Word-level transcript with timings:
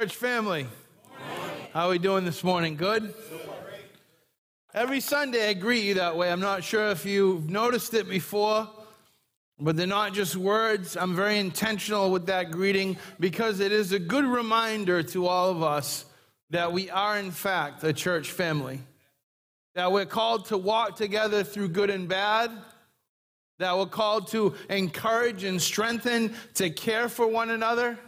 Church 0.00 0.16
family, 0.16 0.66
how 1.74 1.88
are 1.88 1.90
we 1.90 1.98
doing 1.98 2.24
this 2.24 2.42
morning? 2.42 2.74
Good? 2.74 3.12
Every 4.72 4.98
Sunday 4.98 5.50
I 5.50 5.52
greet 5.52 5.84
you 5.84 5.94
that 5.94 6.16
way. 6.16 6.32
I'm 6.32 6.40
not 6.40 6.64
sure 6.64 6.86
if 6.86 7.04
you've 7.04 7.50
noticed 7.50 7.92
it 7.92 8.08
before, 8.08 8.66
but 9.58 9.76
they're 9.76 9.86
not 9.86 10.14
just 10.14 10.36
words. 10.36 10.96
I'm 10.96 11.14
very 11.14 11.38
intentional 11.38 12.10
with 12.10 12.24
that 12.28 12.50
greeting 12.50 12.96
because 13.18 13.60
it 13.60 13.72
is 13.72 13.92
a 13.92 13.98
good 13.98 14.24
reminder 14.24 15.02
to 15.02 15.26
all 15.26 15.50
of 15.50 15.62
us 15.62 16.06
that 16.48 16.72
we 16.72 16.88
are, 16.88 17.18
in 17.18 17.30
fact, 17.30 17.84
a 17.84 17.92
church 17.92 18.30
family. 18.30 18.80
That 19.74 19.92
we're 19.92 20.06
called 20.06 20.46
to 20.46 20.56
walk 20.56 20.96
together 20.96 21.44
through 21.44 21.68
good 21.68 21.90
and 21.90 22.08
bad. 22.08 22.50
That 23.58 23.76
we're 23.76 23.84
called 23.84 24.28
to 24.28 24.54
encourage 24.70 25.44
and 25.44 25.60
strengthen, 25.60 26.32
to 26.54 26.70
care 26.70 27.10
for 27.10 27.26
one 27.26 27.50
another 27.50 27.98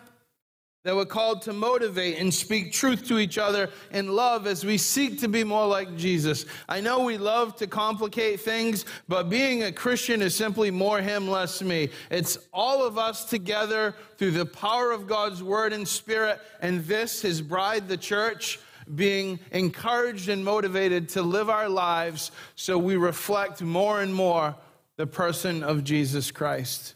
that 0.85 0.97
we're 0.97 1.05
called 1.05 1.43
to 1.43 1.53
motivate 1.53 2.19
and 2.19 2.35
speak 2.35 2.73
truth 2.73 3.07
to 3.07 3.19
each 3.19 3.39
other 3.39 3.71
in 3.93 4.09
love 4.09 4.47
as 4.49 4.65
we 4.65 4.77
seek 4.77 5.21
to 5.21 5.29
be 5.29 5.45
more 5.45 5.67
like 5.67 5.97
Jesus. 5.97 6.45
I 6.69 6.81
know 6.81 7.05
we 7.05 7.19
love 7.19 7.55
to 7.57 7.69
complicate 7.69 8.41
things, 8.41 8.85
but 9.07 9.31
being 9.31 9.63
a 9.63 9.71
Christian 9.71 10.21
is 10.23 10.35
simply 10.35 10.73
more 10.73 11.01
Him, 11.01 11.29
less 11.29 11.63
me. 11.63 11.91
It's 12.11 12.37
all 12.53 12.85
of 12.85 12.99
us 12.99 13.25
together 13.25 13.95
through 14.19 14.33
the 14.33 14.47
power 14.47 14.91
of 14.91 15.07
God's 15.07 15.43
Word 15.43 15.73
and 15.73 15.87
Spirit, 15.87 16.41
and 16.61 16.85
this, 16.85 17.23
His 17.23 17.41
bride, 17.41 17.87
the 17.87 17.97
church, 17.97 18.59
being 18.93 19.39
encouraged 19.53 20.29
and 20.29 20.45
motivated 20.45 21.09
to 21.11 21.23
live 21.23 21.49
our 21.49 21.69
lives 21.69 22.33
so 22.57 22.77
we 22.77 22.97
reflect 22.97 23.63
more 23.63 24.03
and 24.03 24.13
more 24.13 24.57
the 24.97 25.07
person 25.07 25.63
of 25.63 25.85
Jesus 25.85 26.33
Christ. 26.33 26.95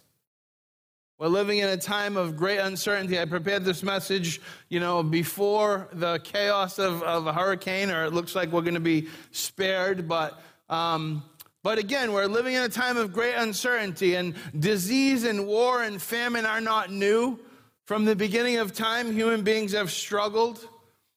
We're 1.18 1.28
living 1.28 1.60
in 1.60 1.70
a 1.70 1.78
time 1.78 2.18
of 2.18 2.36
great 2.36 2.58
uncertainty. 2.58 3.18
I 3.18 3.24
prepared 3.24 3.64
this 3.64 3.82
message, 3.82 4.38
you 4.68 4.80
know, 4.80 5.02
before 5.02 5.88
the 5.94 6.18
chaos 6.18 6.78
of, 6.78 7.02
of 7.02 7.26
a 7.26 7.32
hurricane, 7.32 7.90
or 7.90 8.04
it 8.04 8.12
looks 8.12 8.34
like 8.34 8.52
we're 8.52 8.60
going 8.60 8.74
to 8.74 8.80
be 8.80 9.08
spared. 9.30 10.06
But, 10.06 10.38
um, 10.68 11.24
but 11.62 11.78
again, 11.78 12.12
we're 12.12 12.26
living 12.26 12.52
in 12.52 12.64
a 12.64 12.68
time 12.68 12.98
of 12.98 13.14
great 13.14 13.32
uncertainty, 13.32 14.14
and 14.16 14.34
disease 14.58 15.24
and 15.24 15.46
war 15.46 15.82
and 15.82 16.02
famine 16.02 16.44
are 16.44 16.60
not 16.60 16.92
new. 16.92 17.40
From 17.86 18.04
the 18.04 18.14
beginning 18.14 18.58
of 18.58 18.74
time, 18.74 19.10
human 19.10 19.42
beings 19.42 19.72
have 19.72 19.90
struggled 19.90 20.68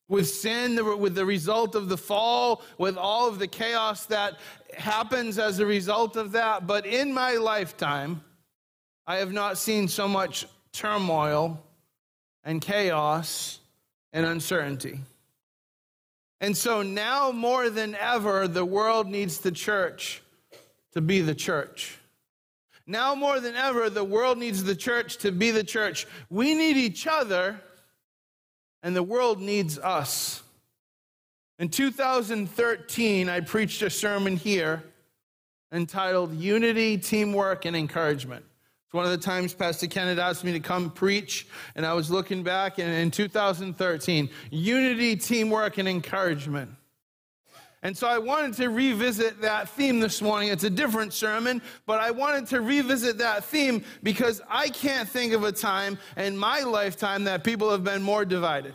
with 0.08 0.30
sin, 0.30 0.97
with 0.97 1.14
the 1.14 1.25
result 1.25 1.75
of 1.75 1.89
the 1.89 1.97
fall, 1.97 2.61
with 2.77 2.95
all 2.95 3.27
of 3.27 3.38
the 3.38 3.47
chaos 3.47 4.05
that 4.05 4.39
happens 4.77 5.38
as 5.38 5.59
a 5.59 5.66
result 5.66 6.16
of 6.16 6.31
that. 6.31 6.66
But 6.66 6.86
in 6.86 7.14
my 7.14 7.33
lifetime, 7.33 8.23
I 9.09 9.15
have 9.15 9.33
not 9.33 9.57
seen 9.57 9.88
so 9.88 10.07
much 10.07 10.45
turmoil 10.71 11.59
and 12.43 12.61
chaos 12.61 13.57
and 14.13 14.23
uncertainty. 14.23 14.99
And 16.39 16.55
so 16.55 16.83
now 16.83 17.31
more 17.31 17.71
than 17.71 17.95
ever, 17.95 18.47
the 18.47 18.63
world 18.63 19.07
needs 19.07 19.39
the 19.39 19.52
church 19.52 20.21
to 20.93 21.02
be 21.02 21.21
the 21.21 21.33
church. 21.33 21.97
Now 22.85 23.15
more 23.15 23.39
than 23.39 23.55
ever, 23.55 23.89
the 23.89 24.03
world 24.03 24.37
needs 24.37 24.63
the 24.63 24.75
church 24.75 25.17
to 25.17 25.31
be 25.31 25.49
the 25.49 25.63
church. 25.63 26.05
We 26.30 26.53
need 26.53 26.77
each 26.77 27.07
other, 27.07 27.59
and 28.83 28.95
the 28.95 29.02
world 29.02 29.41
needs 29.41 29.80
us. 29.80 30.43
In 31.57 31.69
2013, 31.69 33.27
I 33.27 33.39
preached 33.39 33.81
a 33.81 33.89
sermon 33.89 34.37
here 34.37 34.83
entitled 35.71 36.35
Unity, 36.35 36.99
Teamwork, 36.99 37.65
and 37.65 37.75
Encouragement. 37.75 38.45
It's 38.90 38.94
one 38.95 39.06
of 39.06 39.12
the 39.12 39.20
times 39.20 39.54
Pastor 39.54 39.86
Ken 39.86 40.08
had 40.08 40.18
asked 40.18 40.44
me 40.44 40.52
to 40.54 40.59
come 40.59 40.90
preach, 40.90 41.45
and 41.76 41.86
I 41.86 41.94
was 41.94 42.09
looking 42.09 42.42
back 42.42 42.80
and 42.80 42.92
in 42.92 43.12
2013, 43.12 44.28
unity, 44.50 45.16
teamwork, 45.16 45.78
and 45.78 45.88
encouragement. 45.88 46.72
And 47.84 47.95
so 47.95 48.08
I 48.08 48.17
wanted 48.17 48.56
to 48.56 48.70
revisit 48.70 49.42
that 49.42 49.70
theme 49.70 50.00
this 50.00 50.23
morning. 50.23 50.50
It's 50.50 50.64
a 50.64 50.72
different 50.72 51.14
sermon, 51.14 51.61
but 51.86 51.99
I 51.99 52.10
wanted 52.10 52.48
to 52.48 52.61
revisit 52.61 53.20
that 53.20 53.44
theme 53.44 53.83
because 54.02 54.42
I 54.49 54.70
can't 54.70 55.08
think 55.08 55.33
of 55.33 55.44
a 55.44 55.52
time 55.52 55.99
in 56.17 56.36
my 56.36 56.61
lifetime 56.61 57.26
that 57.26 57.44
people 57.44 57.70
have 57.70 57.83
been 57.83 58.02
more 58.02 58.26
divided. 58.26 58.73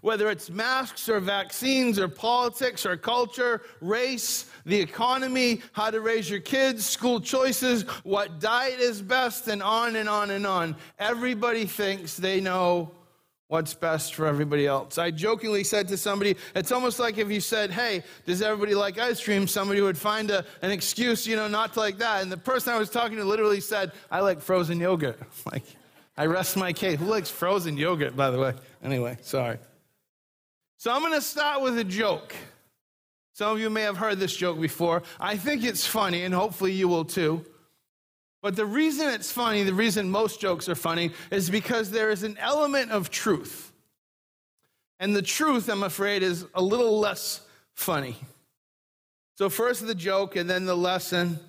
Whether 0.00 0.30
it's 0.30 0.50
masks 0.50 1.08
or 1.08 1.20
vaccines 1.20 1.98
or 1.98 2.06
politics 2.06 2.84
or 2.86 2.96
culture, 2.96 3.62
race, 3.80 4.49
the 4.64 4.80
economy, 4.80 5.62
how 5.72 5.90
to 5.90 6.00
raise 6.00 6.28
your 6.28 6.40
kids, 6.40 6.86
school 6.86 7.20
choices, 7.20 7.82
what 8.04 8.40
diet 8.40 8.80
is 8.80 9.02
best, 9.02 9.48
and 9.48 9.62
on 9.62 9.96
and 9.96 10.08
on 10.08 10.30
and 10.30 10.46
on. 10.46 10.76
Everybody 10.98 11.66
thinks 11.66 12.16
they 12.16 12.40
know 12.40 12.92
what's 13.50 13.74
best 13.74 14.14
for 14.14 14.26
everybody 14.26 14.64
else. 14.64 14.96
I 14.96 15.10
jokingly 15.10 15.64
said 15.64 15.88
to 15.88 15.96
somebody, 15.96 16.36
it's 16.54 16.70
almost 16.70 17.00
like 17.00 17.18
if 17.18 17.30
you 17.30 17.40
said, 17.40 17.72
Hey, 17.72 18.04
does 18.24 18.42
everybody 18.42 18.74
like 18.76 18.96
ice 18.96 19.22
cream? 19.22 19.48
Somebody 19.48 19.80
would 19.80 19.98
find 19.98 20.30
a, 20.30 20.44
an 20.62 20.70
excuse, 20.70 21.26
you 21.26 21.34
know, 21.34 21.48
not 21.48 21.74
to 21.74 21.80
like 21.80 21.98
that. 21.98 22.22
And 22.22 22.30
the 22.30 22.36
person 22.36 22.72
I 22.72 22.78
was 22.78 22.90
talking 22.90 23.16
to 23.16 23.24
literally 23.24 23.60
said, 23.60 23.90
I 24.08 24.20
like 24.20 24.40
frozen 24.40 24.78
yogurt. 24.78 25.20
Like, 25.50 25.64
I 26.16 26.26
rest 26.26 26.56
my 26.56 26.72
case. 26.72 26.98
Who 26.98 27.06
likes 27.06 27.30
frozen 27.30 27.76
yogurt, 27.76 28.14
by 28.14 28.30
the 28.30 28.38
way? 28.38 28.52
Anyway, 28.84 29.16
sorry. 29.22 29.58
So 30.76 30.92
I'm 30.92 31.00
going 31.00 31.14
to 31.14 31.20
start 31.20 31.62
with 31.62 31.78
a 31.78 31.84
joke. 31.84 32.34
Some 33.40 33.52
of 33.52 33.58
you 33.58 33.70
may 33.70 33.84
have 33.84 33.96
heard 33.96 34.18
this 34.18 34.36
joke 34.36 34.60
before. 34.60 35.02
I 35.18 35.38
think 35.38 35.64
it's 35.64 35.86
funny, 35.86 36.24
and 36.24 36.34
hopefully 36.34 36.72
you 36.72 36.88
will 36.88 37.06
too. 37.06 37.42
But 38.42 38.54
the 38.54 38.66
reason 38.66 39.08
it's 39.08 39.32
funny, 39.32 39.62
the 39.62 39.72
reason 39.72 40.10
most 40.10 40.42
jokes 40.42 40.68
are 40.68 40.74
funny, 40.74 41.12
is 41.30 41.48
because 41.48 41.90
there 41.90 42.10
is 42.10 42.22
an 42.22 42.36
element 42.36 42.90
of 42.90 43.08
truth. 43.08 43.72
And 44.98 45.16
the 45.16 45.22
truth, 45.22 45.70
I'm 45.70 45.82
afraid, 45.82 46.22
is 46.22 46.44
a 46.52 46.60
little 46.60 46.98
less 46.98 47.40
funny. 47.72 48.18
So, 49.38 49.48
first 49.48 49.86
the 49.86 49.94
joke, 49.94 50.36
and 50.36 50.50
then 50.50 50.66
the 50.66 50.76
lesson 50.76 51.40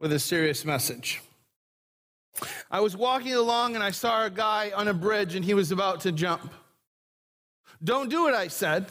with 0.00 0.12
a 0.12 0.18
serious 0.18 0.64
message. 0.64 1.22
I 2.72 2.80
was 2.80 2.96
walking 2.96 3.34
along 3.34 3.76
and 3.76 3.84
I 3.84 3.92
saw 3.92 4.24
a 4.24 4.30
guy 4.30 4.72
on 4.74 4.88
a 4.88 4.94
bridge 4.94 5.36
and 5.36 5.44
he 5.44 5.54
was 5.54 5.70
about 5.70 6.00
to 6.00 6.10
jump. 6.10 6.52
Don't 7.84 8.10
do 8.10 8.26
it, 8.26 8.34
I 8.34 8.48
said. 8.48 8.90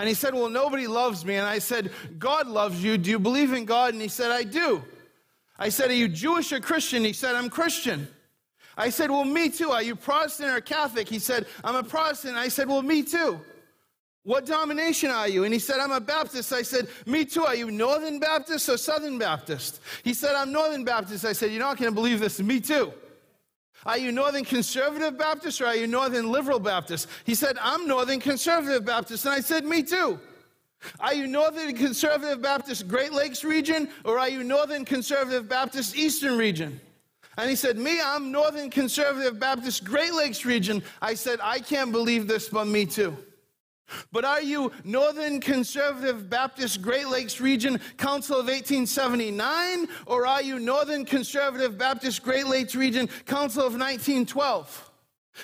And 0.00 0.08
he 0.08 0.14
said, 0.14 0.32
Well, 0.32 0.48
nobody 0.48 0.86
loves 0.86 1.26
me. 1.26 1.34
And 1.34 1.46
I 1.46 1.58
said, 1.58 1.90
God 2.18 2.46
loves 2.46 2.82
you. 2.82 2.96
Do 2.96 3.10
you 3.10 3.18
believe 3.18 3.52
in 3.52 3.66
God? 3.66 3.92
And 3.92 4.00
he 4.00 4.08
said, 4.08 4.30
I 4.30 4.44
do. 4.44 4.82
I 5.58 5.68
said, 5.68 5.90
Are 5.90 5.94
you 5.94 6.08
Jewish 6.08 6.54
or 6.54 6.60
Christian? 6.60 7.04
He 7.04 7.12
said, 7.12 7.34
I'm 7.34 7.50
Christian. 7.50 8.08
I 8.78 8.88
said, 8.88 9.10
Well, 9.10 9.26
me 9.26 9.50
too. 9.50 9.68
Are 9.72 9.82
you 9.82 9.94
Protestant 9.94 10.56
or 10.56 10.62
Catholic? 10.62 11.06
He 11.06 11.18
said, 11.18 11.46
I'm 11.62 11.76
a 11.76 11.82
Protestant. 11.82 12.38
I 12.38 12.48
said, 12.48 12.66
Well, 12.66 12.80
me 12.80 13.02
too. 13.02 13.42
What 14.22 14.46
denomination 14.46 15.10
are 15.10 15.28
you? 15.28 15.44
And 15.44 15.52
he 15.52 15.60
said, 15.60 15.80
I'm 15.80 15.92
a 15.92 16.00
Baptist. 16.00 16.50
I 16.50 16.62
said, 16.62 16.88
Me 17.04 17.26
too. 17.26 17.44
Are 17.44 17.54
you 17.54 17.70
Northern 17.70 18.18
Baptist 18.18 18.70
or 18.70 18.78
Southern 18.78 19.18
Baptist? 19.18 19.82
He 20.02 20.14
said, 20.14 20.34
I'm 20.34 20.50
Northern 20.50 20.82
Baptist. 20.82 21.26
I 21.26 21.34
said, 21.34 21.50
You're 21.50 21.60
not 21.60 21.76
going 21.76 21.90
to 21.90 21.94
believe 21.94 22.20
this. 22.20 22.40
Me 22.40 22.58
too. 22.58 22.90
Are 23.86 23.98
you 23.98 24.12
Northern 24.12 24.44
Conservative 24.44 25.18
Baptist 25.18 25.60
or 25.60 25.66
are 25.66 25.76
you 25.76 25.86
Northern 25.86 26.30
Liberal 26.30 26.60
Baptist? 26.60 27.08
He 27.24 27.34
said, 27.34 27.56
I'm 27.60 27.86
Northern 27.86 28.20
Conservative 28.20 28.84
Baptist. 28.84 29.24
And 29.24 29.34
I 29.34 29.40
said, 29.40 29.64
Me 29.64 29.82
too. 29.82 30.20
Are 30.98 31.14
you 31.14 31.26
Northern 31.26 31.74
Conservative 31.74 32.40
Baptist 32.40 32.88
Great 32.88 33.12
Lakes 33.12 33.44
region 33.44 33.88
or 34.04 34.18
are 34.18 34.28
you 34.28 34.44
Northern 34.44 34.84
Conservative 34.84 35.48
Baptist 35.48 35.96
Eastern 35.96 36.36
region? 36.36 36.80
And 37.38 37.48
he 37.48 37.56
said, 37.56 37.78
Me, 37.78 38.00
I'm 38.02 38.30
Northern 38.30 38.70
Conservative 38.70 39.38
Baptist 39.38 39.84
Great 39.84 40.12
Lakes 40.12 40.44
region. 40.44 40.82
I 41.00 41.14
said, 41.14 41.38
I 41.42 41.60
can't 41.60 41.92
believe 41.92 42.26
this, 42.28 42.48
but 42.48 42.66
me 42.66 42.84
too. 42.84 43.16
But 44.12 44.24
are 44.24 44.42
you 44.42 44.72
Northern 44.84 45.40
Conservative 45.40 46.28
Baptist 46.30 46.82
Great 46.82 47.08
Lakes 47.08 47.40
Region 47.40 47.80
Council 47.96 48.36
of 48.36 48.46
1879? 48.46 49.88
Or 50.06 50.26
are 50.26 50.42
you 50.42 50.58
Northern 50.58 51.04
Conservative 51.04 51.78
Baptist 51.78 52.22
Great 52.22 52.46
Lakes 52.46 52.74
Region 52.74 53.08
Council 53.26 53.62
of 53.62 53.72
1912? 53.72 54.90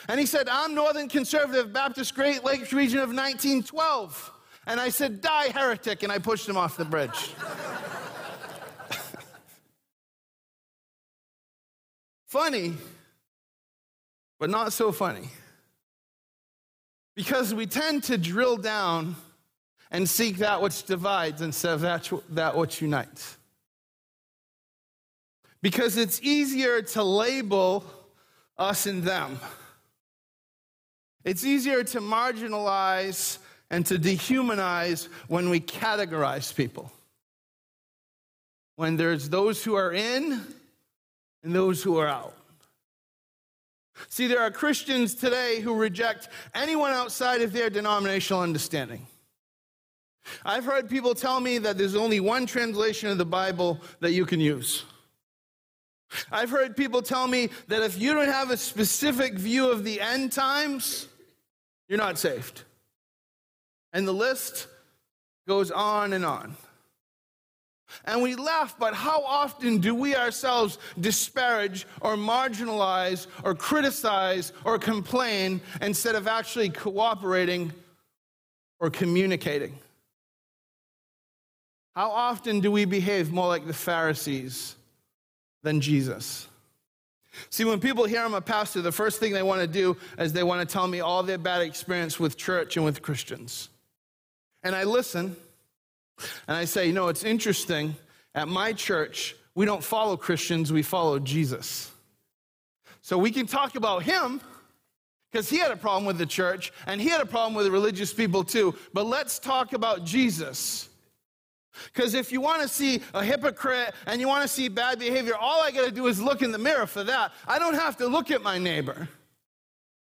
And 0.09 0.19
he 0.21 0.27
said, 0.27 0.49
I'm 0.49 0.75
Northern 0.75 1.09
Conservative 1.09 1.73
Baptist 1.73 2.15
Great 2.15 2.45
Lakes 2.45 2.73
Region 2.73 2.99
of 2.99 3.09
1912. 3.09 4.33
And 4.67 4.81
I 4.81 4.89
said, 4.89 5.21
Die, 5.21 5.49
heretic. 5.49 6.03
And 6.03 6.11
I 6.13 6.19
pushed 6.19 6.49
him 6.49 6.57
off 6.57 6.77
the 6.77 6.85
bridge. 6.85 7.31
funny, 12.27 12.75
but 14.39 14.51
not 14.51 14.73
so 14.73 14.93
funny. 14.93 15.31
Because 17.17 17.53
we 17.55 17.67
tend 17.67 18.05
to 18.05 18.19
drill 18.19 18.59
down 18.59 19.17
and 19.91 20.09
seek 20.09 20.37
that 20.39 20.61
which 20.61 20.85
divides 20.85 21.41
instead 21.41 21.73
of 21.73 21.81
that, 21.81 22.11
that 22.31 22.57
which 22.57 22.83
unites. 22.83 23.39
Because 25.63 25.97
it's 25.97 26.21
easier 26.23 26.83
to 26.83 27.03
label 27.03 27.85
us 28.59 28.87
and 28.87 29.03
them. 29.03 29.41
It's 31.25 31.45
easier 31.45 31.83
to 31.83 32.01
marginalize 32.01 33.39
and 33.71 33.85
to 33.87 33.99
dehumanize 33.99 35.09
when 35.27 35.51
we 35.51 35.61
categorize 35.61 36.55
people. 36.55 36.93
When 38.77 38.97
there's 38.97 39.31
those 39.31 39.65
who 39.65 39.75
are 39.75 39.93
in 39.93 40.41
and 41.43 41.55
those 41.55 41.83
who 41.83 41.99
are 41.99 42.07
out. 42.07 42.37
See, 44.09 44.27
there 44.27 44.41
are 44.41 44.51
Christians 44.51 45.15
today 45.15 45.61
who 45.61 45.75
reject 45.75 46.29
anyone 46.55 46.93
outside 46.93 47.43
of 47.43 47.53
their 47.53 47.71
denominational 47.71 48.43
understanding. 48.43 49.07
I've 50.45 50.65
heard 50.65 50.89
people 50.89 51.15
tell 51.15 51.41
me 51.41 51.59
that 51.59 51.79
there's 51.79 51.95
only 51.95 52.21
one 52.21 52.47
translation 52.47 53.09
of 53.11 53.19
the 53.19 53.25
Bible 53.25 53.81
that 54.01 54.13
you 54.13 54.27
can 54.27 54.41
use. 54.41 54.85
I've 56.31 56.51
heard 56.51 56.77
people 56.77 57.03
tell 57.03 57.27
me 57.27 57.51
that 57.69 57.83
if 57.83 57.99
you 57.99 58.15
don't 58.15 58.29
have 58.29 58.51
a 58.51 58.57
specific 58.57 59.35
view 59.35 59.71
of 59.71 59.85
the 59.85 60.01
end 60.01 60.33
times, 60.33 61.09
you're 61.89 61.99
not 61.99 62.19
saved. 62.19 62.63
And 63.93 64.07
the 64.07 64.13
list 64.13 64.69
goes 65.49 65.71
on 65.71 66.13
and 66.13 66.25
on. 66.25 66.57
And 68.05 68.23
we 68.23 68.35
laugh, 68.35 68.77
but 68.79 68.95
how 68.95 69.23
often 69.23 69.79
do 69.79 69.95
we 69.95 70.15
ourselves 70.15 70.79
disparage 71.01 71.87
or 72.01 72.17
marginalize 72.17 73.27
or 73.45 73.55
criticize 73.55 74.53
or 74.65 74.79
complain 74.79 75.61
instead 75.81 76.15
of 76.15 76.27
actually 76.27 76.69
cooperating 76.69 77.73
or 78.79 78.91
communicating? 78.91 79.79
How 81.95 82.11
often 82.11 82.61
do 82.61 82.71
we 82.71 82.85
behave 82.85 83.33
more 83.33 83.49
like 83.49 83.67
the 83.67 83.73
Pharisees 83.73 84.77
than 85.63 85.81
Jesus? 85.81 86.47
See, 87.51 87.65
when 87.65 87.81
people 87.81 88.05
hear 88.05 88.21
I'm 88.21 88.35
a 88.35 88.41
pastor, 88.41 88.83
the 88.83 88.93
first 88.93 89.19
thing 89.19 89.33
they 89.33 89.43
want 89.43 89.61
to 89.61 89.67
do 89.67 89.97
is 90.19 90.33
they 90.33 90.43
want 90.43 90.67
to 90.67 90.73
tell 90.73 90.87
me 90.87 91.01
all 91.01 91.23
their 91.23 91.39
bad 91.39 91.63
experience 91.63 92.21
with 92.21 92.37
church 92.37 92.77
and 92.77 92.85
with 92.85 93.03
Christians. 93.03 93.69
And 94.63 94.75
I 94.75 94.85
listen 94.85 95.37
and 96.49 96.57
I 96.57 96.65
say, 96.65 96.87
you 96.87 96.93
know, 96.93 97.09
it's 97.09 97.25
interesting. 97.25 97.95
At 98.35 98.49
my 98.49 98.73
church, 98.73 99.35
we 99.55 99.65
don't 99.65 99.83
follow 99.83 100.17
Christians, 100.17 100.73
we 100.73 100.83
follow 100.83 101.19
Jesus. 101.19 101.91
So 103.03 103.17
we 103.17 103.31
can 103.31 103.47
talk 103.47 103.77
about 103.77 104.03
him 104.03 104.41
because 105.31 105.49
he 105.49 105.59
had 105.59 105.71
a 105.71 105.77
problem 105.77 106.05
with 106.05 106.19
the 106.19 106.27
church 106.27 106.73
and 106.87 107.01
he 107.01 107.09
had 107.09 107.21
a 107.21 107.27
problem 107.27 107.55
with 107.55 107.67
the 107.67 107.71
religious 107.71 108.13
people 108.13 108.45
too. 108.45 108.75
But 108.93 109.07
let's 109.07 109.39
talk 109.39 109.73
about 109.73 110.05
Jesus. 110.05 110.89
Because 111.93 112.15
if 112.15 112.33
you 112.33 112.41
want 112.41 112.63
to 112.63 112.69
see 112.69 113.03
a 113.15 113.23
hypocrite 113.23 113.95
and 114.07 114.21
you 114.21 114.29
want 114.29 114.43
to 114.43 114.49
see 114.49 114.69
bad 114.69 114.99
behavior, 114.99 115.35
all 115.39 115.63
I 115.63 115.71
got 115.71 115.85
to 115.85 115.91
do 115.91 116.07
is 116.07 116.21
look 116.21 116.43
in 116.43 116.53
the 116.53 116.59
mirror 116.59 116.87
for 116.87 117.05
that. 117.05 117.33
I 117.47 117.59
don't 117.59 117.75
have 117.75 117.97
to 117.99 118.07
look 118.07 118.31
at 118.31 118.43
my 118.43 118.59
neighbor, 118.59 119.09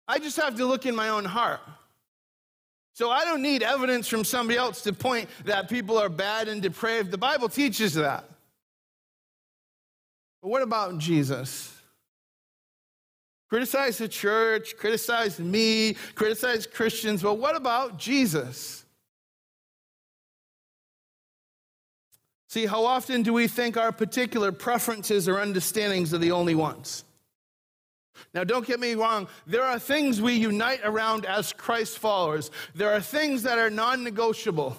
I 0.09 0.19
just 0.19 0.37
have 0.37 0.57
to 0.57 0.67
look 0.67 0.87
in 0.87 0.95
my 0.95 1.09
own 1.09 1.25
heart. 1.25 1.61
So 2.97 3.11
I 3.11 3.27
don't 3.27 3.43
need 3.43 3.63
evidence 3.63 4.09
from 4.09 4.25
somebody 4.25 4.59
else 4.59 4.81
to 4.85 4.93
point 4.95 5.29
that 5.45 5.69
people 5.69 5.99
are 5.99 6.09
bad 6.09 6.49
and 6.49 6.63
depraved. 6.63 7.11
The 7.11 7.19
Bible 7.19 7.51
teaches 7.51 7.93
that. 7.93 8.25
But 10.41 10.49
what 10.49 10.63
about 10.63 10.97
Jesus? 10.97 11.79
Criticize 13.51 13.99
the 13.99 14.09
church, 14.09 14.79
criticize 14.79 15.39
me, 15.39 15.93
criticize 16.15 16.67
Christians, 16.67 17.23
but 17.23 17.35
what 17.35 17.55
about 17.55 17.99
Jesus? 17.99 18.87
See, 22.49 22.65
how 22.65 22.87
often 22.87 23.23
do 23.23 23.35
we 23.35 23.47
think 23.47 23.77
our 23.77 23.93
particular 23.93 24.53
preferences 24.53 25.29
or 25.29 25.39
understandings 25.39 26.15
are 26.15 26.19
the 26.19 26.33
only 26.33 26.55
ones? 26.55 27.05
Now, 28.35 28.45
don't 28.45 28.67
get 28.67 28.81
me 28.81 28.95
wrong, 28.95 29.29
there 29.47 29.65
are 29.65 29.79
things 29.79 30.21
we 30.21 30.35
unite 30.35 30.81
around 30.85 31.25
as 31.25 31.53
Christ 31.53 31.99
followers. 31.99 32.51
There 32.75 32.93
are 32.93 33.01
things 33.01 33.43
that 33.43 33.59
are 33.59 33.71
non 33.71 34.05
negotiable, 34.05 34.77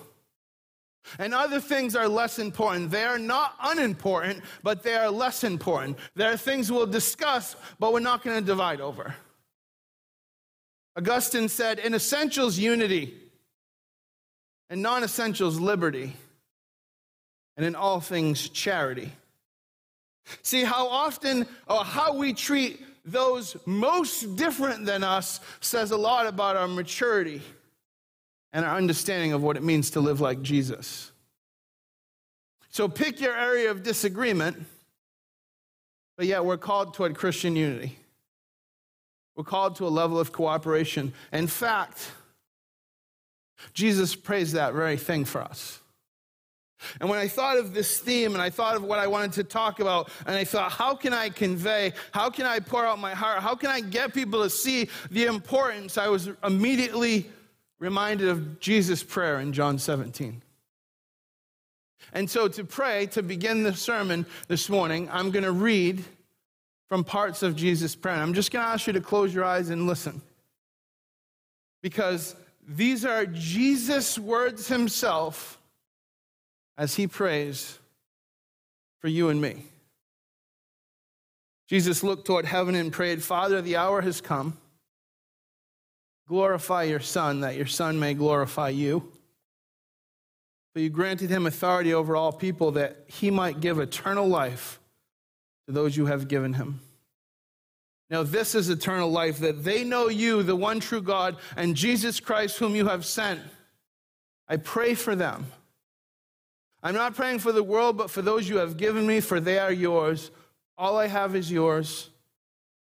and 1.20 1.34
other 1.34 1.60
things 1.60 1.96
are 1.96 2.08
less 2.08 2.40
important. 2.40 2.92
They 2.92 3.04
are 3.04 3.20
not 3.20 3.56
unimportant, 3.62 4.44
but 4.64 4.84
they 4.84 4.96
are 4.96 5.10
less 5.10 5.44
important. 5.44 5.98
There 6.16 6.32
are 6.32 6.38
things 6.38 6.72
we'll 6.72 6.86
discuss, 6.86 7.56
but 7.80 7.94
we're 7.94 8.00
not 8.00 8.24
going 8.24 8.40
to 8.40 8.46
divide 8.46 8.82
over. 8.82 9.16
Augustine 10.96 11.48
said, 11.48 11.80
in 11.80 11.94
essentials, 11.94 12.58
unity, 12.58 13.14
and 14.70 14.82
non 14.82 15.04
essentials, 15.04 15.60
liberty 15.60 16.14
and 17.58 17.66
in 17.66 17.76
all 17.76 18.00
things 18.00 18.48
charity. 18.50 19.12
See 20.44 20.64
how 20.64 20.88
often 20.88 21.48
or 21.68 21.84
how 21.84 22.14
we 22.14 22.34
treat 22.34 22.80
those 23.08 23.56
most 23.66 24.36
different 24.36 24.86
than 24.86 25.04
us 25.04 25.40
says 25.62 25.92
a 25.92 25.98
lot 25.98 26.28
about 26.28 26.58
our 26.58 26.68
maturity 26.68 27.42
and 28.52 28.66
our 28.66 28.76
understanding 28.76 29.32
of 29.32 29.42
what 29.42 29.56
it 29.56 29.64
means 29.64 29.92
to 29.92 30.02
live 30.02 30.20
like 30.20 30.42
Jesus. 30.42 31.12
So 32.70 32.88
pick 32.88 33.22
your 33.22 33.36
area 33.36 33.72
of 33.72 33.82
disagreement, 33.82 34.58
but 36.18 36.26
yet 36.26 36.44
we're 36.44 36.58
called 36.58 36.94
toward 36.94 37.16
Christian 37.16 37.56
unity. 37.56 37.98
We're 39.36 39.46
called 39.46 39.78
to 39.78 39.88
a 39.88 39.90
level 39.90 40.20
of 40.20 40.32
cooperation. 40.32 41.14
In 41.32 41.48
fact, 41.48 42.12
Jesus 43.74 44.16
prays 44.16 44.52
that 44.52 44.74
very 44.74 44.98
thing 44.98 45.26
for 45.26 45.42
us. 45.42 45.80
And 47.00 47.10
when 47.10 47.20
I 47.20 47.28
thought 47.28 47.58
of 47.58 47.74
this 47.74 48.00
theme 48.00 48.34
and 48.34 48.42
I 48.42 48.50
thought 48.50 48.76
of 48.76 48.84
what 48.84 49.00
I 49.00 49.08
wanted 49.08 49.34
to 49.34 49.44
talk 49.44 49.80
about, 49.80 50.10
and 50.26 50.36
I 50.36 50.44
thought, 50.44 50.72
how 50.72 50.96
can 50.96 51.14
I 51.14 51.30
convey, 51.30 51.94
how 52.12 52.30
can 52.30 52.46
I 52.46 52.60
pour 52.60 52.86
out 52.86 53.00
my 53.00 53.14
heart, 53.14 53.40
how 53.40 53.56
can 53.56 53.70
I 53.70 53.82
get 53.82 54.14
people 54.14 54.44
to 54.44 54.50
see 54.50 54.90
the 55.10 55.26
importance, 55.26 55.98
I 55.98 56.08
was 56.08 56.30
immediately 56.44 57.30
reminded 57.80 58.30
of 58.30 58.60
Jesus' 58.60 59.04
prayer 59.04 59.40
in 59.40 59.54
John 59.54 59.80
17. 59.80 60.42
And 62.14 62.30
so 62.30 62.48
to 62.48 62.64
pray, 62.64 63.08
to 63.08 63.22
begin 63.22 63.64
the 63.64 63.76
sermon 63.76 64.26
this 64.48 64.70
morning, 64.70 65.10
I'm 65.12 65.32
going 65.32 65.44
to 65.44 65.52
read 65.52 66.04
from 66.88 67.04
parts 67.04 67.44
of 67.44 67.56
Jesus' 67.56 67.96
prayer. 67.96 68.16
I'm 68.16 68.34
just 68.34 68.52
going 68.52 68.64
to 68.64 68.70
ask 68.70 68.88
you 68.88 68.94
to 68.94 69.02
close 69.02 69.34
your 69.34 69.44
eyes 69.44 69.70
and 69.70 69.88
listen. 69.88 70.22
Because 71.82 72.36
these 72.68 73.06
are 73.06 73.26
Jesus' 73.26 74.18
words 74.18 74.68
himself 74.68 75.57
as 76.78 76.96
he 76.96 77.08
prays 77.08 77.80
for 79.00 79.08
you 79.08 79.30
and 79.30 79.42
me. 79.42 79.64
Jesus 81.68 82.04
looked 82.04 82.26
toward 82.26 82.46
heaven 82.46 82.76
and 82.76 82.94
prayed, 82.94 83.24
Father, 83.24 83.62
the 83.62 83.76
hour 83.76 84.02
has 84.02 84.22
come. 84.22 84.58
Glorify 86.28 86.84
your 86.84 87.00
Son, 87.00 87.42
that 87.42 87.56
your 87.56 87.66
Son 87.66 88.00
may 88.00 88.14
glorify 88.14 88.70
you. 88.70 89.12
For 90.74 90.80
you 90.80 90.90
granted 90.90 91.30
him 91.30 91.46
authority 91.46 91.94
over 91.94 92.16
all 92.16 92.32
people, 92.32 92.72
that 92.72 93.06
he 93.08 93.32
might 93.32 93.60
give 93.60 93.80
eternal 93.80 94.28
life 94.28 94.80
to 95.66 95.74
those 95.74 95.98
you 95.98 96.06
have 96.06 96.28
given 96.28 96.54
him. 96.54 96.80
Now, 98.10 98.24
this 98.24 98.56
is 98.56 98.70
eternal 98.70 99.10
life, 99.10 99.40
that 99.40 99.66
they 99.66 99.84
know 99.84 100.08
you, 100.08 100.44
the 100.44 100.56
one 100.56 100.80
true 100.80 101.02
God, 101.02 101.38
and 101.58 101.76
Jesus 101.76 102.22
Christ, 102.22 102.58
whom 102.58 102.76
you 102.76 102.88
have 102.88 103.06
sent. 103.06 103.42
I 104.48 104.58
pray 104.58 104.94
for 104.94 105.16
them. 105.16 105.48
I'm 106.84 106.94
not 106.94 107.16
praying 107.16 107.40
for 107.40 107.52
the 107.52 107.64
world, 107.64 107.98
but 107.98 108.10
for 108.10 108.22
those 108.22 108.48
you 108.48 108.58
have 108.58 108.78
given 108.78 109.06
me, 109.06 109.20
for 109.20 109.40
they 109.40 109.60
are 109.60 109.72
yours. 109.72 110.32
All 110.78 110.98
I 110.98 111.08
have 111.08 111.36
is 111.36 111.52
yours, 111.52 112.10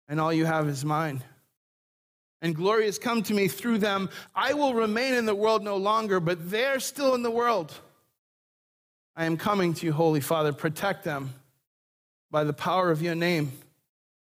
and 0.07 0.19
all 0.19 0.33
you 0.33 0.45
have 0.45 0.67
is 0.67 0.83
mine. 0.83 1.23
And 2.41 2.55
glory 2.55 2.85
has 2.85 2.99
come 2.99 3.23
to 3.23 3.33
me 3.33 3.47
through 3.47 3.79
them. 3.79 4.09
I 4.35 4.53
will 4.53 4.73
remain 4.73 5.13
in 5.13 5.25
the 5.25 5.33
world 5.33 5.63
no 5.63 5.77
longer, 5.77 6.19
but 6.19 6.51
they're 6.51 6.79
still 6.79 7.15
in 7.15 7.23
the 7.23 7.31
world. 7.31 7.73
I 9.15 9.25
am 9.25 9.37
coming 9.37 9.73
to 9.75 9.85
you, 9.85 9.93
Holy 9.93 10.19
Father. 10.19 10.51
Protect 10.51 11.03
them 11.05 11.33
by 12.29 12.43
the 12.43 12.53
power 12.53 12.91
of 12.91 13.01
your 13.01 13.15
name, 13.15 13.53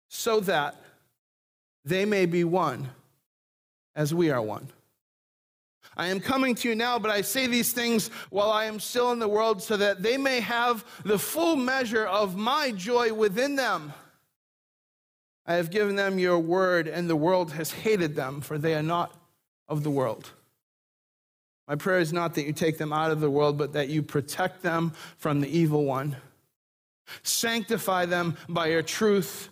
so 0.09 0.39
that 0.41 0.75
they 1.83 2.05
may 2.05 2.27
be 2.27 2.43
one 2.43 2.89
as 3.95 4.13
we 4.13 4.29
are 4.29 4.41
one. 4.41 4.67
I 5.97 6.07
am 6.07 6.19
coming 6.19 6.55
to 6.55 6.69
you 6.69 6.75
now, 6.75 6.99
but 6.99 7.11
I 7.11 7.21
say 7.21 7.47
these 7.47 7.71
things 7.71 8.09
while 8.29 8.51
I 8.51 8.65
am 8.65 8.79
still 8.79 9.11
in 9.11 9.19
the 9.19 9.27
world, 9.27 9.61
so 9.61 9.77
that 9.77 10.03
they 10.03 10.17
may 10.17 10.41
have 10.41 10.83
the 11.03 11.17
full 11.19 11.55
measure 11.55 12.05
of 12.05 12.35
my 12.35 12.71
joy 12.71 13.13
within 13.13 13.55
them. 13.55 13.93
I 15.45 15.53
have 15.55 15.71
given 15.71 15.95
them 15.95 16.19
your 16.19 16.39
word, 16.39 16.87
and 16.87 17.09
the 17.09 17.15
world 17.15 17.53
has 17.53 17.71
hated 17.71 18.15
them, 18.15 18.41
for 18.41 18.57
they 18.57 18.75
are 18.75 18.83
not 18.83 19.15
of 19.67 19.83
the 19.83 19.91
world. 19.91 20.31
My 21.67 21.75
prayer 21.75 21.99
is 21.99 22.13
not 22.13 22.35
that 22.35 22.45
you 22.45 22.53
take 22.53 22.77
them 22.77 22.93
out 22.93 23.11
of 23.11 23.21
the 23.21 23.29
world, 23.29 23.57
but 23.57 23.73
that 23.73 23.89
you 23.89 24.03
protect 24.03 24.61
them 24.61 24.93
from 25.17 25.41
the 25.41 25.47
evil 25.47 25.85
one. 25.85 26.17
Sanctify 27.23 28.05
them 28.05 28.37
by 28.49 28.67
your 28.67 28.83
truth. 28.83 29.49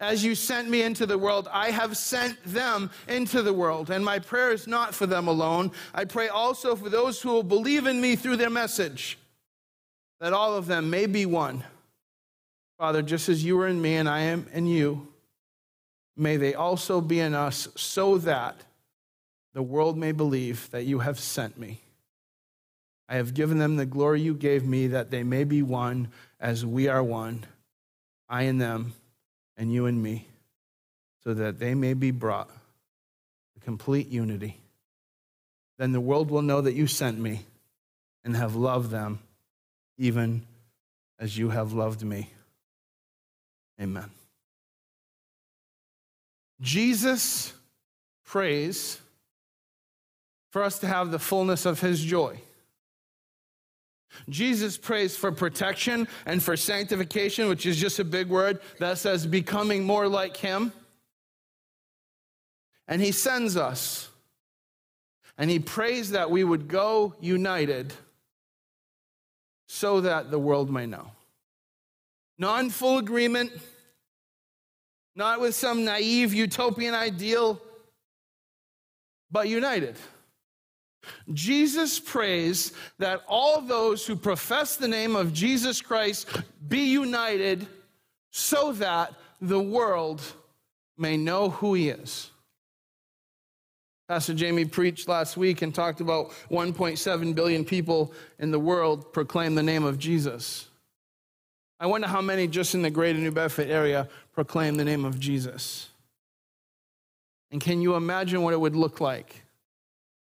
As 0.00 0.24
you 0.24 0.36
sent 0.36 0.70
me 0.70 0.82
into 0.82 1.06
the 1.06 1.18
world, 1.18 1.48
I 1.50 1.70
have 1.70 1.96
sent 1.96 2.42
them 2.44 2.90
into 3.08 3.42
the 3.42 3.52
world. 3.52 3.90
And 3.90 4.04
my 4.04 4.20
prayer 4.20 4.52
is 4.52 4.68
not 4.68 4.94
for 4.94 5.06
them 5.06 5.26
alone. 5.26 5.72
I 5.92 6.04
pray 6.04 6.28
also 6.28 6.76
for 6.76 6.88
those 6.88 7.20
who 7.20 7.30
will 7.30 7.42
believe 7.42 7.86
in 7.86 8.00
me 8.00 8.14
through 8.14 8.36
their 8.36 8.50
message, 8.50 9.18
that 10.20 10.32
all 10.32 10.54
of 10.54 10.66
them 10.66 10.88
may 10.88 11.06
be 11.06 11.26
one. 11.26 11.64
Father, 12.78 13.02
just 13.02 13.28
as 13.28 13.44
you 13.44 13.58
are 13.60 13.66
in 13.66 13.82
me 13.82 13.96
and 13.96 14.08
I 14.08 14.20
am 14.20 14.46
in 14.52 14.68
you, 14.68 15.08
may 16.16 16.36
they 16.36 16.54
also 16.54 17.00
be 17.00 17.18
in 17.18 17.34
us, 17.34 17.66
so 17.74 18.18
that 18.18 18.56
the 19.54 19.62
world 19.62 19.98
may 19.98 20.12
believe 20.12 20.70
that 20.70 20.84
you 20.84 21.00
have 21.00 21.18
sent 21.18 21.58
me. 21.58 21.80
I 23.08 23.16
have 23.16 23.34
given 23.34 23.58
them 23.58 23.76
the 23.76 23.86
glory 23.86 24.20
you 24.20 24.34
gave 24.34 24.64
me, 24.64 24.86
that 24.88 25.10
they 25.10 25.24
may 25.24 25.42
be 25.42 25.60
one 25.60 26.08
as 26.38 26.64
we 26.64 26.86
are 26.86 27.02
one, 27.02 27.44
I 28.28 28.42
and 28.42 28.60
them 28.60 28.92
and 29.58 29.70
you 29.72 29.84
and 29.84 30.02
me. 30.02 30.26
so 31.24 31.34
that 31.34 31.58
they 31.58 31.74
may 31.74 31.92
be 31.92 32.10
brought 32.10 32.48
to 32.48 33.60
complete 33.60 34.08
unity. 34.08 34.56
Then 35.76 35.92
the 35.92 36.00
world 36.00 36.30
will 36.30 36.42
know 36.42 36.60
that 36.62 36.74
you 36.74 36.86
sent 36.86 37.18
me 37.18 37.40
and 38.24 38.34
have 38.36 38.54
loved 38.54 38.90
them 38.90 39.18
even 39.98 40.46
as 41.18 41.36
you 41.36 41.50
have 41.50 41.72
loved 41.72 42.02
me. 42.02 42.30
Amen. 43.80 44.10
Jesus 46.60 47.52
prays 48.24 49.00
for 50.50 50.62
us 50.62 50.78
to 50.78 50.86
have 50.86 51.10
the 51.10 51.18
fullness 51.18 51.66
of 51.66 51.80
his 51.80 52.02
joy. 52.02 52.40
Jesus 54.28 54.76
prays 54.76 55.16
for 55.16 55.32
protection 55.32 56.08
and 56.26 56.42
for 56.42 56.56
sanctification, 56.56 57.48
which 57.48 57.66
is 57.66 57.76
just 57.76 57.98
a 57.98 58.04
big 58.04 58.28
word 58.28 58.60
that 58.78 58.98
says 58.98 59.26
becoming 59.26 59.84
more 59.84 60.08
like 60.08 60.36
him. 60.36 60.72
And 62.86 63.02
he 63.02 63.12
sends 63.12 63.56
us. 63.56 64.08
And 65.36 65.50
he 65.50 65.58
prays 65.58 66.10
that 66.10 66.30
we 66.30 66.42
would 66.42 66.66
go 66.68 67.14
united 67.20 67.92
so 69.68 70.00
that 70.00 70.30
the 70.30 70.38
world 70.38 70.70
may 70.70 70.86
know. 70.86 71.12
Not 72.38 72.64
in 72.64 72.70
full 72.70 72.98
agreement, 72.98 73.52
not 75.14 75.40
with 75.40 75.54
some 75.54 75.84
naive 75.84 76.32
utopian 76.32 76.94
ideal, 76.94 77.60
but 79.30 79.48
united. 79.48 79.96
Jesus 81.32 81.98
prays 81.98 82.72
that 82.98 83.22
all 83.26 83.60
those 83.60 84.06
who 84.06 84.16
profess 84.16 84.76
the 84.76 84.88
name 84.88 85.16
of 85.16 85.32
Jesus 85.32 85.80
Christ 85.80 86.28
be 86.68 86.90
united 86.90 87.66
so 88.30 88.72
that 88.72 89.12
the 89.40 89.60
world 89.60 90.20
may 90.96 91.16
know 91.16 91.50
who 91.50 91.74
he 91.74 91.88
is. 91.88 92.30
Pastor 94.08 94.32
Jamie 94.32 94.64
preached 94.64 95.06
last 95.06 95.36
week 95.36 95.60
and 95.60 95.74
talked 95.74 96.00
about 96.00 96.30
1.7 96.50 97.34
billion 97.34 97.64
people 97.64 98.12
in 98.38 98.50
the 98.50 98.58
world 98.58 99.12
proclaim 99.12 99.54
the 99.54 99.62
name 99.62 99.84
of 99.84 99.98
Jesus. 99.98 100.68
I 101.78 101.86
wonder 101.86 102.08
how 102.08 102.22
many 102.22 102.48
just 102.48 102.74
in 102.74 102.82
the 102.82 102.90
greater 102.90 103.18
New 103.18 103.30
Bedford 103.30 103.68
area 103.68 104.08
proclaim 104.32 104.76
the 104.76 104.84
name 104.84 105.04
of 105.04 105.20
Jesus. 105.20 105.90
And 107.50 107.60
can 107.60 107.80
you 107.80 107.94
imagine 107.94 108.42
what 108.42 108.54
it 108.54 108.60
would 108.60 108.74
look 108.74 109.00
like 109.00 109.42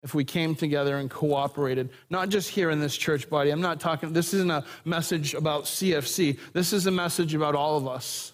if 0.02 0.14
we 0.14 0.24
came 0.24 0.54
together 0.54 0.96
and 0.96 1.10
cooperated, 1.10 1.90
not 2.08 2.28
just 2.28 2.50
here 2.50 2.70
in 2.70 2.80
this 2.80 2.96
church 2.96 3.28
body? 3.28 3.50
I'm 3.50 3.60
not 3.60 3.80
talking, 3.80 4.12
this 4.12 4.32
isn't 4.34 4.50
a 4.50 4.64
message 4.84 5.34
about 5.34 5.64
CFC. 5.64 6.38
This 6.52 6.72
is 6.72 6.86
a 6.86 6.90
message 6.90 7.34
about 7.34 7.54
all 7.54 7.76
of 7.76 7.86
us 7.88 8.32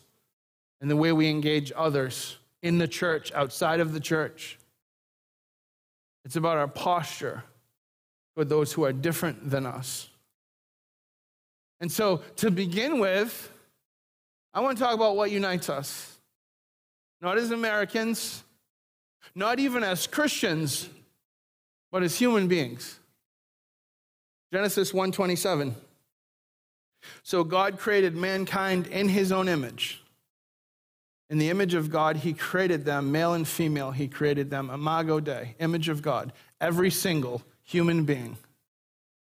and 0.80 0.90
the 0.90 0.96
way 0.96 1.12
we 1.12 1.28
engage 1.28 1.72
others 1.74 2.36
in 2.62 2.78
the 2.78 2.88
church, 2.88 3.32
outside 3.32 3.80
of 3.80 3.92
the 3.92 4.00
church. 4.00 4.58
It's 6.24 6.36
about 6.36 6.56
our 6.56 6.68
posture 6.68 7.44
with 8.36 8.48
those 8.48 8.72
who 8.72 8.84
are 8.84 8.92
different 8.92 9.50
than 9.50 9.66
us. 9.66 10.08
And 11.80 11.90
so, 11.90 12.22
to 12.36 12.50
begin 12.50 12.98
with, 12.98 13.50
I 14.52 14.60
want 14.60 14.78
to 14.78 14.84
talk 14.84 14.94
about 14.94 15.16
what 15.16 15.30
unites 15.30 15.68
us. 15.68 16.16
Not 17.20 17.38
as 17.38 17.50
Americans, 17.50 18.42
not 19.34 19.58
even 19.58 19.82
as 19.82 20.06
Christians, 20.06 20.88
but 21.94 22.02
as 22.02 22.16
human 22.18 22.48
beings. 22.48 22.98
Genesis 24.52 24.90
1:27. 24.90 25.76
So 27.22 27.44
God 27.44 27.78
created 27.78 28.16
mankind 28.16 28.88
in 28.88 29.08
his 29.10 29.30
own 29.30 29.46
image. 29.46 30.02
In 31.30 31.38
the 31.38 31.50
image 31.50 31.72
of 31.72 31.92
God, 31.92 32.16
he 32.16 32.32
created 32.32 32.84
them, 32.84 33.12
male 33.12 33.32
and 33.32 33.46
female, 33.46 33.92
he 33.92 34.08
created 34.08 34.50
them, 34.50 34.70
imago 34.70 35.20
Dei, 35.20 35.54
image 35.60 35.88
of 35.88 36.02
God. 36.02 36.32
Every 36.60 36.90
single 36.90 37.44
human 37.62 38.04
being 38.04 38.38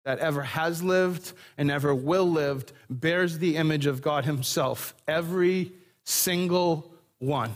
that 0.03 0.17
ever 0.17 0.41
has 0.41 0.81
lived 0.81 1.33
and 1.59 1.69
ever 1.69 1.93
will 1.93 2.27
live 2.27 2.65
bears 2.89 3.37
the 3.37 3.55
image 3.55 3.85
of 3.85 4.01
God 4.01 4.25
himself. 4.25 4.95
Every 5.07 5.73
single 6.05 6.91
one. 7.19 7.55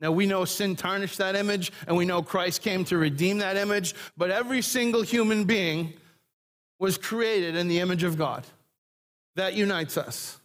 Now, 0.00 0.12
we 0.12 0.26
know 0.26 0.44
sin 0.44 0.76
tarnished 0.76 1.18
that 1.18 1.34
image, 1.34 1.72
and 1.86 1.96
we 1.96 2.04
know 2.04 2.22
Christ 2.22 2.62
came 2.62 2.84
to 2.84 2.98
redeem 2.98 3.38
that 3.38 3.56
image, 3.56 3.94
but 4.16 4.30
every 4.30 4.62
single 4.62 5.02
human 5.02 5.44
being 5.44 5.92
was 6.78 6.96
created 6.96 7.56
in 7.56 7.66
the 7.66 7.80
image 7.80 8.04
of 8.04 8.16
God. 8.16 8.46
That 9.34 9.54
unites 9.54 9.96
us. 9.96 10.38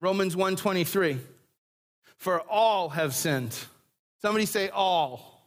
Romans 0.00 0.34
1:23. 0.34 1.20
For 2.16 2.40
all 2.40 2.90
have 2.90 3.14
sinned. 3.14 3.56
Somebody 4.20 4.46
say 4.46 4.68
all. 4.68 5.40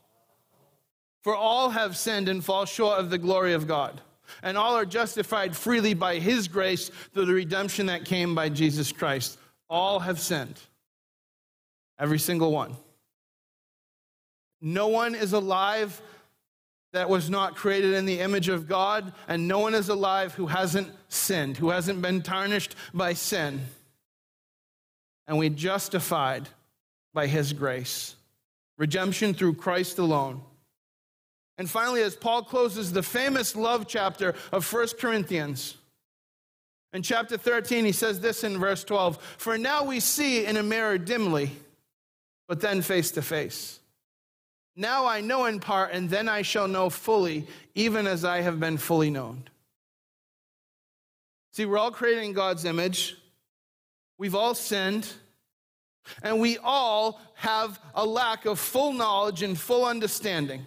For 1.22 1.36
all 1.36 1.70
have 1.72 1.98
sinned 1.98 2.30
and 2.30 2.44
fall 2.44 2.66
short 2.66 3.00
of 3.00 3.10
the 3.10 3.18
glory 3.18 3.54
of 3.54 3.68
God. 3.68 4.02
And 4.42 4.58
all 4.58 4.76
are 4.76 4.86
justified 4.86 5.56
freely 5.58 5.94
by 5.94 6.20
his 6.20 6.48
grace 6.48 6.90
through 7.14 7.26
the 7.26 7.34
redemption 7.34 7.88
that 7.88 8.06
came 8.06 8.34
by 8.34 8.48
Jesus 8.48 8.92
Christ. 8.92 9.38
All 9.70 10.00
have 10.00 10.20
sinned. 10.20 10.60
Every 12.02 12.20
single 12.20 12.52
one. 12.52 12.76
No 14.60 14.90
one 14.90 15.16
is 15.16 15.32
alive 15.32 16.02
that 16.92 17.10
was 17.10 17.30
not 17.30 17.56
created 17.56 17.94
in 17.94 18.06
the 18.06 18.20
image 18.20 18.50
of 18.50 18.68
God, 18.68 19.14
and 19.30 19.48
no 19.48 19.60
one 19.60 19.74
is 19.74 19.88
alive 19.88 20.34
who 20.34 20.48
hasn't 20.48 20.92
sinned, 21.08 21.56
who 21.56 21.70
hasn't 21.70 22.02
been 22.02 22.22
tarnished 22.22 22.76
by 22.94 23.14
sin 23.14 23.62
and 25.32 25.40
we 25.40 25.50
justified 25.50 26.50
by 27.14 27.26
his 27.26 27.54
grace. 27.54 28.18
Redemption 28.78 29.34
through 29.34 29.54
Christ 29.54 29.98
alone. 29.98 30.42
And 31.58 31.70
finally, 31.70 32.02
as 32.02 32.18
Paul 32.18 32.44
closes 32.44 32.92
the 32.92 33.02
famous 33.02 33.56
love 33.56 33.88
chapter 33.88 34.36
of 34.52 34.72
1 34.72 34.88
Corinthians, 35.00 35.78
in 36.92 37.02
chapter 37.02 37.38
13, 37.38 37.86
he 37.86 37.94
says 37.94 38.20
this 38.20 38.44
in 38.44 38.58
verse 38.58 38.84
12 38.84 39.18
For 39.38 39.58
now 39.58 39.86
we 39.86 40.02
see 40.02 40.46
in 40.46 40.58
a 40.58 40.64
mirror 40.64 40.98
dimly, 40.98 41.52
but 42.48 42.62
then 42.62 42.82
face 42.82 43.12
to 43.12 43.22
face. 43.22 43.80
Now 44.76 45.06
I 45.06 45.22
know 45.22 45.46
in 45.46 45.60
part, 45.60 45.92
and 45.92 46.10
then 46.10 46.30
I 46.30 46.42
shall 46.42 46.68
know 46.68 46.90
fully, 46.90 47.48
even 47.76 48.08
as 48.08 48.24
I 48.24 48.42
have 48.42 48.60
been 48.60 48.78
fully 48.78 49.10
known. 49.10 49.44
See, 51.54 51.66
we're 51.66 51.78
all 51.78 51.92
created 51.92 52.24
in 52.24 52.34
God's 52.34 52.64
image. 52.66 53.18
We've 54.18 54.36
all 54.36 54.56
sinned. 54.56 55.12
And 56.24 56.40
we 56.40 56.58
all 56.58 57.22
have 57.36 57.80
a 57.94 58.06
lack 58.06 58.46
of 58.46 58.60
full 58.60 58.94
knowledge 58.94 59.44
and 59.44 59.58
full 59.58 59.86
understanding. 59.86 60.66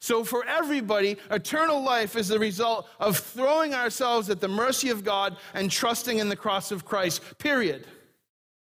So, 0.00 0.22
for 0.22 0.44
everybody, 0.44 1.16
eternal 1.30 1.82
life 1.82 2.14
is 2.14 2.28
the 2.28 2.38
result 2.38 2.88
of 3.00 3.16
throwing 3.18 3.74
ourselves 3.74 4.30
at 4.30 4.40
the 4.40 4.48
mercy 4.48 4.90
of 4.90 5.04
God 5.04 5.36
and 5.54 5.70
trusting 5.70 6.18
in 6.18 6.28
the 6.28 6.36
cross 6.36 6.70
of 6.70 6.84
Christ, 6.84 7.20
period. 7.38 7.86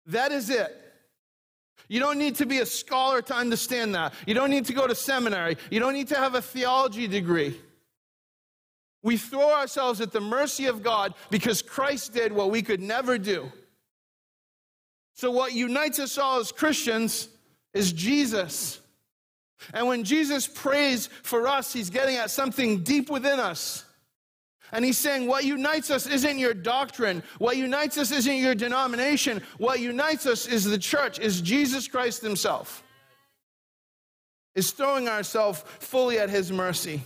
That 0.06 0.30
is 0.30 0.49
it. 0.50 0.83
You 1.88 2.00
don't 2.00 2.18
need 2.18 2.36
to 2.36 2.46
be 2.46 2.58
a 2.58 2.66
scholar 2.66 3.22
to 3.22 3.34
understand 3.34 3.94
that. 3.94 4.14
You 4.26 4.34
don't 4.34 4.50
need 4.50 4.64
to 4.66 4.72
go 4.72 4.86
to 4.86 4.94
seminary. 4.94 5.56
You 5.70 5.80
don't 5.80 5.92
need 5.92 6.08
to 6.08 6.16
have 6.16 6.34
a 6.34 6.42
theology 6.42 7.06
degree. 7.06 7.60
We 9.02 9.18
throw 9.18 9.52
ourselves 9.52 10.00
at 10.00 10.12
the 10.12 10.20
mercy 10.20 10.64
of 10.66 10.82
God 10.82 11.14
because 11.30 11.60
Christ 11.60 12.14
did 12.14 12.32
what 12.32 12.50
we 12.50 12.62
could 12.62 12.80
never 12.80 13.18
do. 13.18 13.52
So, 15.14 15.30
what 15.30 15.52
unites 15.52 15.98
us 15.98 16.16
all 16.16 16.40
as 16.40 16.52
Christians 16.52 17.28
is 17.74 17.92
Jesus. 17.92 18.80
And 19.72 19.86
when 19.86 20.04
Jesus 20.04 20.46
prays 20.46 21.08
for 21.22 21.46
us, 21.46 21.72
he's 21.72 21.90
getting 21.90 22.16
at 22.16 22.30
something 22.30 22.82
deep 22.82 23.10
within 23.10 23.40
us. 23.40 23.83
And 24.74 24.84
he's 24.84 24.98
saying, 24.98 25.28
What 25.28 25.44
unites 25.44 25.88
us 25.88 26.08
isn't 26.08 26.38
your 26.38 26.52
doctrine. 26.52 27.22
What 27.38 27.56
unites 27.56 27.96
us 27.96 28.10
isn't 28.10 28.36
your 28.36 28.56
denomination. 28.56 29.40
What 29.58 29.78
unites 29.78 30.26
us 30.26 30.46
is 30.46 30.64
the 30.64 30.76
church, 30.76 31.20
is 31.20 31.40
Jesus 31.40 31.86
Christ 31.86 32.22
himself. 32.22 32.82
Is 34.56 34.72
throwing 34.72 35.08
ourselves 35.08 35.62
fully 35.78 36.18
at 36.18 36.28
his 36.28 36.50
mercy. 36.50 37.02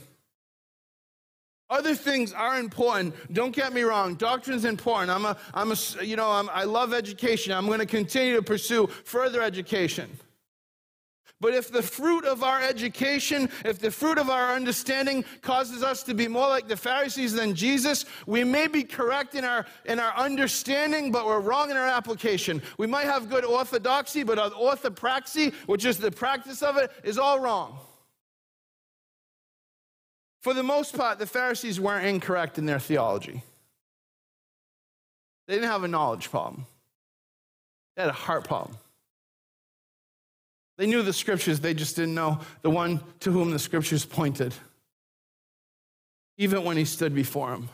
Other 1.68 1.94
things 1.94 2.32
are 2.32 2.58
important. 2.58 3.14
Don't 3.34 3.54
get 3.54 3.74
me 3.74 3.82
wrong. 3.82 4.14
Doctrine's 4.14 4.64
important. 4.64 5.10
I'm 5.10 5.26
a, 5.26 5.36
I'm 5.52 5.70
a, 5.70 5.76
you 6.02 6.16
know, 6.16 6.30
I'm, 6.30 6.48
I 6.48 6.64
love 6.64 6.94
education. 6.94 7.52
I'm 7.52 7.66
going 7.66 7.80
to 7.80 7.86
continue 7.86 8.36
to 8.36 8.42
pursue 8.42 8.86
further 8.86 9.42
education. 9.42 10.08
But 11.40 11.54
if 11.54 11.70
the 11.70 11.82
fruit 11.82 12.24
of 12.24 12.42
our 12.42 12.60
education, 12.60 13.48
if 13.64 13.78
the 13.78 13.92
fruit 13.92 14.18
of 14.18 14.28
our 14.28 14.54
understanding 14.54 15.24
causes 15.40 15.84
us 15.84 16.02
to 16.04 16.14
be 16.14 16.26
more 16.26 16.48
like 16.48 16.66
the 16.66 16.76
Pharisees 16.76 17.32
than 17.32 17.54
Jesus, 17.54 18.06
we 18.26 18.42
may 18.42 18.66
be 18.66 18.82
correct 18.82 19.36
in 19.36 19.44
our, 19.44 19.64
in 19.84 20.00
our 20.00 20.16
understanding, 20.16 21.12
but 21.12 21.26
we're 21.26 21.38
wrong 21.38 21.70
in 21.70 21.76
our 21.76 21.86
application. 21.86 22.60
We 22.76 22.88
might 22.88 23.04
have 23.04 23.30
good 23.30 23.44
orthodoxy, 23.44 24.24
but 24.24 24.38
our 24.38 24.50
orthopraxy, 24.50 25.54
which 25.66 25.84
is 25.84 25.98
the 25.98 26.10
practice 26.10 26.60
of 26.60 26.76
it, 26.76 26.90
is 27.04 27.18
all 27.18 27.38
wrong. 27.38 27.78
For 30.40 30.54
the 30.54 30.64
most 30.64 30.96
part, 30.96 31.20
the 31.20 31.26
Pharisees 31.26 31.78
weren't 31.78 32.06
incorrect 32.06 32.58
in 32.58 32.66
their 32.66 32.80
theology. 32.80 33.42
They 35.46 35.54
didn't 35.54 35.70
have 35.70 35.84
a 35.84 35.88
knowledge 35.88 36.30
problem. 36.30 36.66
They 37.94 38.02
had 38.02 38.10
a 38.10 38.14
heart 38.14 38.44
problem. 38.44 38.76
They 40.78 40.86
knew 40.86 41.02
the 41.02 41.12
scriptures, 41.12 41.60
they 41.60 41.74
just 41.74 41.96
didn't 41.96 42.14
know 42.14 42.40
the 42.62 42.70
one 42.70 43.00
to 43.20 43.32
whom 43.32 43.50
the 43.50 43.58
scriptures 43.58 44.06
pointed, 44.06 44.54
even 46.38 46.64
when 46.64 46.76
he 46.76 46.84
stood 46.84 47.14
before 47.14 47.52
him. 47.52 47.68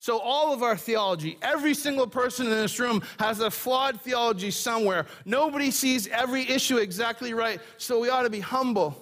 So, 0.00 0.18
all 0.18 0.52
of 0.52 0.62
our 0.62 0.76
theology, 0.76 1.38
every 1.42 1.74
single 1.74 2.06
person 2.06 2.46
in 2.46 2.52
this 2.52 2.78
room 2.78 3.02
has 3.18 3.40
a 3.40 3.50
flawed 3.50 4.00
theology 4.00 4.50
somewhere. 4.50 5.06
Nobody 5.24 5.70
sees 5.70 6.06
every 6.08 6.42
issue 6.48 6.76
exactly 6.76 7.34
right. 7.34 7.60
So, 7.76 7.98
we 8.00 8.08
ought 8.08 8.22
to 8.22 8.30
be 8.30 8.40
humble 8.40 9.00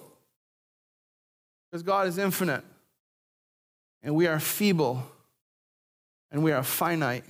because 1.69 1.83
God 1.83 2.07
is 2.07 2.17
infinite 2.17 2.63
and 4.01 4.15
we 4.15 4.27
are 4.27 4.39
feeble 4.39 5.03
and 6.31 6.43
we 6.43 6.51
are 6.51 6.63
finite. 6.63 7.25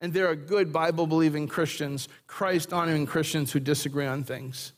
And 0.00 0.12
there 0.12 0.28
are 0.28 0.36
good 0.36 0.72
Bible 0.72 1.06
believing 1.06 1.48
Christians, 1.48 2.08
Christ 2.26 2.72
honoring 2.72 3.06
Christians 3.06 3.52
who 3.52 3.60
disagree 3.60 4.06
on 4.06 4.24
things. 4.24 4.72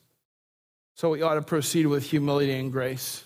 So, 0.95 1.09
we 1.09 1.21
ought 1.21 1.35
to 1.35 1.41
proceed 1.41 1.85
with 1.85 2.09
humility 2.09 2.53
and 2.53 2.71
grace. 2.71 3.23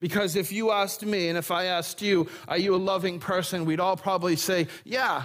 Because 0.00 0.34
if 0.34 0.50
you 0.50 0.70
asked 0.70 1.04
me, 1.04 1.28
and 1.28 1.36
if 1.36 1.50
I 1.50 1.66
asked 1.66 2.00
you, 2.00 2.28
are 2.48 2.56
you 2.58 2.74
a 2.74 2.78
loving 2.78 3.18
person? 3.20 3.66
We'd 3.66 3.80
all 3.80 3.96
probably 3.96 4.36
say, 4.36 4.66
yeah. 4.84 5.24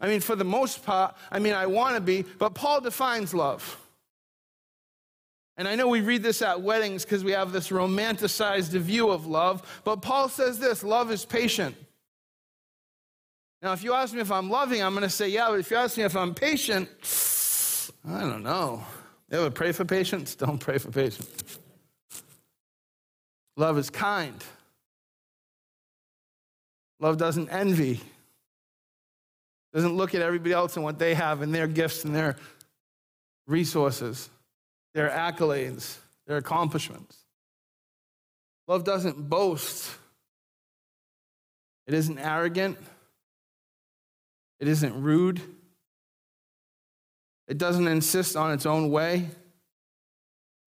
I 0.00 0.08
mean, 0.08 0.20
for 0.20 0.36
the 0.36 0.44
most 0.44 0.84
part, 0.84 1.16
I 1.32 1.38
mean, 1.40 1.52
I 1.54 1.66
want 1.66 1.96
to 1.96 2.00
be, 2.00 2.22
but 2.22 2.54
Paul 2.54 2.80
defines 2.80 3.34
love. 3.34 3.80
And 5.56 5.66
I 5.66 5.74
know 5.74 5.88
we 5.88 6.02
read 6.02 6.22
this 6.22 6.42
at 6.42 6.60
weddings 6.60 7.04
because 7.04 7.24
we 7.24 7.32
have 7.32 7.50
this 7.50 7.70
romanticized 7.70 8.78
view 8.78 9.10
of 9.10 9.26
love, 9.26 9.80
but 9.84 10.02
Paul 10.02 10.28
says 10.28 10.58
this 10.58 10.84
love 10.84 11.10
is 11.10 11.24
patient. 11.24 11.74
Now, 13.62 13.72
if 13.72 13.82
you 13.82 13.94
ask 13.94 14.14
me 14.14 14.20
if 14.20 14.30
I'm 14.30 14.50
loving, 14.50 14.82
I'm 14.82 14.92
going 14.92 15.02
to 15.02 15.10
say, 15.10 15.28
yeah, 15.28 15.48
but 15.48 15.60
if 15.60 15.70
you 15.70 15.76
ask 15.76 15.96
me 15.96 16.04
if 16.04 16.16
I'm 16.16 16.34
patient, 16.34 16.88
I 18.06 18.20
don't 18.20 18.42
know. 18.42 18.84
You 19.30 19.38
ever 19.38 19.50
pray 19.50 19.72
for 19.72 19.84
patience? 19.84 20.34
Don't 20.34 20.58
pray 20.58 20.78
for 20.78 20.90
patience. 20.90 21.58
Love 23.56 23.78
is 23.78 23.90
kind. 23.90 24.44
Love 27.00 27.16
doesn't 27.16 27.48
envy. 27.48 28.00
Doesn't 29.72 29.96
look 29.96 30.14
at 30.14 30.22
everybody 30.22 30.52
else 30.52 30.76
and 30.76 30.84
what 30.84 30.98
they 30.98 31.14
have 31.14 31.42
and 31.42 31.54
their 31.54 31.66
gifts 31.66 32.04
and 32.04 32.14
their 32.14 32.36
resources, 33.46 34.30
their 34.94 35.10
accolades, 35.10 35.96
their 36.26 36.36
accomplishments. 36.36 37.16
Love 38.68 38.84
doesn't 38.84 39.28
boast. 39.28 39.90
It 41.86 41.94
isn't 41.94 42.18
arrogant. 42.18 42.78
It 44.60 44.68
isn't 44.68 45.02
rude. 45.02 45.40
It 47.48 47.58
doesn't 47.58 47.86
insist 47.86 48.36
on 48.36 48.52
its 48.52 48.66
own 48.66 48.90
way. 48.90 49.28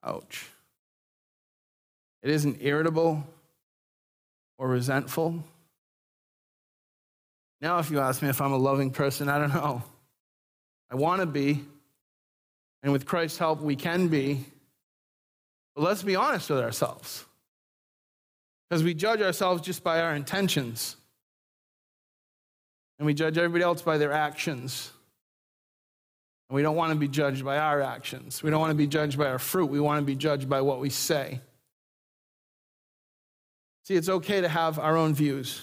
Ouch. 0.03 0.47
It 2.21 2.29
isn't 2.29 2.57
irritable 2.61 3.23
or 4.57 4.67
resentful. 4.67 5.43
Now, 7.61 7.79
if 7.79 7.91
you 7.91 7.99
ask 7.99 8.21
me 8.21 8.29
if 8.29 8.41
I'm 8.41 8.53
a 8.53 8.57
loving 8.57 8.91
person, 8.91 9.27
I 9.27 9.39
don't 9.39 9.53
know. 9.53 9.83
I 10.89 10.95
want 10.95 11.21
to 11.21 11.25
be. 11.25 11.63
And 12.81 12.93
with 12.93 13.05
Christ's 13.05 13.37
help, 13.37 13.59
we 13.61 13.75
can 13.75 14.07
be. 14.07 14.45
But 15.75 15.83
let's 15.83 16.03
be 16.03 16.15
honest 16.15 16.49
with 16.49 16.59
ourselves. 16.59 17.25
Because 18.69 18.83
we 18.83 18.93
judge 18.93 19.21
ourselves 19.21 19.61
just 19.61 19.83
by 19.83 19.99
our 19.99 20.15
intentions. 20.15 20.95
And 22.99 23.05
we 23.05 23.13
judge 23.13 23.37
everybody 23.37 23.63
else 23.63 23.81
by 23.81 23.97
their 23.97 24.11
actions. 24.11 24.91
And 26.49 26.55
we 26.55 26.61
don't 26.61 26.75
want 26.75 26.91
to 26.91 26.99
be 26.99 27.07
judged 27.07 27.45
by 27.45 27.57
our 27.57 27.81
actions. 27.81 28.43
We 28.43 28.49
don't 28.49 28.59
want 28.59 28.71
to 28.71 28.77
be 28.77 28.87
judged 28.87 29.17
by 29.17 29.27
our 29.27 29.39
fruit. 29.39 29.67
We 29.67 29.79
want 29.79 30.01
to 30.01 30.05
be 30.05 30.15
judged 30.15 30.49
by 30.49 30.61
what 30.61 30.79
we 30.79 30.89
say. 30.89 31.39
See, 33.85 33.95
it's 33.95 34.09
okay 34.09 34.41
to 34.41 34.49
have 34.49 34.77
our 34.77 34.97
own 34.97 35.13
views. 35.13 35.61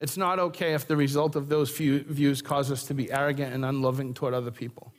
It's 0.00 0.16
not 0.16 0.38
okay 0.38 0.74
if 0.74 0.86
the 0.86 0.96
result 0.96 1.36
of 1.36 1.48
those 1.48 1.70
views 1.70 2.42
cause 2.42 2.70
us 2.70 2.84
to 2.86 2.94
be 2.94 3.10
arrogant 3.10 3.54
and 3.54 3.64
unloving 3.64 4.14
toward 4.14 4.34
other 4.34 4.50
people. 4.50 4.92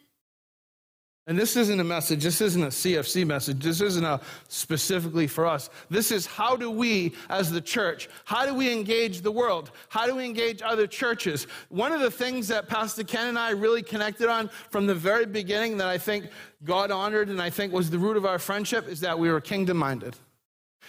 And 1.27 1.37
this 1.37 1.57
isn't 1.57 1.77
a 1.77 1.83
message, 1.83 2.23
this 2.23 2.39
isn't 2.39 2.63
a 2.63 2.67
CFC 2.67 3.27
message, 3.27 3.61
this 3.61 3.81
isn't 3.81 4.05
a 4.05 4.21
specifically 4.47 5.27
for 5.27 5.45
us. 5.45 5.69
This 5.89 6.09
is 6.09 6.25
how 6.25 6.55
do 6.55 6.71
we, 6.71 7.15
as 7.29 7.51
the 7.51 7.59
church, 7.59 8.07
how 8.23 8.45
do 8.45 8.53
we 8.53 8.71
engage 8.71 9.19
the 9.19 9.31
world? 9.31 9.71
How 9.89 10.07
do 10.07 10.15
we 10.15 10.23
engage 10.23 10.61
other 10.61 10.87
churches? 10.87 11.45
One 11.67 11.91
of 11.91 11.99
the 11.99 12.09
things 12.09 12.47
that 12.47 12.69
Pastor 12.69 13.03
Ken 13.03 13.27
and 13.27 13.37
I 13.37 13.49
really 13.49 13.83
connected 13.83 14.29
on 14.29 14.49
from 14.69 14.87
the 14.87 14.95
very 14.95 15.25
beginning 15.25 15.77
that 15.79 15.89
I 15.89 15.97
think 15.97 16.29
God 16.63 16.91
honored 16.91 17.27
and 17.27 17.41
I 17.41 17.49
think 17.49 17.73
was 17.73 17.89
the 17.89 17.99
root 17.99 18.15
of 18.15 18.25
our 18.25 18.39
friendship 18.39 18.87
is 18.87 19.01
that 19.01 19.19
we 19.19 19.29
were 19.29 19.41
kingdom 19.41 19.75
minded. 19.75 20.15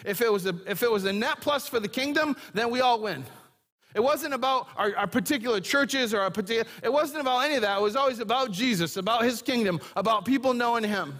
If 0.04 0.20
it 0.20 0.32
was 0.32 0.46
a, 0.46 0.54
if 0.68 0.84
it 0.84 0.90
was 0.90 1.04
a 1.04 1.12
net 1.12 1.40
plus 1.40 1.66
for 1.66 1.80
the 1.80 1.88
kingdom, 1.88 2.36
then 2.54 2.70
we 2.70 2.80
all 2.80 3.00
win. 3.00 3.24
It 3.94 4.00
wasn't 4.00 4.34
about 4.34 4.68
our, 4.76 4.94
our, 4.96 5.06
particular 5.06 5.60
churches 5.60 6.12
or 6.12 6.20
our 6.20 6.30
particular, 6.30 6.68
it 6.82 6.92
wasn't 6.92 7.20
about 7.20 7.40
any 7.40 7.56
of 7.56 7.62
that. 7.62 7.78
It 7.78 7.82
was 7.82 7.96
always 7.96 8.18
about 8.18 8.52
Jesus, 8.52 8.96
about 8.96 9.24
his 9.24 9.40
kingdom, 9.40 9.80
about 9.96 10.24
people 10.24 10.52
knowing 10.52 10.84
him. 10.84 11.18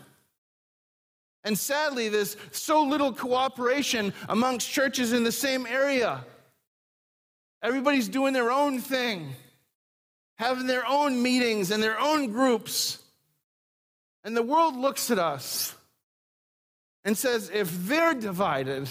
And 1.44 1.58
sadly, 1.58 2.08
there's 2.08 2.36
so 2.52 2.82
little 2.82 3.12
cooperation 3.12 4.12
amongst 4.28 4.70
churches 4.70 5.12
in 5.12 5.24
the 5.24 5.32
same 5.32 5.66
area. 5.66 6.24
Everybody's 7.62 8.08
doing 8.08 8.34
their 8.34 8.50
own 8.50 8.80
thing, 8.80 9.30
having 10.36 10.66
their 10.66 10.86
own 10.86 11.22
meetings 11.22 11.70
and 11.70 11.82
their 11.82 11.98
own 11.98 12.32
groups. 12.32 12.98
And 14.24 14.36
the 14.36 14.42
world 14.42 14.76
looks 14.76 15.10
at 15.10 15.18
us 15.18 15.74
and 17.04 17.16
says 17.16 17.50
if 17.52 17.86
they're 17.86 18.14
divided, 18.14 18.88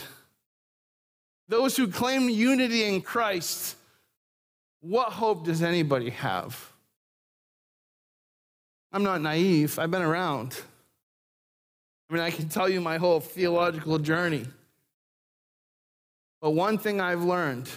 those 1.47 1.77
who 1.77 1.88
claim 1.88 2.29
unity 2.29 2.83
in 2.83 3.01
Christ, 3.01 3.75
what 4.81 5.12
hope 5.13 5.45
does 5.45 5.62
anybody 5.62 6.10
have? 6.12 6.71
I'm 8.91 9.03
not 9.03 9.21
naive, 9.21 9.79
I've 9.79 9.91
been 9.91 10.01
around. 10.01 10.60
I 12.10 12.13
mean, 12.13 12.23
I 12.23 12.31
can 12.31 12.49
tell 12.49 12.69
you 12.69 12.79
my 12.79 12.97
whole 12.97 13.19
theological 13.19 13.99
journey. 13.99 14.45
But 16.41 16.51
one 16.51 16.77
thing 16.77 17.01
I've 17.01 17.23
learned 17.23 17.69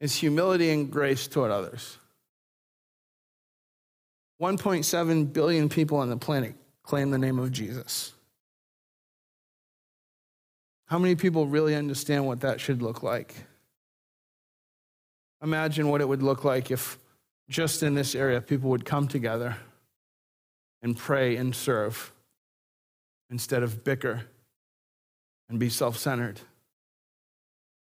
is 0.00 0.14
humility 0.14 0.70
and 0.70 0.90
grace 0.90 1.26
toward 1.26 1.50
others. 1.50 1.98
1.7 4.40 5.32
billion 5.32 5.68
people 5.68 5.98
on 5.98 6.08
the 6.08 6.16
planet 6.16 6.54
claim 6.82 7.10
the 7.10 7.18
name 7.18 7.38
of 7.38 7.52
Jesus. 7.52 8.12
How 10.88 10.98
many 10.98 11.16
people 11.16 11.46
really 11.46 11.74
understand 11.74 12.26
what 12.26 12.40
that 12.40 12.60
should 12.60 12.80
look 12.80 13.02
like? 13.02 13.34
Imagine 15.42 15.88
what 15.88 16.00
it 16.00 16.08
would 16.08 16.22
look 16.22 16.44
like 16.44 16.70
if 16.70 16.98
just 17.50 17.82
in 17.82 17.94
this 17.94 18.14
area 18.14 18.40
people 18.40 18.70
would 18.70 18.86
come 18.86 19.06
together 19.06 19.56
and 20.80 20.96
pray 20.96 21.36
and 21.36 21.54
serve 21.54 22.10
instead 23.30 23.62
of 23.62 23.84
bicker 23.84 24.22
and 25.50 25.58
be 25.58 25.68
self 25.68 25.98
centered. 25.98 26.40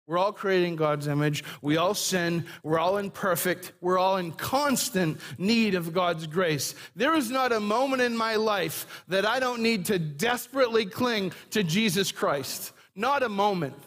We're 0.07 0.17
all 0.17 0.33
creating 0.33 0.77
God's 0.77 1.07
image. 1.07 1.43
We 1.61 1.77
all 1.77 1.93
sin. 1.93 2.45
We're 2.63 2.79
all 2.79 2.97
imperfect. 2.97 3.73
We're 3.79 3.99
all 3.99 4.17
in 4.17 4.31
constant 4.31 5.19
need 5.37 5.75
of 5.75 5.93
God's 5.93 6.25
grace. 6.25 6.73
There 6.95 7.13
is 7.13 7.29
not 7.29 7.51
a 7.51 7.59
moment 7.59 8.01
in 8.01 8.17
my 8.17 8.37
life 8.37 9.03
that 9.09 9.25
I 9.25 9.39
don't 9.39 9.61
need 9.61 9.85
to 9.85 9.99
desperately 9.99 10.85
cling 10.85 11.33
to 11.51 11.61
Jesus 11.61 12.11
Christ 12.11 12.73
not 12.97 13.23
a 13.23 13.29
moment. 13.29 13.81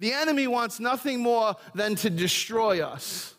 The 0.00 0.12
enemy 0.12 0.46
wants 0.46 0.80
nothing 0.80 1.20
more 1.20 1.54
than 1.74 1.94
to 1.96 2.10
destroy 2.10 2.84
us. 2.84 3.34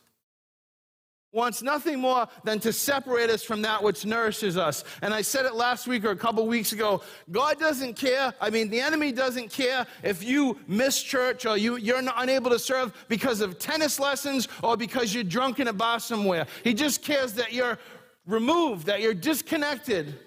Wants 1.34 1.62
nothing 1.62 2.00
more 2.00 2.30
than 2.46 2.60
to 2.62 2.72
separate 2.72 3.30
us 3.30 3.44
from 3.44 3.62
that 3.64 3.84
which 3.84 4.06
nourishes 4.06 4.56
us. 4.56 4.86
And 5.02 5.14
I 5.14 5.22
said 5.22 5.46
it 5.46 5.54
last 5.54 5.86
week 5.86 6.06
or 6.06 6.12
a 6.12 6.16
couple 6.16 6.48
weeks 6.48 6.72
ago. 6.72 7.04
God 7.30 7.60
doesn't 7.60 7.96
care. 7.96 8.34
I 8.40 8.50
mean, 8.50 8.70
the 8.70 8.80
enemy 8.80 9.12
doesn't 9.12 9.52
care 9.52 9.86
if 10.02 10.24
you 10.24 10.58
miss 10.66 11.04
church 11.04 11.46
or 11.46 11.58
you, 11.58 11.76
you're 11.76 12.02
unable 12.16 12.52
to 12.52 12.60
serve 12.60 12.94
because 13.10 13.42
of 13.42 13.60
tennis 13.60 14.00
lessons 14.00 14.48
or 14.64 14.78
because 14.78 15.14
you're 15.14 15.26
drunk 15.26 15.60
in 15.60 15.68
a 15.68 15.74
bar 15.74 16.00
somewhere. 16.00 16.48
He 16.64 16.74
just 16.74 17.04
cares 17.04 17.34
that 17.34 17.52
you're 17.52 17.80
removed, 18.26 18.88
that 18.88 19.02
you're 19.02 19.14
disconnected 19.14 20.18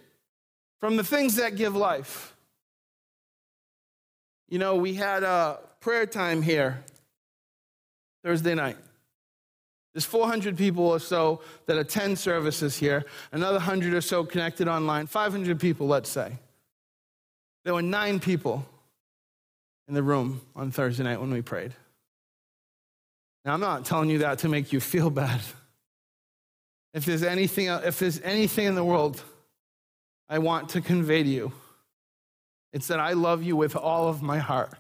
from 0.78 0.96
the 0.96 1.04
things 1.04 1.36
that 1.36 1.56
give 1.56 1.74
life. 1.74 2.34
You 4.48 4.58
know, 4.58 4.76
we 4.76 4.94
had 4.94 5.22
a 5.22 5.60
prayer 5.80 6.06
time 6.06 6.42
here 6.42 6.82
Thursday 8.24 8.54
night. 8.54 8.76
There's 9.94 10.04
400 10.04 10.56
people 10.56 10.86
or 10.86 11.00
so 11.00 11.40
that 11.66 11.76
attend 11.76 12.18
services 12.18 12.76
here, 12.76 13.04
another 13.32 13.56
100 13.56 13.94
or 13.94 14.00
so 14.00 14.24
connected 14.24 14.68
online, 14.68 15.06
500 15.06 15.58
people, 15.58 15.86
let's 15.86 16.10
say. 16.10 16.38
There 17.64 17.74
were 17.74 17.82
nine 17.82 18.20
people 18.20 18.64
in 19.88 19.94
the 19.94 20.02
room 20.02 20.40
on 20.54 20.70
Thursday 20.70 21.04
night 21.04 21.20
when 21.20 21.32
we 21.32 21.42
prayed. 21.42 21.74
Now, 23.44 23.54
I'm 23.54 23.60
not 23.60 23.84
telling 23.84 24.10
you 24.10 24.18
that 24.18 24.40
to 24.40 24.48
make 24.48 24.72
you 24.72 24.80
feel 24.80 25.10
bad. 25.10 25.40
If 26.94 27.04
there's 27.04 27.22
anything, 27.22 27.66
if 27.66 27.98
there's 27.98 28.20
anything 28.20 28.66
in 28.66 28.74
the 28.74 28.84
world 28.84 29.22
I 30.28 30.38
want 30.38 30.70
to 30.70 30.80
convey 30.80 31.22
to 31.22 31.28
you, 31.28 31.52
it's 32.72 32.88
that 32.88 33.00
I 33.00 33.12
love 33.14 33.42
you 33.42 33.56
with 33.56 33.76
all 33.76 34.08
of 34.08 34.22
my 34.22 34.38
heart. 34.38 34.72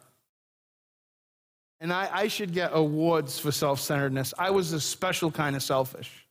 And 1.80 1.92
I, 1.92 2.08
I 2.12 2.28
should 2.28 2.52
get 2.52 2.70
awards 2.74 3.38
for 3.38 3.52
self 3.52 3.80
centeredness. 3.80 4.34
I 4.38 4.50
was 4.50 4.72
a 4.72 4.80
special 4.80 5.30
kind 5.30 5.54
of 5.54 5.62
selfish. 5.62 6.26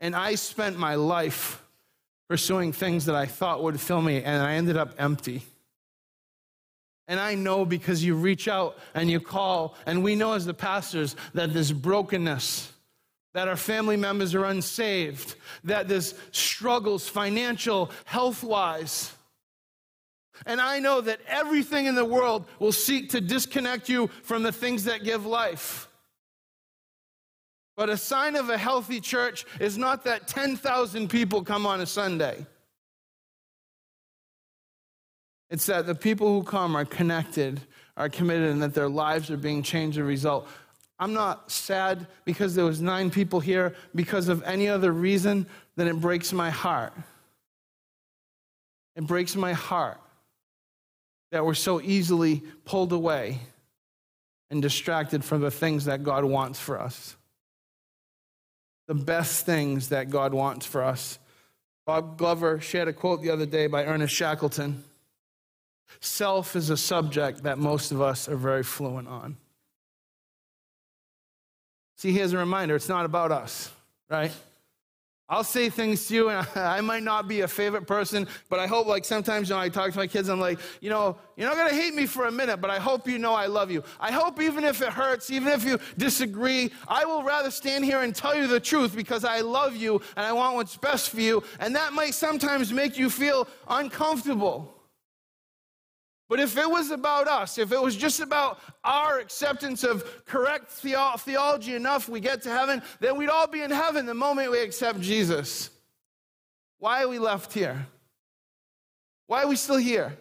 And 0.00 0.14
I 0.14 0.36
spent 0.36 0.78
my 0.78 0.94
life 0.94 1.62
pursuing 2.28 2.72
things 2.72 3.06
that 3.06 3.14
I 3.14 3.26
thought 3.26 3.62
would 3.62 3.80
fill 3.80 4.02
me, 4.02 4.22
and 4.22 4.42
I 4.42 4.54
ended 4.54 4.76
up 4.76 4.94
empty. 4.98 5.42
And 7.08 7.18
I 7.18 7.34
know 7.34 7.64
because 7.64 8.04
you 8.04 8.14
reach 8.14 8.48
out 8.48 8.78
and 8.94 9.10
you 9.10 9.18
call, 9.18 9.74
and 9.86 10.04
we 10.04 10.14
know 10.14 10.34
as 10.34 10.44
the 10.44 10.54
pastors 10.54 11.16
that 11.32 11.54
this 11.54 11.72
brokenness, 11.72 12.70
that 13.32 13.48
our 13.48 13.56
family 13.56 13.96
members 13.96 14.34
are 14.34 14.44
unsaved, 14.44 15.34
that 15.64 15.88
this 15.88 16.14
struggles, 16.32 17.08
financial, 17.08 17.90
health 18.04 18.44
wise. 18.44 19.12
And 20.46 20.60
I 20.60 20.78
know 20.78 21.00
that 21.00 21.20
everything 21.26 21.86
in 21.86 21.94
the 21.94 22.04
world 22.04 22.46
will 22.58 22.72
seek 22.72 23.10
to 23.10 23.20
disconnect 23.20 23.88
you 23.88 24.08
from 24.22 24.42
the 24.42 24.52
things 24.52 24.84
that 24.84 25.04
give 25.04 25.26
life. 25.26 25.88
But 27.76 27.90
a 27.90 27.96
sign 27.96 28.34
of 28.34 28.50
a 28.50 28.58
healthy 28.58 29.00
church 29.00 29.46
is 29.60 29.78
not 29.78 30.04
that 30.04 30.26
10,000 30.26 31.08
people 31.08 31.44
come 31.44 31.64
on 31.64 31.80
a 31.80 31.86
Sunday. 31.86 32.44
It's 35.50 35.66
that 35.66 35.86
the 35.86 35.94
people 35.94 36.32
who 36.32 36.42
come 36.42 36.76
are 36.76 36.84
connected, 36.84 37.60
are 37.96 38.08
committed, 38.08 38.50
and 38.50 38.62
that 38.62 38.74
their 38.74 38.88
lives 38.88 39.30
are 39.30 39.36
being 39.36 39.62
changed 39.62 39.96
as 39.96 40.02
a 40.02 40.04
result. 40.04 40.48
I'm 40.98 41.12
not 41.12 41.50
sad 41.50 42.08
because 42.24 42.54
there 42.54 42.64
was 42.64 42.80
nine 42.80 43.10
people 43.10 43.38
here 43.38 43.74
because 43.94 44.28
of 44.28 44.42
any 44.42 44.68
other 44.68 44.92
reason 44.92 45.46
than 45.76 45.86
it 45.86 46.00
breaks 46.00 46.32
my 46.32 46.50
heart. 46.50 46.92
It 48.96 49.06
breaks 49.06 49.36
my 49.36 49.52
heart 49.52 50.00
that 51.30 51.44
we're 51.44 51.54
so 51.54 51.80
easily 51.80 52.42
pulled 52.64 52.92
away 52.92 53.38
and 54.50 54.62
distracted 54.62 55.24
from 55.24 55.40
the 55.40 55.50
things 55.50 55.84
that 55.84 56.02
God 56.02 56.24
wants 56.24 56.58
for 56.58 56.80
us 56.80 57.16
the 58.88 58.94
best 58.94 59.46
things 59.46 59.90
that 59.90 60.10
God 60.10 60.34
wants 60.34 60.66
for 60.66 60.82
us. 60.82 61.18
Bob 61.86 62.18
Glover 62.18 62.58
shared 62.58 62.88
a 62.88 62.92
quote 62.92 63.22
the 63.22 63.30
other 63.30 63.46
day 63.46 63.66
by 63.68 63.84
Ernest 63.84 64.14
Shackleton 64.14 64.82
Self 66.00 66.54
is 66.54 66.68
a 66.68 66.76
subject 66.76 67.44
that 67.44 67.58
most 67.58 67.92
of 67.92 68.02
us 68.02 68.28
are 68.28 68.36
very 68.36 68.62
fluent 68.62 69.08
on. 69.08 69.38
See, 71.96 72.12
here's 72.12 72.34
a 72.34 72.38
reminder 72.38 72.76
it's 72.76 72.90
not 72.90 73.06
about 73.06 73.32
us, 73.32 73.72
right? 74.10 74.30
I'll 75.30 75.44
say 75.44 75.68
things 75.68 76.06
to 76.08 76.14
you, 76.14 76.30
and 76.30 76.46
I 76.56 76.80
might 76.80 77.02
not 77.02 77.28
be 77.28 77.42
a 77.42 77.48
favorite 77.48 77.86
person, 77.86 78.26
but 78.48 78.58
I 78.58 78.66
hope, 78.66 78.86
like, 78.86 79.04
sometimes, 79.04 79.48
you 79.48 79.54
know, 79.54 79.60
I 79.60 79.68
talk 79.68 79.92
to 79.92 79.98
my 79.98 80.06
kids, 80.06 80.28
I'm 80.28 80.40
like, 80.40 80.58
you 80.80 80.88
know, 80.88 81.18
you're 81.36 81.54
not 81.54 81.68
to 81.68 81.74
hate 81.74 81.94
me 81.94 82.06
for 82.06 82.26
a 82.26 82.32
minute, 82.32 82.60
but 82.60 82.70
I 82.70 82.78
hope 82.78 83.06
you 83.06 83.18
know 83.18 83.34
I 83.34 83.46
love 83.46 83.70
you. 83.70 83.84
I 84.00 84.10
hope 84.10 84.40
even 84.40 84.64
if 84.64 84.80
it 84.80 84.88
hurts, 84.88 85.30
even 85.30 85.52
if 85.52 85.64
you 85.64 85.78
disagree, 85.98 86.72
I 86.88 87.04
will 87.04 87.22
rather 87.22 87.50
stand 87.50 87.84
here 87.84 88.00
and 88.00 88.14
tell 88.14 88.34
you 88.34 88.46
the 88.46 88.58
truth 88.58 88.96
because 88.96 89.24
I 89.24 89.40
love 89.40 89.76
you 89.76 90.00
and 90.16 90.24
I 90.24 90.32
want 90.32 90.56
what's 90.56 90.76
best 90.76 91.10
for 91.10 91.20
you. 91.20 91.42
And 91.60 91.76
that 91.76 91.92
might 91.92 92.14
sometimes 92.14 92.72
make 92.72 92.98
you 92.98 93.10
feel 93.10 93.46
uncomfortable. 93.68 94.77
But 96.28 96.40
if 96.40 96.58
it 96.58 96.70
was 96.70 96.90
about 96.90 97.26
us, 97.26 97.56
if 97.56 97.72
it 97.72 97.80
was 97.80 97.96
just 97.96 98.20
about 98.20 98.60
our 98.84 99.18
acceptance 99.18 99.82
of 99.82 100.04
correct 100.26 100.70
theology 100.70 101.74
enough, 101.74 102.08
we 102.08 102.20
get 102.20 102.42
to 102.42 102.50
heaven, 102.50 102.82
then 103.00 103.16
we'd 103.16 103.30
all 103.30 103.46
be 103.46 103.62
in 103.62 103.70
heaven 103.70 104.04
the 104.04 104.14
moment 104.14 104.50
we 104.50 104.60
accept 104.60 105.00
Jesus. 105.00 105.70
Why 106.78 107.02
are 107.02 107.08
we 107.08 107.18
left 107.18 107.54
here? 107.54 107.86
Why 109.26 109.42
are 109.42 109.48
we 109.48 109.56
still 109.56 109.78
here? 109.78 110.16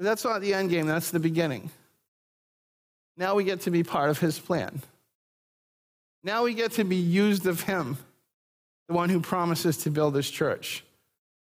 That's 0.00 0.24
not 0.24 0.40
the 0.40 0.54
end 0.54 0.70
game, 0.70 0.86
that's 0.86 1.10
the 1.10 1.20
beginning. 1.20 1.70
Now 3.16 3.34
we 3.34 3.44
get 3.44 3.62
to 3.62 3.70
be 3.70 3.82
part 3.82 4.10
of 4.10 4.18
his 4.18 4.38
plan. 4.38 4.80
Now 6.22 6.44
we 6.44 6.54
get 6.54 6.72
to 6.72 6.84
be 6.84 6.96
used 6.96 7.46
of 7.46 7.62
him, 7.62 7.96
the 8.88 8.94
one 8.94 9.08
who 9.08 9.20
promises 9.20 9.78
to 9.78 9.90
build 9.90 10.14
his 10.14 10.30
church. 10.30 10.84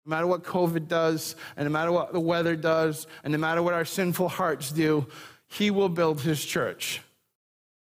No 0.07 0.11
matter 0.11 0.27
what 0.27 0.43
COVID 0.43 0.89
does, 0.89 1.35
and 1.57 1.67
no 1.67 1.73
matter 1.73 1.91
what 1.91 2.13
the 2.13 2.21
weather 2.21 2.57
does, 2.57 3.07
and 3.23 3.33
no 3.33 3.39
matter 3.39 3.63
what 3.63 3.75
our 3.75 3.85
sinful 3.85 4.29
hearts 4.29 4.71
do, 4.71 5.07
He 5.49 5.71
will 5.71 5.89
build 5.89 6.21
His 6.21 6.45
church. 6.45 7.01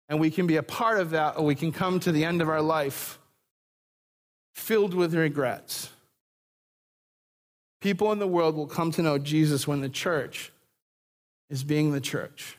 And 0.08 0.18
we 0.18 0.30
can 0.30 0.46
be 0.46 0.56
a 0.56 0.62
part 0.62 0.98
of 0.98 1.10
that, 1.10 1.38
or 1.38 1.44
we 1.44 1.54
can 1.54 1.70
come 1.70 2.00
to 2.00 2.10
the 2.10 2.24
end 2.24 2.42
of 2.42 2.48
our 2.48 2.62
life 2.62 3.18
filled 4.54 4.92
with 4.92 5.14
regrets. 5.14 5.90
People 7.80 8.12
in 8.12 8.18
the 8.18 8.26
world 8.26 8.56
will 8.56 8.66
come 8.66 8.90
to 8.92 9.02
know 9.02 9.18
Jesus 9.18 9.66
when 9.66 9.80
the 9.80 9.88
church 9.88 10.52
is 11.48 11.64
being 11.64 11.92
the 11.92 12.00
church. 12.00 12.58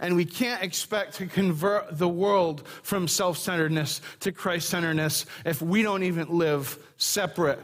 And 0.00 0.16
we 0.16 0.24
can't 0.24 0.62
expect 0.62 1.14
to 1.16 1.26
convert 1.26 1.98
the 1.98 2.08
world 2.08 2.66
from 2.82 3.08
self 3.08 3.38
centeredness 3.38 4.00
to 4.20 4.32
Christ 4.32 4.68
centeredness 4.68 5.26
if 5.44 5.62
we 5.62 5.82
don't 5.82 6.02
even 6.02 6.28
live 6.28 6.78
separate 6.96 7.60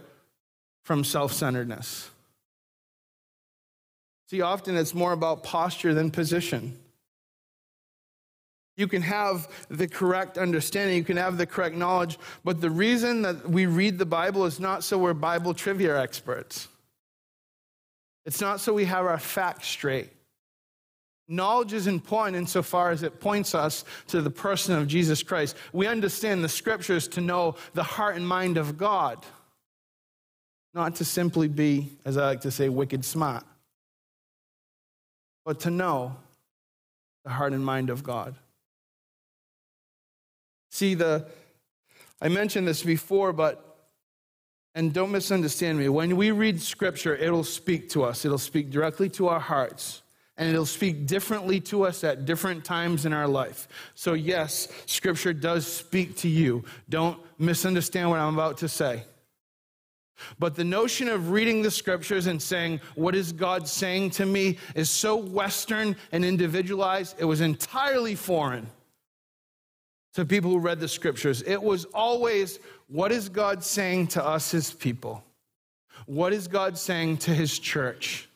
from 0.83 1.05
self 1.05 1.33
centeredness. 1.33 2.11
See, 4.31 4.41
often 4.41 4.77
it's 4.77 4.95
more 4.95 5.13
about 5.13 5.43
posture 5.43 5.95
than 5.95 6.11
position. 6.11 6.79
You 8.77 8.89
can 8.89 9.03
have 9.03 9.49
the 9.69 9.87
correct 9.87 10.37
understanding, 10.37 10.97
you 10.97 11.05
can 11.05 11.17
have 11.17 11.39
the 11.39 11.47
correct 11.47 11.77
knowledge, 11.77 12.19
but 12.43 12.61
the 12.61 12.71
reason 12.71 13.23
that 13.23 13.49
we 13.49 13.67
read 13.67 13.99
the 13.99 14.07
Bible 14.07 14.47
is 14.47 14.59
not 14.59 14.83
so 14.83 14.99
we're 14.99 15.15
Bible 15.15 15.55
trivia 15.55 16.01
experts. 16.01 16.69
It's 18.27 18.41
not 18.41 18.61
so 18.61 18.73
we 18.73 18.87
have 18.87 19.07
our 19.07 19.19
facts 19.19 19.69
straight. 19.69 20.11
Knowledge 21.27 21.73
is 21.73 21.87
important 21.87 22.37
insofar 22.37 22.91
as 22.91 23.03
it 23.03 23.19
points 23.19 23.55
us 23.55 23.85
to 24.09 24.21
the 24.21 24.31
person 24.31 24.75
of 24.75 24.87
Jesus 24.87 25.23
Christ. 25.23 25.57
We 25.73 25.87
understand 25.87 26.45
the 26.45 26.49
scriptures 26.49 27.09
to 27.09 27.21
know 27.21 27.57
the 27.73 27.83
heart 27.83 28.17
and 28.17 28.29
mind 28.29 28.59
of 28.59 28.77
God, 28.77 29.25
not 30.75 30.97
to 30.97 31.05
simply 31.05 31.49
be, 31.49 31.97
as 32.05 32.19
I 32.19 32.27
like 32.27 32.43
to 32.43 32.51
say, 32.51 32.69
wicked 32.69 33.05
smart, 33.05 33.45
but 35.47 35.61
to 35.61 35.71
know 35.71 36.17
the 37.25 37.31
heart 37.31 37.55
and 37.55 37.65
mind 37.65 37.89
of 37.89 38.03
God. 38.03 38.35
See, 40.71 40.95
the 40.95 41.27
I 42.21 42.29
mentioned 42.29 42.69
this 42.69 42.83
before, 42.83 43.33
but 43.33 43.61
and 44.75 44.93
don't 44.93 45.13
misunderstand 45.13 45.79
me. 45.79 45.89
When 45.89 46.17
we 46.17 46.33
read 46.33 46.61
scripture, 46.61 47.15
it'll 47.15 47.45
speak 47.45 47.89
to 47.91 48.03
us. 48.03 48.25
It'll 48.25 48.39
speak 48.39 48.71
directly 48.71 49.09
to 49.11 49.29
our 49.29 49.41
hearts 49.41 50.03
and 50.37 50.49
it'll 50.49 50.67
speak 50.67 51.07
differently 51.07 51.61
to 51.61 51.85
us 51.85 52.03
at 52.03 52.25
different 52.25 52.65
times 52.65 53.07
in 53.07 53.13
our 53.13 53.29
life. 53.29 53.69
So, 53.95 54.15
yes, 54.15 54.69
Scripture 54.87 55.33
does 55.33 55.67
speak 55.67 56.17
to 56.19 56.29
you. 56.29 56.65
Don't 56.89 57.19
misunderstand 57.39 58.11
what 58.11 58.19
I'm 58.19 58.35
about 58.35 58.59
to 58.59 58.69
say. 58.69 59.05
But 60.39 60.55
the 60.55 60.65
notion 60.65 61.09
of 61.09 61.31
reading 61.31 61.63
the 61.63 61.71
Scriptures 61.71 62.27
and 62.27 62.41
saying, 62.41 62.81
What 62.95 63.15
is 63.15 63.33
God 63.33 63.69
saying 63.69 64.11
to 64.11 64.27
me? 64.27 64.59
is 64.75 64.91
so 64.91 65.17
Western 65.17 65.97
and 66.13 66.25
individualized, 66.25 67.17
it 67.19 67.25
was 67.25 67.41
entirely 67.41 68.15
foreign 68.15 68.69
to 70.15 70.25
people 70.25 70.51
who 70.51 70.59
read 70.59 70.81
the 70.81 70.89
Scriptures. 70.89 71.43
It 71.43 71.63
was 71.63 71.85
always, 71.87 72.59
What 72.89 73.13
is 73.13 73.29
God 73.29 73.65
saying 73.65 74.09
to 74.09 74.25
us, 74.25 74.51
His 74.51 74.73
people? 74.73 75.25
What 76.07 76.33
is 76.33 76.49
God 76.49 76.77
saying 76.79 77.19
to 77.19 77.35
His 77.35 77.59
church? 77.59 78.29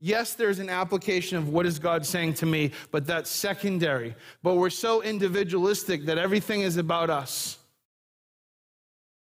Yes, 0.00 0.32
there's 0.32 0.58
an 0.58 0.70
application 0.70 1.36
of 1.36 1.50
what 1.50 1.66
is 1.66 1.78
God 1.78 2.06
saying 2.06 2.34
to 2.34 2.46
me, 2.46 2.72
but 2.90 3.06
that's 3.06 3.30
secondary. 3.30 4.14
But 4.42 4.54
we're 4.54 4.70
so 4.70 5.02
individualistic 5.02 6.06
that 6.06 6.16
everything 6.16 6.62
is 6.62 6.78
about 6.78 7.10
us 7.10 7.58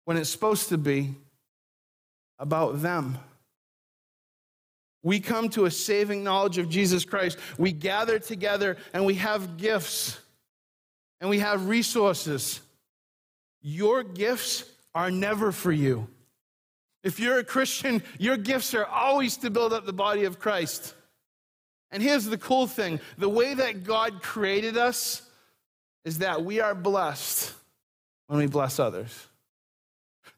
when 0.05 0.16
it's 0.16 0.31
supposed 0.31 0.68
to 0.68 0.79
be 0.79 1.16
about 2.38 2.81
them. 2.81 3.18
We 5.03 5.18
come 5.18 5.48
to 5.51 5.64
a 5.64 5.70
saving 5.70 6.22
knowledge 6.22 6.59
of 6.59 6.68
Jesus 6.68 7.05
Christ. 7.05 7.38
We 7.59 7.72
gather 7.72 8.20
together 8.20 8.77
and 8.92 9.05
we 9.05 9.14
have 9.14 9.57
gifts 9.57 10.18
and 11.20 11.29
we 11.29 11.40
have 11.40 11.68
resources. 11.68 12.61
Your 13.61 14.05
gifts 14.05 14.64
are 14.94 15.11
never 15.11 15.51
for 15.51 15.72
you. 15.72 16.07
If 17.03 17.19
you're 17.19 17.38
a 17.38 17.45
Christian, 17.45 18.03
your 18.19 18.37
gifts 18.37 18.75
are 18.75 18.87
always 18.87 19.37
to 19.38 19.51
build 19.51 19.73
up 19.73 19.87
the 19.87 19.93
body 19.93 20.25
of 20.25 20.38
Christ. 20.38 20.95
And 21.91 22.03
here's 22.03 22.25
the 22.25 22.38
cool 22.38 22.67
thing 22.67 23.01
the 23.19 23.29
way 23.29 23.55
that 23.55 23.85
God 23.85 24.23
created 24.23 24.77
us 24.77 25.23
is 26.05 26.19
that 26.19 26.45
we 26.45 26.61
are 26.61 26.75
blessed 26.75 27.53
when 28.29 28.38
we 28.38 28.47
bless 28.47 28.79
others. 28.79 29.27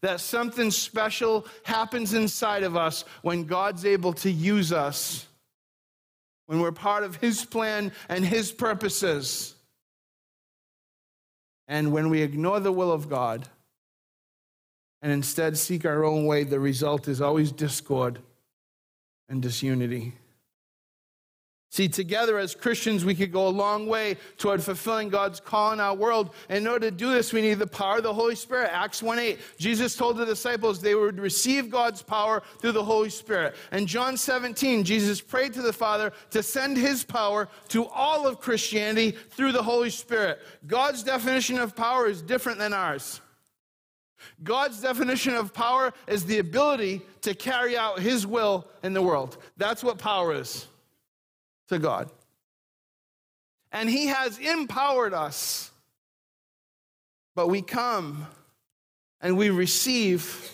That 0.01 0.21
something 0.21 0.71
special 0.71 1.47
happens 1.63 2.13
inside 2.13 2.63
of 2.63 2.77
us 2.77 3.05
when 3.23 3.45
God's 3.45 3.85
able 3.85 4.13
to 4.15 4.31
use 4.31 4.73
us 4.73 5.27
when 6.47 6.61
we're 6.61 6.73
part 6.73 7.05
of 7.05 7.17
His 7.17 7.45
plan 7.45 7.93
and 8.09 8.25
His 8.25 8.53
purposes. 8.53 9.55
And 11.67 11.93
when 11.93 12.11
we 12.11 12.23
ignore 12.23 12.61
the 12.61 12.73
will 12.73 12.93
of 12.93 13.09
God 13.09 13.49
and 15.05 15.13
instead 15.13 15.59
seek 15.59 15.85
our 15.85 16.03
own 16.03 16.25
way, 16.25 16.45
the 16.45 16.59
result 16.59 17.09
is 17.09 17.21
always 17.21 17.53
discord 17.53 18.21
and 19.29 19.43
disunity. 19.43 20.15
See, 21.69 21.89
together 21.89 22.39
as 22.39 22.55
Christians, 22.55 23.05
we 23.05 23.15
could 23.15 23.31
go 23.31 23.47
a 23.47 23.51
long 23.51 23.87
way 23.87 24.17
toward 24.39 24.63
fulfilling 24.63 25.11
God's 25.11 25.41
call 25.41 25.73
in 25.73 25.81
our 25.81 25.95
world. 25.95 26.33
And 26.49 26.65
in 26.65 26.67
order 26.67 26.89
to 26.89 26.97
do 26.97 27.13
this, 27.13 27.35
we 27.35 27.43
need 27.43 27.59
the 27.59 27.67
power 27.67 27.99
of 27.99 28.03
the 28.03 28.15
Holy 28.15 28.35
Spirit. 28.35 28.71
Acts 28.73 29.03
1 29.03 29.19
8. 29.19 29.39
Jesus 29.59 29.95
told 29.95 30.17
the 30.17 30.25
disciples 30.25 30.81
they 30.81 30.95
would 30.95 31.21
receive 31.21 31.69
God's 31.69 32.01
power 32.01 32.43
through 32.61 32.73
the 32.73 32.85
Holy 32.85 33.11
Spirit. 33.11 33.57
And 33.73 33.87
John 33.87 34.17
17, 34.17 34.85
Jesus 34.85 35.21
prayed 35.21 35.53
to 35.53 35.63
the 35.63 35.73
Father 35.73 36.15
to 36.31 36.43
send 36.43 36.79
his 36.79 37.05
power 37.05 37.49
to 37.69 37.87
all 37.89 38.27
of 38.27 38.41
Christianity 38.41 39.11
through 39.11 39.53
the 39.53 39.63
Holy 39.63 39.91
Spirit. 39.91 40.41
God's 40.67 41.03
definition 41.03 41.59
of 41.59 41.77
power 41.77 42.07
is 42.07 42.23
different 42.23 42.59
than 42.59 42.73
ours. 42.73 43.21
God's 44.43 44.81
definition 44.81 45.35
of 45.35 45.55
power 45.55 45.93
is 46.07 46.25
the 46.25 46.39
ability 46.39 47.03
to 47.23 47.35
carry 47.35 47.77
out 47.77 48.01
his 48.01 48.27
will 48.27 48.67
in 48.83 48.93
the 48.93 49.03
world. 49.03 49.39
That's 49.57 49.83
what 49.83 49.99
power 49.99 50.35
is 50.35 50.67
to 51.69 51.79
God. 51.79 52.11
And 53.75 53.91
He 53.91 54.07
has 54.07 54.39
empowered 54.39 55.13
us. 55.13 55.71
But 57.35 57.49
we 57.49 57.63
come 57.63 58.27
and 59.21 59.37
we 59.37 59.51
receive 59.51 60.53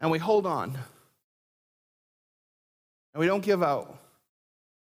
and 0.00 0.10
we 0.10 0.18
hold 0.18 0.44
on. 0.44 0.76
And 3.14 3.20
we 3.20 3.26
don't 3.26 3.44
give 3.44 3.62
out. 3.62 3.96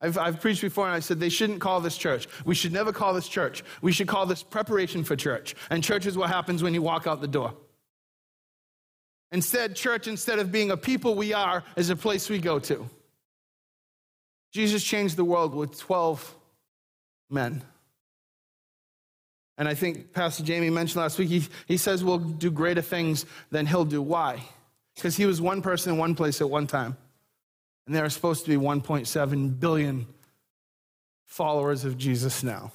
I've, 0.03 0.19
I've, 0.19 0.41
preached 0.41 0.61
before 0.61 0.85
and 0.85 0.95
I 0.95 1.01
said 1.01 1.19
they 1.19 1.29
shouldn't 1.29 1.61
call 1.61 1.81
this 1.81 1.97
church. 1.97 2.29
We 2.45 2.55
should 2.55 2.73
never 2.73 2.93
call 2.93 3.15
this 3.15 3.29
church. 3.29 3.65
We 3.81 3.93
should 3.93 4.09
call 4.09 4.27
this 4.27 4.43
preparation 4.43 5.03
for 5.03 5.17
church. 5.17 5.55
And 5.71 5.83
church 5.83 6.07
is 6.07 6.19
what 6.19 6.29
happens 6.29 6.63
when 6.63 6.75
you 6.75 6.83
walk 6.83 7.07
out 7.07 7.21
the 7.21 7.29
door. 7.29 7.55
Instead, 9.33 9.75
church, 9.75 10.07
instead 10.07 10.39
of 10.39 10.53
being 10.53 10.71
a 10.71 10.77
people 10.77 11.15
we 11.15 11.33
are, 11.33 11.65
is 11.75 11.89
a 11.89 11.97
place 11.97 12.29
we 12.29 12.39
go 12.39 12.59
to. 12.59 12.89
Jesus 14.53 14.85
changed 14.85 15.17
the 15.17 15.25
world 15.25 15.55
with 15.55 15.79
12 15.79 16.37
men. 17.31 17.63
And 19.57 19.67
I 19.67 19.75
think 19.75 20.13
Pastor 20.13 20.43
Jamie 20.43 20.71
mentioned 20.71 21.01
last 21.01 21.19
week, 21.19 21.31
he, 21.31 21.43
he 21.67 21.79
says 21.79 22.05
we'll 22.05 22.19
do 22.19 22.51
greater 22.51 22.83
things 22.83 23.25
than 23.51 23.65
he'll 23.65 23.87
do. 23.87 24.03
Why? 24.03 24.43
Because 24.95 25.17
he 25.17 25.25
was 25.25 25.41
one 25.41 25.63
person 25.63 25.95
in 25.95 25.99
one 25.99 26.15
place 26.15 26.43
at 26.43 26.51
one 26.51 26.67
time. 26.67 26.97
And 27.87 27.97
there 27.97 28.05
are 28.05 28.11
supposed 28.11 28.45
to 28.45 28.51
be 28.51 28.57
1.7 28.57 29.59
billion 29.59 30.07
followers 31.25 31.85
of 31.85 31.97
Jesus 31.97 32.43
now. 32.43 32.73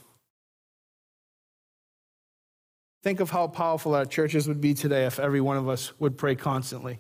Think 3.04 3.20
of 3.20 3.30
how 3.30 3.48
powerful 3.48 3.96
our 3.96 4.06
churches 4.06 4.48
would 4.48 4.62
be 4.62 4.74
today 4.74 5.06
if 5.06 5.20
every 5.20 5.42
one 5.42 5.58
of 5.58 5.70
us 5.70 5.98
would 6.00 6.18
pray 6.18 6.36
constantly, 6.36 7.00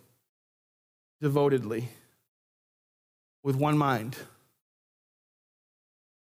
devotedly, 1.21 1.89
with 3.43 3.55
one 3.55 3.77
mind. 3.77 4.15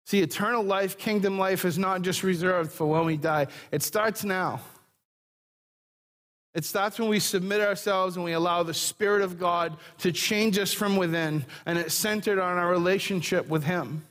See, 0.05 0.21
eternal 0.21 0.63
life, 0.63 0.97
kingdom 0.97 1.39
life 1.39 1.63
is 1.63 1.77
not 1.77 2.01
just 2.01 2.23
reserved 2.23 2.71
for 2.71 2.85
when 2.85 3.05
we 3.05 3.15
die, 3.15 3.47
it 3.71 3.81
starts 3.81 4.23
now. 4.23 4.61
It 6.53 6.65
starts 6.65 6.99
when 6.99 7.07
we 7.07 7.19
submit 7.19 7.61
ourselves 7.61 8.17
and 8.17 8.25
we 8.25 8.33
allow 8.33 8.63
the 8.63 8.73
Spirit 8.73 9.21
of 9.21 9.39
God 9.39 9.77
to 9.99 10.11
change 10.11 10.57
us 10.57 10.73
from 10.73 10.97
within, 10.97 11.45
and 11.65 11.77
it's 11.77 11.93
centered 11.93 12.39
on 12.39 12.57
our 12.57 12.69
relationship 12.69 13.47
with 13.47 13.63
Him. 13.63 14.03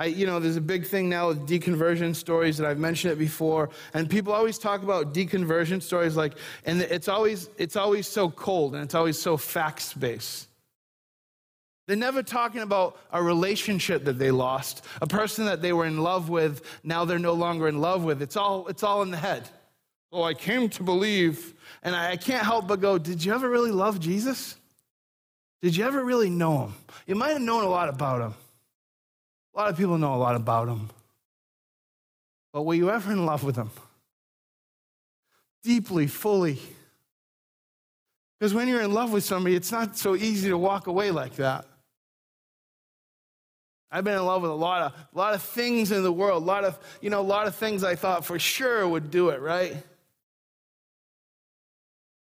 I, 0.00 0.06
you 0.06 0.24
know, 0.24 0.40
there's 0.40 0.56
a 0.56 0.62
big 0.62 0.86
thing 0.86 1.10
now 1.10 1.28
with 1.28 1.46
deconversion 1.46 2.16
stories 2.16 2.56
that 2.56 2.66
I've 2.66 2.78
mentioned 2.78 3.12
it 3.12 3.18
before, 3.18 3.68
and 3.92 4.08
people 4.08 4.32
always 4.32 4.56
talk 4.56 4.82
about 4.82 5.12
deconversion 5.12 5.82
stories 5.82 6.16
like, 6.16 6.38
and 6.64 6.80
it's 6.80 7.06
always 7.06 7.50
it's 7.58 7.76
always 7.76 8.08
so 8.08 8.30
cold 8.30 8.74
and 8.74 8.82
it's 8.82 8.94
always 8.94 9.20
so 9.20 9.36
facts 9.36 9.92
based. 9.92 10.48
They're 11.86 11.98
never 11.98 12.22
talking 12.22 12.62
about 12.62 12.98
a 13.12 13.22
relationship 13.22 14.06
that 14.06 14.18
they 14.18 14.30
lost, 14.30 14.86
a 15.02 15.06
person 15.06 15.44
that 15.44 15.60
they 15.60 15.74
were 15.74 15.84
in 15.84 15.98
love 15.98 16.30
with, 16.30 16.64
now 16.82 17.04
they're 17.04 17.18
no 17.18 17.34
longer 17.34 17.68
in 17.68 17.82
love 17.82 18.02
with. 18.02 18.22
It's 18.22 18.36
all, 18.36 18.68
it's 18.68 18.82
all 18.82 19.02
in 19.02 19.10
the 19.10 19.18
head. 19.18 19.50
Oh, 20.12 20.22
I 20.22 20.32
came 20.32 20.70
to 20.70 20.82
believe. 20.82 21.52
And 21.82 21.94
I 21.94 22.16
can't 22.16 22.44
help 22.44 22.68
but 22.68 22.80
go, 22.80 22.96
Did 22.96 23.22
you 23.22 23.34
ever 23.34 23.50
really 23.50 23.72
love 23.72 24.00
Jesus? 24.00 24.56
Did 25.60 25.76
you 25.76 25.84
ever 25.84 26.02
really 26.02 26.30
know 26.30 26.64
him? 26.64 26.74
You 27.06 27.16
might 27.16 27.32
have 27.32 27.42
known 27.42 27.64
a 27.64 27.68
lot 27.68 27.90
about 27.90 28.22
him. 28.22 28.34
A 29.60 29.64
lot 29.64 29.70
of 29.72 29.76
people 29.76 29.98
know 29.98 30.14
a 30.14 30.16
lot 30.16 30.36
about 30.36 30.68
him. 30.68 30.88
But 32.50 32.62
were 32.62 32.72
you 32.72 32.90
ever 32.90 33.12
in 33.12 33.26
love 33.26 33.44
with 33.44 33.56
him? 33.56 33.70
Deeply, 35.62 36.06
fully. 36.06 36.58
Because 38.38 38.54
when 38.54 38.68
you're 38.68 38.80
in 38.80 38.94
love 38.94 39.12
with 39.12 39.22
somebody, 39.22 39.54
it's 39.54 39.70
not 39.70 39.98
so 39.98 40.16
easy 40.16 40.48
to 40.48 40.56
walk 40.56 40.86
away 40.86 41.10
like 41.10 41.36
that. 41.36 41.66
I've 43.90 44.02
been 44.02 44.16
in 44.16 44.24
love 44.24 44.40
with 44.40 44.50
a 44.50 44.54
lot 44.54 44.80
of, 44.80 44.92
a 45.14 45.18
lot 45.18 45.34
of 45.34 45.42
things 45.42 45.92
in 45.92 46.04
the 46.04 46.12
world, 46.12 46.42
a 46.42 46.46
lot 46.46 46.64
of, 46.64 46.78
you 47.02 47.10
know, 47.10 47.20
a 47.20 47.28
lot 47.36 47.46
of 47.46 47.54
things 47.54 47.84
I 47.84 47.96
thought 47.96 48.24
for 48.24 48.38
sure 48.38 48.88
would 48.88 49.10
do 49.10 49.28
it, 49.28 49.42
right? 49.42 49.76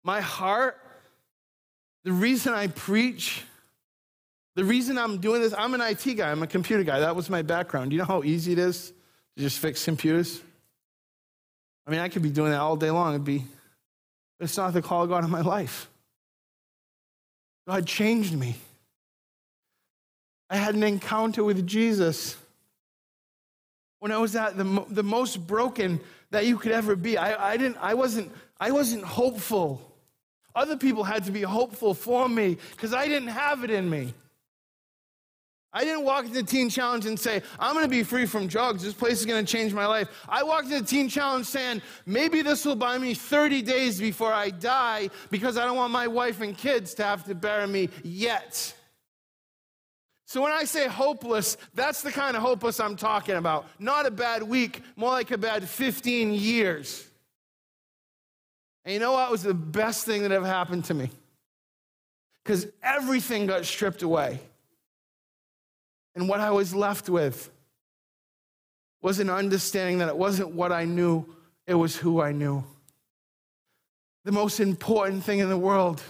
My 0.04 0.20
heart, 0.20 0.78
the 2.04 2.12
reason 2.12 2.54
I 2.54 2.68
preach, 2.68 3.44
the 4.60 4.66
reason 4.66 4.98
I'm 4.98 5.20
doing 5.20 5.40
this, 5.40 5.54
I'm 5.58 5.74
an 5.74 5.80
IT 5.80 6.16
guy, 6.16 6.30
I'm 6.30 6.44
a 6.44 6.48
computer 6.48 6.84
guy. 6.84 7.00
That 7.00 7.16
was 7.16 7.30
my 7.30 7.42
background. 7.42 7.92
Do 7.92 7.96
you 7.96 8.00
know 8.02 8.06
how 8.06 8.24
easy 8.24 8.52
it 8.52 8.60
is 8.60 8.92
to 9.38 9.44
just 9.44 9.58
fix 9.58 9.86
computers? 9.86 10.42
I 11.88 11.92
mean, 11.92 12.02
I 12.02 12.10
could 12.10 12.24
be 12.24 12.30
doing 12.30 12.52
that 12.52 12.60
all 12.60 12.76
day 12.76 12.92
long. 12.92 13.14
It'd 13.14 13.24
be, 13.24 13.46
it's 14.38 14.58
not 14.58 14.74
the 14.74 14.82
call 14.82 15.04
of 15.04 15.10
God 15.10 15.24
in 15.24 15.30
my 15.30 15.40
life. 15.40 15.90
God 17.70 17.88
changed 17.88 18.34
me. 18.34 18.58
I 20.50 20.58
had 20.58 20.76
an 20.76 20.84
encounter 20.84 21.42
with 21.42 21.66
Jesus 21.66 22.36
when 24.00 24.12
I 24.12 24.18
was 24.18 24.36
at 24.36 24.58
the, 24.58 24.86
the 24.90 25.04
most 25.04 25.48
broken 25.48 26.02
that 26.32 26.46
you 26.46 26.58
could 26.58 26.74
ever 26.74 26.98
be. 26.98 27.18
I, 27.18 27.52
I, 27.52 27.56
didn't, 27.56 27.78
I, 27.78 27.94
wasn't, 27.94 28.30
I 28.60 28.72
wasn't 28.72 29.06
hopeful. 29.06 29.82
Other 30.54 30.76
people 30.76 31.06
had 31.06 31.24
to 31.28 31.32
be 31.32 31.44
hopeful 31.44 31.94
for 31.94 32.28
me 32.28 32.58
because 32.72 32.94
I 32.94 33.08
didn't 33.08 33.30
have 33.30 33.64
it 33.64 33.72
in 33.72 33.90
me. 33.90 34.14
I 35.72 35.84
didn't 35.84 36.04
walk 36.04 36.26
into 36.26 36.42
the 36.42 36.44
Teen 36.44 36.70
Challenge 36.70 37.06
and 37.06 37.20
say, 37.20 37.44
I'm 37.60 37.74
going 37.74 37.86
to 37.86 37.90
be 37.90 38.02
free 38.02 38.26
from 38.26 38.48
drugs. 38.48 38.84
This 38.84 38.94
place 38.94 39.20
is 39.20 39.26
going 39.26 39.46
to 39.46 39.52
change 39.52 39.72
my 39.72 39.86
life. 39.86 40.10
I 40.28 40.42
walked 40.42 40.66
into 40.66 40.80
the 40.80 40.86
Teen 40.86 41.10
Challenge 41.10 41.46
saying, 41.46 41.84
maybe 42.08 42.42
this 42.42 42.66
will 42.66 42.76
buy 42.76 42.98
me 42.98 43.14
30 43.14 43.62
days 43.62 44.00
before 44.00 44.34
I 44.34 44.50
die 44.50 45.12
because 45.30 45.58
I 45.58 45.66
don't 45.66 45.78
want 45.78 45.94
my 45.94 46.08
wife 46.08 46.42
and 46.42 46.58
kids 46.58 46.96
to 46.96 47.04
have 47.04 47.24
to 47.26 47.36
bury 47.36 47.68
me 47.68 47.90
yet. 48.04 48.74
So 50.26 50.42
when 50.42 50.52
I 50.52 50.64
say 50.64 50.88
hopeless, 50.88 51.58
that's 51.76 52.02
the 52.02 52.12
kind 52.12 52.36
of 52.36 52.42
hopeless 52.42 52.80
I'm 52.80 52.96
talking 52.96 53.36
about. 53.36 53.68
Not 53.80 54.06
a 54.06 54.12
bad 54.12 54.44
week, 54.44 54.82
more 54.96 55.12
like 55.12 55.30
a 55.32 55.38
bad 55.38 55.68
15 55.68 56.34
years. 56.34 57.08
And 58.86 58.94
you 58.94 59.00
know 59.00 59.14
what 59.14 59.30
was 59.30 59.44
the 59.44 59.54
best 59.54 60.06
thing 60.06 60.24
that 60.24 60.32
ever 60.32 60.48
happened 60.48 60.86
to 60.86 60.96
me? 60.96 61.12
Because 62.44 62.68
everything 62.82 63.46
got 63.46 63.66
stripped 63.66 64.02
away. 64.02 64.40
And 66.20 66.28
what 66.28 66.42
I 66.42 66.52
was 66.52 66.76
left 66.76 67.08
with 67.08 67.50
was 69.02 69.20
an 69.20 69.30
understanding 69.30 70.00
that 70.00 70.10
it 70.10 70.18
wasn't 70.18 70.50
what 70.50 70.74
I 70.74 70.84
knew, 70.84 71.26
it 71.66 71.76
was 71.76 71.96
who 71.96 72.22
I 72.22 72.34
knew. 72.34 72.66
The 74.26 74.34
most 74.34 74.60
important 74.60 75.24
thing 75.24 75.40
in 75.40 75.48
the 75.48 75.58
world 75.58 76.02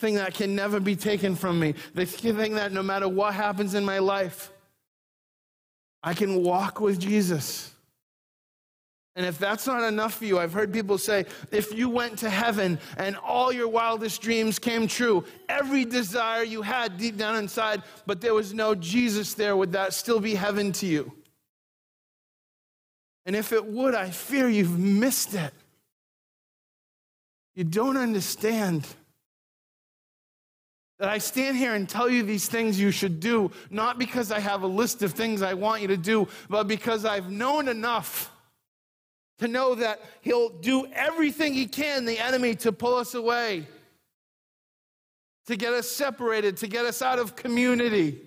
thing 0.00 0.16
that 0.16 0.34
can 0.34 0.56
never 0.56 0.80
be 0.80 0.96
taken 0.96 1.36
from 1.36 1.60
me, 1.60 1.74
the 1.94 2.04
thing 2.04 2.56
that 2.56 2.72
no 2.72 2.82
matter 2.82 3.08
what 3.08 3.32
happens 3.32 3.74
in 3.74 3.84
my 3.84 4.00
life, 4.00 4.50
I 6.02 6.12
can 6.14 6.42
walk 6.42 6.80
with 6.80 6.98
Jesus. 6.98 7.72
And 9.16 9.24
if 9.24 9.38
that's 9.38 9.66
not 9.66 9.84
enough 9.84 10.14
for 10.14 10.24
you, 10.24 10.40
I've 10.40 10.52
heard 10.52 10.72
people 10.72 10.98
say, 10.98 11.26
if 11.52 11.72
you 11.72 11.88
went 11.88 12.18
to 12.18 12.30
heaven 12.30 12.80
and 12.96 13.16
all 13.16 13.52
your 13.52 13.68
wildest 13.68 14.20
dreams 14.20 14.58
came 14.58 14.88
true, 14.88 15.24
every 15.48 15.84
desire 15.84 16.42
you 16.42 16.62
had 16.62 16.98
deep 16.98 17.16
down 17.16 17.36
inside, 17.36 17.82
but 18.06 18.20
there 18.20 18.34
was 18.34 18.52
no 18.52 18.74
Jesus 18.74 19.34
there, 19.34 19.56
would 19.56 19.72
that 19.72 19.94
still 19.94 20.18
be 20.18 20.34
heaven 20.34 20.72
to 20.72 20.86
you? 20.86 21.12
And 23.24 23.36
if 23.36 23.52
it 23.52 23.64
would, 23.64 23.94
I 23.94 24.10
fear 24.10 24.48
you've 24.48 24.78
missed 24.78 25.34
it. 25.34 25.54
You 27.54 27.62
don't 27.62 27.96
understand 27.96 28.84
that 30.98 31.08
I 31.08 31.18
stand 31.18 31.56
here 31.56 31.74
and 31.74 31.88
tell 31.88 32.10
you 32.10 32.24
these 32.24 32.48
things 32.48 32.80
you 32.80 32.90
should 32.90 33.20
do, 33.20 33.52
not 33.70 33.96
because 33.98 34.32
I 34.32 34.40
have 34.40 34.62
a 34.62 34.66
list 34.66 35.02
of 35.02 35.12
things 35.12 35.40
I 35.40 35.54
want 35.54 35.82
you 35.82 35.88
to 35.88 35.96
do, 35.96 36.26
but 36.48 36.64
because 36.64 37.04
I've 37.04 37.30
known 37.30 37.68
enough 37.68 38.32
to 39.38 39.48
know 39.48 39.74
that 39.74 40.00
He'll 40.20 40.48
do 40.48 40.86
everything 40.92 41.54
He 41.54 41.66
can, 41.66 42.04
the 42.04 42.18
enemy, 42.18 42.54
to 42.56 42.72
pull 42.72 42.96
us 42.96 43.14
away. 43.14 43.66
to 45.46 45.56
get 45.56 45.72
us 45.72 45.90
separated, 45.90 46.56
to 46.58 46.66
get 46.66 46.84
us 46.84 47.02
out 47.02 47.18
of 47.18 47.36
community. 47.36 48.18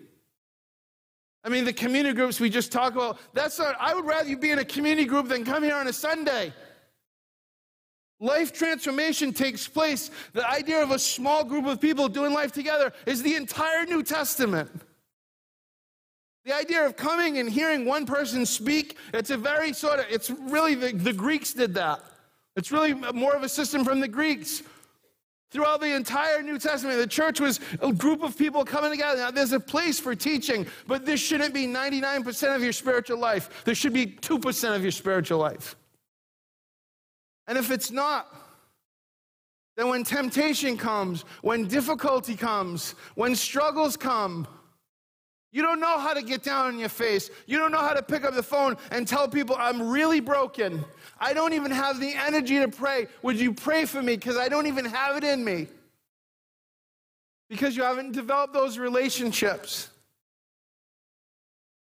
I 1.43 1.49
mean, 1.49 1.65
the 1.65 1.73
community 1.73 2.15
groups 2.15 2.39
we 2.39 2.49
just 2.49 2.71
talk 2.71 2.93
about, 2.93 3.17
that's 3.33 3.57
not, 3.57 3.75
I 3.79 3.93
would 3.95 4.05
rather 4.05 4.29
you 4.29 4.37
be 4.37 4.51
in 4.51 4.59
a 4.59 4.65
community 4.65 5.07
group 5.07 5.27
than 5.29 5.45
come 5.45 5.63
here 5.63 5.75
on 5.75 5.87
a 5.87 5.93
Sunday. 5.93 6.53
Life 8.19 8.51
transformation 8.51 9.31
takes 9.31 9.67
place. 9.67 10.09
The 10.33 10.47
idea 10.47 10.81
of 10.81 10.91
a 10.91 10.99
small 10.99 11.43
group 11.43 11.65
of 11.65 11.79
people 11.79 12.07
doing 12.09 12.33
life 12.33 12.51
together 12.51 12.91
is 13.05 13.21
the 13.21 13.35
entire 13.35 13.85
New 13.85 14.03
Testament. 14.03 14.69
The 16.47 16.55
idea 16.55 16.85
of 16.85 16.95
coming 16.95 17.39
and 17.39 17.49
hearing 17.49 17.83
one 17.83 18.05
person 18.05 18.45
speak, 18.45 18.97
it's 19.13 19.31
a 19.31 19.37
very 19.37 19.73
sort 19.73 19.99
of, 19.99 20.05
it's 20.09 20.29
really, 20.29 20.75
the, 20.75 20.93
the 20.93 21.11
Greeks 21.11 21.51
did 21.51 21.73
that. 21.73 21.99
It's 22.55 22.71
really 22.71 22.93
more 22.93 23.35
of 23.35 23.43
a 23.43 23.49
system 23.49 23.83
from 23.83 23.99
the 23.99 24.07
Greeks. 24.07 24.63
Throughout 25.51 25.81
the 25.81 25.93
entire 25.93 26.41
New 26.41 26.57
Testament, 26.57 26.99
the 26.99 27.07
church 27.07 27.41
was 27.41 27.59
a 27.81 27.91
group 27.91 28.23
of 28.23 28.37
people 28.37 28.63
coming 28.63 28.91
together. 28.91 29.19
Now, 29.19 29.31
there's 29.31 29.51
a 29.51 29.59
place 29.59 29.99
for 29.99 30.15
teaching, 30.15 30.65
but 30.87 31.05
this 31.05 31.19
shouldn't 31.19 31.53
be 31.53 31.67
99% 31.67 32.55
of 32.55 32.63
your 32.63 32.71
spiritual 32.71 33.19
life. 33.19 33.65
There 33.65 33.75
should 33.75 33.93
be 33.93 34.05
2% 34.05 34.73
of 34.73 34.81
your 34.81 34.91
spiritual 34.91 35.39
life. 35.39 35.75
And 37.47 37.57
if 37.57 37.71
it's 37.71 37.91
not, 37.91 38.33
then 39.75 39.89
when 39.89 40.05
temptation 40.05 40.77
comes, 40.77 41.23
when 41.41 41.67
difficulty 41.67 42.37
comes, 42.37 42.95
when 43.15 43.35
struggles 43.35 43.97
come, 43.97 44.47
you 45.51 45.61
don't 45.61 45.79
know 45.79 45.97
how 45.97 46.13
to 46.13 46.21
get 46.21 46.43
down 46.43 46.67
on 46.67 46.79
your 46.79 46.89
face. 46.89 47.29
You 47.45 47.57
don't 47.57 47.71
know 47.71 47.79
how 47.79 47.93
to 47.93 48.03
pick 48.03 48.23
up 48.23 48.35
the 48.35 48.43
phone 48.43 48.77
and 48.91 49.07
tell 49.07 49.27
people, 49.27 49.55
I'm 49.57 49.89
really 49.89 50.19
broken. 50.19 50.83
I 51.19 51.33
don't 51.33 51.53
even 51.53 51.71
have 51.71 51.99
the 51.99 52.13
energy 52.13 52.59
to 52.59 52.67
pray. 52.67 53.07
Would 53.21 53.39
you 53.39 53.53
pray 53.53 53.85
for 53.85 54.01
me? 54.01 54.15
Because 54.15 54.37
I 54.37 54.49
don't 54.49 54.67
even 54.67 54.85
have 54.85 55.17
it 55.17 55.23
in 55.23 55.43
me. 55.43 55.67
Because 57.49 57.77
you 57.77 57.83
haven't 57.83 58.11
developed 58.11 58.53
those 58.53 58.77
relationships. 58.77 59.89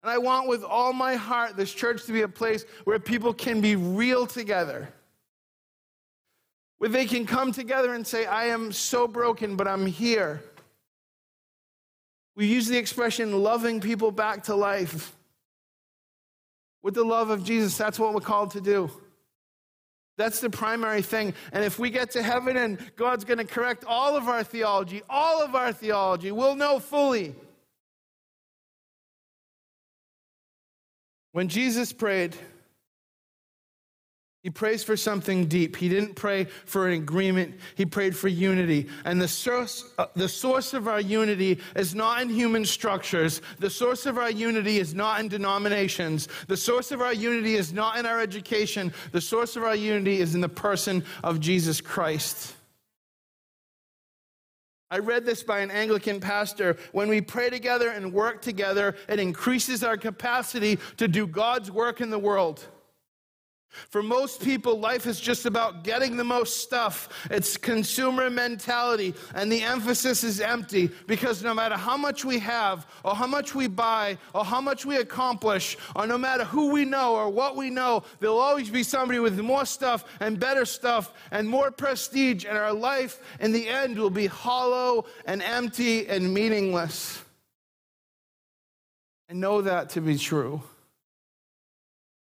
And 0.04 0.10
I 0.10 0.17
want 0.17 0.48
with 0.48 0.63
all 0.63 0.93
my 0.93 1.15
heart 1.15 1.58
this 1.58 1.74
church 1.74 2.06
to 2.06 2.13
be 2.13 2.22
a 2.22 2.30
place 2.30 2.63
where 2.86 3.00
people 3.00 3.34
can 3.34 3.60
be 3.60 3.76
real 3.76 4.26
together 4.26 4.93
where 6.80 6.89
they 6.89 7.06
can 7.06 7.26
come 7.26 7.52
together 7.52 7.93
and 7.93 8.08
say, 8.08 8.26
I 8.26 8.45
am 8.45 8.72
so 8.72 9.08
broken, 9.08 9.56
but 9.56 9.67
I'm 9.67 9.86
here. 9.86 10.41
We 12.36 12.46
use 12.48 12.68
the 12.68 12.78
expression 12.78 13.44
loving 13.44 13.82
people 13.82 14.12
back 14.12 14.44
to 14.44 14.56
life. 14.56 15.15
With 16.82 16.94
the 16.94 17.04
love 17.04 17.30
of 17.30 17.44
Jesus, 17.44 17.78
that's 17.78 18.00
what 18.00 18.13
we're 18.13 18.22
called 18.22 18.52
to 18.52 18.62
do. 18.62 18.89
That's 20.18 20.42
the 20.42 20.50
primary 20.50 21.02
thing. 21.02 21.34
And 21.54 21.63
if 21.63 21.80
we 21.80 21.89
get 21.89 22.12
to 22.12 22.22
heaven 22.22 22.58
and 22.58 22.78
God's 22.96 23.24
going 23.24 23.38
to 23.38 23.46
correct 23.46 23.86
all 23.86 24.18
of 24.18 24.28
our 24.28 24.44
theology, 24.44 25.02
all 25.10 25.42
of 25.42 25.56
our 25.56 25.72
theology, 25.72 26.32
we'll 26.32 26.56
know 26.56 26.80
fully. 26.80 27.36
When 31.32 31.48
Jesus 31.48 31.94
prayed, 31.94 32.36
he 34.43 34.49
prays 34.49 34.86
for 34.86 34.95
something 34.95 35.47
deep. 35.47 35.75
He 35.75 35.89
didn't 35.89 36.15
pray 36.15 36.45
for 36.45 36.88
an 36.88 36.93
agreement. 36.93 37.60
He 37.75 37.86
prayed 37.86 38.15
for 38.15 38.30
unity. 38.30 38.88
And 39.04 39.21
the 39.21 39.28
source, 39.28 39.91
uh, 39.97 40.06
the 40.15 40.30
source 40.30 40.73
of 40.73 40.88
our 40.88 41.02
unity 41.02 41.60
is 41.75 41.93
not 41.93 42.21
in 42.21 42.30
human 42.30 42.63
structures. 42.63 43.41
The 43.60 43.69
source 43.69 44.06
of 44.06 44.17
our 44.17 44.32
unity 44.32 44.80
is 44.80 44.93
not 44.93 45.19
in 45.19 45.28
denominations. 45.28 46.30
The 46.47 46.56
source 46.56 46.93
of 46.93 47.02
our 47.02 47.13
unity 47.13 47.56
is 47.56 47.73
not 47.73 47.97
in 47.97 48.06
our 48.06 48.21
education. 48.21 48.93
The 49.12 49.19
source 49.19 49.58
of 49.58 49.63
our 49.63 49.75
unity 49.75 50.21
is 50.21 50.36
in 50.36 50.41
the 50.41 50.47
person 50.47 51.04
of 51.21 51.41
Jesus 51.41 51.82
Christ. 51.82 52.56
I 54.89 54.99
read 54.99 55.25
this 55.25 55.43
by 55.43 55.60
an 55.60 55.69
Anglican 55.69 56.21
pastor. 56.21 56.78
When 56.93 57.10
we 57.10 57.19
pray 57.19 57.49
together 57.49 57.89
and 57.89 58.13
work 58.13 58.41
together, 58.41 58.95
it 59.10 59.19
increases 59.19 59.84
our 59.84 59.97
capacity 59.97 60.80
to 60.95 61.10
do 61.10 61.28
God's 61.28 61.69
work 61.69 61.99
in 61.99 62.10
the 62.10 62.17
world. 62.17 62.65
For 63.90 64.02
most 64.02 64.42
people, 64.42 64.80
life 64.80 65.06
is 65.06 65.20
just 65.20 65.46
about 65.46 65.84
getting 65.84 66.18
the 66.18 66.24
most 66.24 66.58
stuff. 66.58 67.28
It's 67.30 67.56
consumer 67.56 68.30
mentality, 68.30 69.14
and 69.36 69.52
the 69.52 69.62
emphasis 69.62 70.24
is 70.24 70.42
empty 70.42 70.90
because 71.08 71.44
no 71.44 71.54
matter 71.54 71.76
how 71.76 71.96
much 71.96 72.26
we 72.26 72.40
have, 72.40 72.88
or 73.04 73.16
how 73.16 73.28
much 73.28 73.54
we 73.54 73.68
buy, 73.68 74.18
or 74.34 74.44
how 74.44 74.60
much 74.60 74.86
we 74.86 74.98
accomplish, 74.98 75.78
or 75.96 76.08
no 76.08 76.18
matter 76.18 76.44
who 76.46 76.72
we 76.72 76.84
know 76.84 77.16
or 77.16 77.30
what 77.30 77.56
we 77.56 77.70
know, 77.70 78.04
there'll 78.20 78.40
always 78.40 78.70
be 78.70 78.84
somebody 78.84 79.20
with 79.20 79.40
more 79.40 79.66
stuff 79.66 80.04
and 80.20 80.40
better 80.40 80.66
stuff 80.66 81.14
and 81.32 81.48
more 81.48 81.70
prestige, 81.70 82.46
and 82.46 82.58
our 82.58 82.74
life 82.74 83.22
in 83.40 83.52
the 83.52 83.68
end 83.68 83.98
will 83.98 84.10
be 84.10 84.26
hollow 84.26 85.06
and 85.26 85.44
empty 85.44 86.08
and 86.08 86.34
meaningless. 86.34 87.24
And 89.30 89.40
know 89.40 89.62
that 89.62 89.90
to 89.92 90.02
be 90.02 90.18
true 90.18 90.64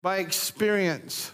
by 0.01 0.17
experience. 0.17 1.31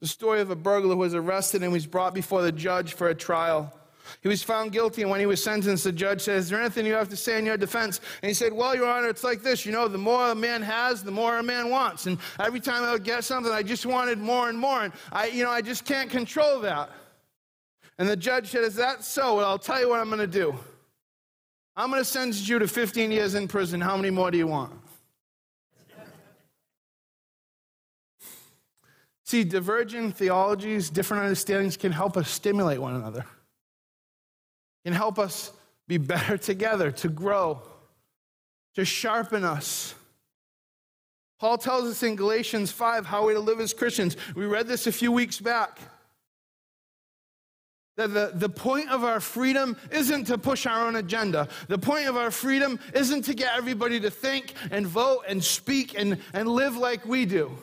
The 0.00 0.08
story 0.08 0.40
of 0.40 0.50
a 0.50 0.56
burglar 0.56 0.94
who 0.94 1.00
was 1.00 1.14
arrested 1.14 1.62
and 1.62 1.72
was 1.72 1.86
brought 1.86 2.14
before 2.14 2.42
the 2.42 2.52
judge 2.52 2.94
for 2.94 3.08
a 3.08 3.14
trial. 3.14 3.72
He 4.20 4.28
was 4.28 4.42
found 4.42 4.72
guilty, 4.72 5.02
and 5.02 5.10
when 5.10 5.20
he 5.20 5.26
was 5.26 5.42
sentenced, 5.42 5.84
the 5.84 5.92
judge 5.92 6.22
said, 6.22 6.38
Is 6.38 6.48
there 6.48 6.60
anything 6.60 6.86
you 6.86 6.94
have 6.94 7.08
to 7.10 7.16
say 7.16 7.38
in 7.38 7.46
your 7.46 7.56
defense? 7.56 8.00
And 8.20 8.28
he 8.28 8.34
said, 8.34 8.52
Well, 8.52 8.74
Your 8.74 8.88
Honor, 8.88 9.08
it's 9.08 9.24
like 9.24 9.42
this. 9.42 9.64
You 9.64 9.72
know, 9.72 9.88
the 9.88 9.98
more 9.98 10.30
a 10.30 10.34
man 10.34 10.62
has, 10.62 11.02
the 11.02 11.10
more 11.10 11.38
a 11.38 11.42
man 11.42 11.70
wants. 11.70 12.06
And 12.06 12.18
every 12.40 12.60
time 12.60 12.82
I 12.82 12.92
would 12.92 13.04
get 13.04 13.24
something, 13.24 13.52
I 13.52 13.62
just 13.62 13.86
wanted 13.86 14.18
more 14.18 14.48
and 14.48 14.58
more. 14.58 14.82
And 14.82 14.92
I, 15.12 15.26
you 15.26 15.44
know, 15.44 15.50
I 15.50 15.62
just 15.62 15.84
can't 15.84 16.10
control 16.10 16.60
that. 16.60 16.90
And 17.98 18.08
the 18.08 18.16
judge 18.16 18.48
said, 18.48 18.64
Is 18.64 18.74
that 18.76 19.04
so? 19.04 19.36
Well, 19.36 19.48
I'll 19.48 19.58
tell 19.58 19.80
you 19.80 19.88
what 19.88 20.00
I'm 20.00 20.08
going 20.08 20.18
to 20.18 20.26
do. 20.26 20.54
I'm 21.76 21.90
going 21.90 22.02
to 22.02 22.04
sentence 22.04 22.46
you 22.48 22.58
to 22.58 22.68
15 22.68 23.10
years 23.10 23.34
in 23.34 23.48
prison. 23.48 23.80
How 23.80 23.96
many 23.96 24.10
more 24.10 24.30
do 24.30 24.36
you 24.36 24.46
want? 24.46 24.72
See, 29.32 29.44
divergent 29.44 30.14
theologies, 30.14 30.90
different 30.90 31.22
understandings 31.22 31.78
can 31.78 31.90
help 31.90 32.18
us 32.18 32.28
stimulate 32.28 32.78
one 32.78 32.94
another, 32.94 33.24
can 34.84 34.92
help 34.92 35.18
us 35.18 35.52
be 35.88 35.96
better 35.96 36.36
together, 36.36 36.90
to 36.90 37.08
grow, 37.08 37.62
to 38.74 38.84
sharpen 38.84 39.42
us. 39.42 39.94
Paul 41.40 41.56
tells 41.56 41.84
us 41.84 42.02
in 42.02 42.14
Galatians 42.14 42.72
5 42.72 43.06
how 43.06 43.24
we're 43.24 43.32
to 43.32 43.40
live 43.40 43.58
as 43.58 43.72
Christians. 43.72 44.18
We 44.36 44.44
read 44.44 44.68
this 44.68 44.86
a 44.86 44.92
few 44.92 45.10
weeks 45.10 45.40
back. 45.40 45.80
That 47.96 48.12
the, 48.12 48.32
the 48.34 48.50
point 48.50 48.90
of 48.90 49.02
our 49.02 49.20
freedom 49.20 49.78
isn't 49.90 50.26
to 50.26 50.36
push 50.36 50.66
our 50.66 50.86
own 50.86 50.96
agenda. 50.96 51.48
The 51.68 51.78
point 51.78 52.06
of 52.06 52.18
our 52.18 52.30
freedom 52.30 52.78
isn't 52.94 53.22
to 53.22 53.32
get 53.32 53.56
everybody 53.56 53.98
to 54.00 54.10
think 54.10 54.52
and 54.70 54.86
vote 54.86 55.22
and 55.26 55.42
speak 55.42 55.98
and, 55.98 56.18
and 56.34 56.48
live 56.48 56.76
like 56.76 57.06
we 57.06 57.24
do. 57.24 57.56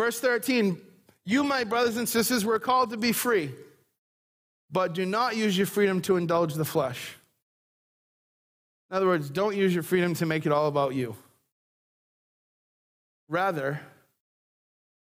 Verse 0.00 0.18
13 0.18 0.80
You, 1.26 1.44
my 1.44 1.62
brothers 1.62 1.98
and 1.98 2.08
sisters, 2.08 2.42
were 2.42 2.58
called 2.58 2.88
to 2.88 2.96
be 2.96 3.12
free, 3.12 3.50
but 4.72 4.94
do 4.94 5.04
not 5.04 5.36
use 5.36 5.58
your 5.58 5.66
freedom 5.66 6.00
to 6.00 6.16
indulge 6.16 6.54
the 6.54 6.64
flesh. 6.64 7.16
In 8.90 8.96
other 8.96 9.04
words, 9.04 9.28
don't 9.28 9.54
use 9.54 9.74
your 9.74 9.82
freedom 9.82 10.14
to 10.14 10.24
make 10.24 10.46
it 10.46 10.52
all 10.52 10.68
about 10.68 10.94
you. 10.94 11.16
Rather, 13.28 13.78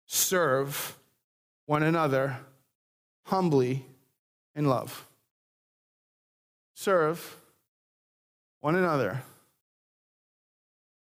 serve 0.08 0.98
one 1.68 1.84
another 1.84 2.36
humbly 3.28 3.86
in 4.56 4.66
love. 4.66 5.08
Serve 6.74 7.38
one 8.62 8.74
another 8.74 9.22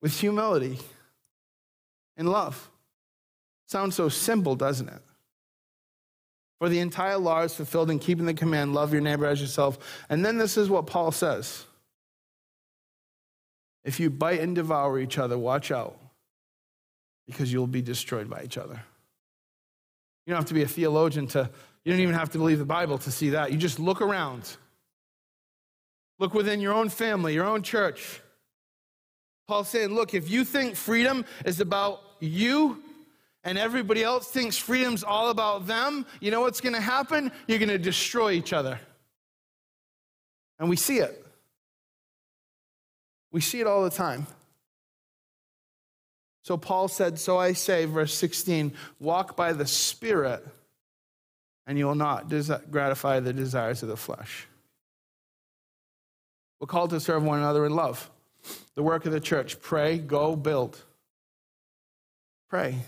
with 0.01 0.19
humility 0.19 0.79
and 2.17 2.27
love. 2.27 2.71
Sounds 3.73 3.95
so 3.95 4.11
simple, 4.11 4.55
doesn't 4.55 4.91
it? 4.91 5.01
For 6.59 6.69
the 6.69 6.81
entire 6.81 7.17
law 7.17 7.41
is 7.41 7.55
fulfilled 7.55 7.91
in 7.91 7.99
keeping 8.01 8.27
the 8.27 8.35
command 8.35 8.75
love 8.75 8.93
your 8.93 9.01
neighbor 9.01 9.25
as 9.25 9.41
yourself. 9.41 9.79
And 10.11 10.23
then 10.23 10.37
this 10.37 10.59
is 10.59 10.69
what 10.69 10.87
Paul 10.87 11.11
says 11.11 11.65
If 13.83 13.99
you 13.99 14.11
bite 14.11 14.41
and 14.41 14.55
devour 14.55 14.99
each 15.01 15.17
other, 15.17 15.39
watch 15.39 15.71
out, 15.71 15.99
because 17.27 17.51
you'll 17.51 17.67
be 17.67 17.81
destroyed 17.81 18.29
by 18.29 18.43
each 18.43 18.59
other. 18.59 18.79
You 20.27 20.33
don't 20.33 20.37
have 20.37 20.49
to 20.49 20.55
be 20.55 20.65
a 20.65 20.69
theologian 20.69 21.27
to, 21.29 21.49
you 21.83 21.93
don't 21.95 22.03
even 22.03 22.15
have 22.15 22.29
to 22.33 22.39
believe 22.39 22.59
the 22.59 22.67
Bible 22.67 22.99
to 22.99 23.11
see 23.11 23.31
that. 23.31 23.53
You 23.53 23.57
just 23.57 23.81
look 23.81 24.03
around. 24.03 24.55
Look 26.19 26.35
within 26.35 26.61
your 26.61 26.75
own 26.75 26.91
family, 26.91 27.33
your 27.33 27.47
own 27.47 27.63
church. 27.63 28.21
Paul's 29.49 29.71
saying, 29.71 29.95
look, 29.95 30.13
if 30.13 30.29
you 30.29 30.45
think 30.45 30.77
freedom 30.77 31.25
is 31.47 31.59
about 31.59 32.03
you, 32.21 32.83
and 33.45 33.59
everybody 33.59 34.03
else 34.03 34.29
thinks 34.29 34.57
freedom's 34.57 35.03
all 35.03 35.31
about 35.31 35.67
them, 35.67 36.07
you 36.21 36.31
know 36.31 36.41
what's 36.41 36.61
going 36.61 36.75
to 36.75 36.81
happen? 36.81 37.33
You're 37.47 37.59
going 37.59 37.69
to 37.69 37.79
destroy 37.79 38.33
each 38.33 38.53
other. 38.53 38.79
And 40.59 40.69
we 40.69 40.77
see 40.77 40.99
it. 40.99 41.27
We 43.33 43.41
see 43.41 43.61
it 43.61 43.67
all 43.67 43.83
the 43.83 43.91
time. 43.91 44.27
So 46.43 46.57
Paul 46.57 46.89
said, 46.89 47.19
So 47.19 47.39
I 47.39 47.53
say, 47.53 47.85
verse 47.85 48.15
16, 48.15 48.73
walk 49.01 49.37
by 49.37 49.53
the 49.53 49.67
Spirit, 49.67 50.47
and 51.67 51.79
you 51.79 51.87
will 51.87 51.95
not 51.95 52.29
gratify 52.71 53.21
the 53.21 53.33
desires 53.33 53.83
of 53.83 53.89
the 53.89 53.97
flesh. 53.97 54.47
We're 56.61 56.67
called 56.67 56.91
to 56.91 57.01
serve 57.01 57.25
one 57.25 57.39
another 57.39 57.67
in 57.67 57.75
love. 57.75 58.09
The 58.75 58.83
work 58.83 59.07
of 59.07 59.13
the 59.13 59.21
church 59.21 59.61
pray, 59.61 59.99
go, 59.99 60.37
build. 60.37 60.81
Pray. 62.49 62.79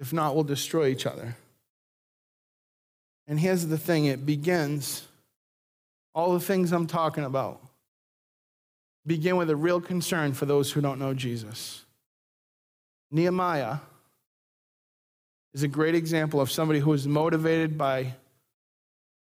If 0.00 0.12
not, 0.12 0.34
we'll 0.34 0.44
destroy 0.44 0.88
each 0.88 1.06
other. 1.06 1.36
And 3.26 3.38
here's 3.38 3.66
the 3.66 3.78
thing 3.78 4.06
it 4.06 4.24
begins, 4.24 5.06
all 6.14 6.32
the 6.32 6.40
things 6.40 6.72
I'm 6.72 6.86
talking 6.86 7.24
about 7.24 7.60
begin 9.06 9.36
with 9.36 9.48
a 9.48 9.56
real 9.56 9.80
concern 9.80 10.34
for 10.34 10.44
those 10.46 10.70
who 10.70 10.80
don't 10.80 10.98
know 10.98 11.14
Jesus. 11.14 11.84
Nehemiah 13.10 13.78
is 15.54 15.62
a 15.62 15.68
great 15.68 15.94
example 15.94 16.40
of 16.40 16.50
somebody 16.50 16.78
who 16.78 16.92
is 16.92 17.08
motivated 17.08 17.78
by 17.78 18.14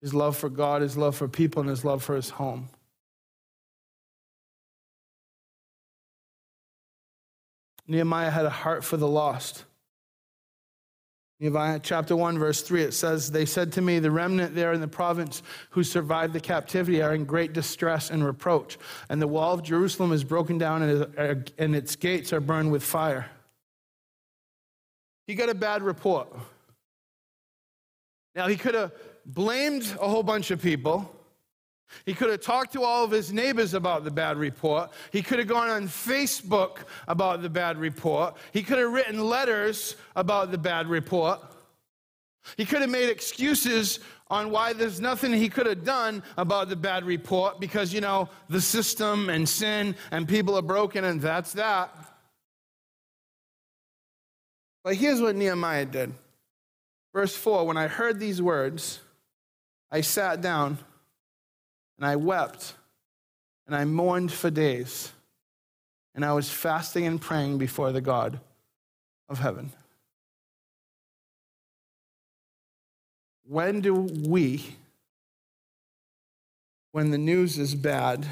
his 0.01 0.14
love 0.14 0.38
for 0.38 0.49
God, 0.49 0.82
his 0.82 0.95
love 0.95 1.16
for 1.16 1.28
people, 1.28 1.61
and 1.61 1.70
his 1.70 1.84
love 1.84 2.03
for 2.03 2.16
his 2.16 2.30
home. 2.30 2.70
Nehemiah 7.88 8.30
had 8.30 8.45
a 8.45 8.49
heart 8.49 8.84
for 8.84 8.97
the 8.97 9.07
lost. 9.07 9.66
Nehemiah 11.44 11.82
chapter 11.84 12.16
1, 12.16 12.39
verse 12.39 12.62
3, 12.62 12.84
it 12.84 12.94
says, 12.94 13.30
They 13.30 13.46
said 13.46 13.74
to 13.74 13.82
me, 13.82 14.00
The 14.00 14.10
remnant 14.10 14.56
there 14.56 14.72
in 14.72 14.80
the 14.80 14.88
province 14.88 15.44
who 15.72 15.84
survived 15.84 16.32
the 16.32 16.39
captivity 16.39 17.02
are 17.02 17.14
in 17.14 17.26
great 17.26 17.52
distress 17.52 18.12
and 18.12 18.24
reproach, 18.24 18.78
and 19.10 19.22
the 19.22 19.28
wall 19.28 19.54
of 19.54 19.62
Jerusalem 19.62 20.14
is 20.14 20.24
broken 20.24 20.58
down 20.58 20.84
and 20.84 21.04
uh, 21.20 21.78
its 21.78 21.98
gates 21.98 22.32
are 22.32 22.39
burned 22.39 22.72
with 22.72 22.82
fire. 22.82 23.30
He 25.28 25.36
got 25.36 25.50
a 25.50 25.54
bad 25.54 25.84
report. 25.84 26.30
Now, 28.36 28.48
he 28.48 28.56
could 28.56 28.76
have 28.76 28.94
blamed 29.26 29.84
a 30.00 30.08
whole 30.08 30.24
bunch 30.24 30.50
of 30.50 30.62
people. 30.62 31.14
He 32.06 32.14
could 32.14 32.30
have 32.30 32.42
talked 32.42 32.74
to 32.74 32.84
all 32.84 33.04
of 33.04 33.12
his 33.12 33.32
neighbors 33.32 33.74
about 33.74 34.04
the 34.04 34.12
bad 34.12 34.38
report. 34.38 34.92
He 35.12 35.22
could 35.22 35.40
have 35.40 35.48
gone 35.48 35.70
on 35.70 35.88
Facebook 35.88 36.80
about 37.08 37.42
the 37.42 37.50
bad 37.50 37.78
report. 37.78 38.36
He 38.52 38.64
could 38.64 38.80
have 38.80 38.92
written 38.92 39.24
letters 39.24 39.96
about 40.16 40.52
the 40.52 40.58
bad 40.58 40.88
report. 40.88 41.40
He 42.58 42.66
could 42.66 42.82
have 42.82 42.90
made 42.90 43.10
excuses 43.10 44.00
on 44.30 44.50
why 44.50 44.74
there's 44.74 45.00
nothing 45.00 45.32
he 45.32 45.50
could 45.50 45.66
have 45.66 45.84
done 45.84 46.24
about 46.38 46.70
the 46.70 46.76
bad 46.76 47.06
report 47.06 47.60
because, 47.60 47.94
you 47.94 48.02
know, 48.02 48.30
the 48.50 48.60
system 48.60 49.30
and 49.30 49.48
sin 49.48 49.96
and 50.12 50.28
people 50.28 50.58
are 50.58 50.64
broken 50.64 51.04
and 51.06 51.22
that's 51.22 51.54
that. 51.54 51.96
But 54.84 54.96
here's 54.96 55.22
what 55.22 55.36
Nehemiah 55.36 55.86
did. 55.86 56.14
Verse 57.14 57.36
4 57.36 57.66
When 57.66 57.78
I 57.78 57.88
heard 57.88 58.20
these 58.20 58.42
words, 58.42 59.00
I 59.92 60.02
sat 60.02 60.42
down 60.42 60.80
and 61.98 62.06
I 62.06 62.16
wept 62.16 62.74
and 63.68 63.76
I 63.76 63.86
mourned 63.86 64.32
for 64.32 64.50
days. 64.50 65.12
And 66.16 66.24
I 66.24 66.34
was 66.34 66.50
fasting 66.50 67.06
and 67.06 67.20
praying 67.20 67.58
before 67.58 67.91
the 67.91 68.02
God 68.02 68.39
of 69.30 69.39
heaven. 69.39 69.72
When 73.46 73.82
do 73.82 73.96
we, 73.96 74.76
when 76.91 77.12
the 77.12 77.18
news 77.18 77.58
is 77.58 77.74
bad, 77.74 78.28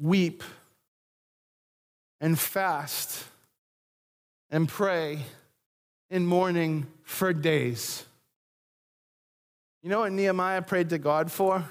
weep 0.00 0.42
and 2.20 2.38
fast 2.38 3.24
and 4.50 4.68
pray 4.68 5.20
in 6.10 6.26
mourning 6.26 6.86
for 7.04 7.32
days? 7.32 8.04
You 9.82 9.90
know 9.90 10.00
what 10.00 10.12
Nehemiah 10.12 10.62
prayed 10.62 10.90
to 10.90 10.98
God 10.98 11.30
for? 11.30 11.64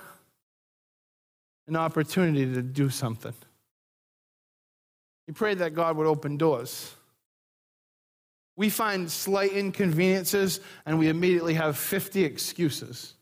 An 1.70 1.76
opportunity 1.76 2.46
to 2.54 2.62
do 2.62 2.90
something. 2.90 3.34
He 5.28 5.34
prayed 5.34 5.60
that 5.60 5.74
God 5.74 5.96
would 5.98 6.08
open 6.08 6.38
doors. 6.38 6.94
We 8.56 8.70
find 8.70 9.10
slight 9.10 9.54
inconveniences 9.54 10.60
and 10.86 11.00
we 11.00 11.08
immediately 11.08 11.54
have 11.54 11.78
50 11.78 12.24
excuses. 12.26 13.14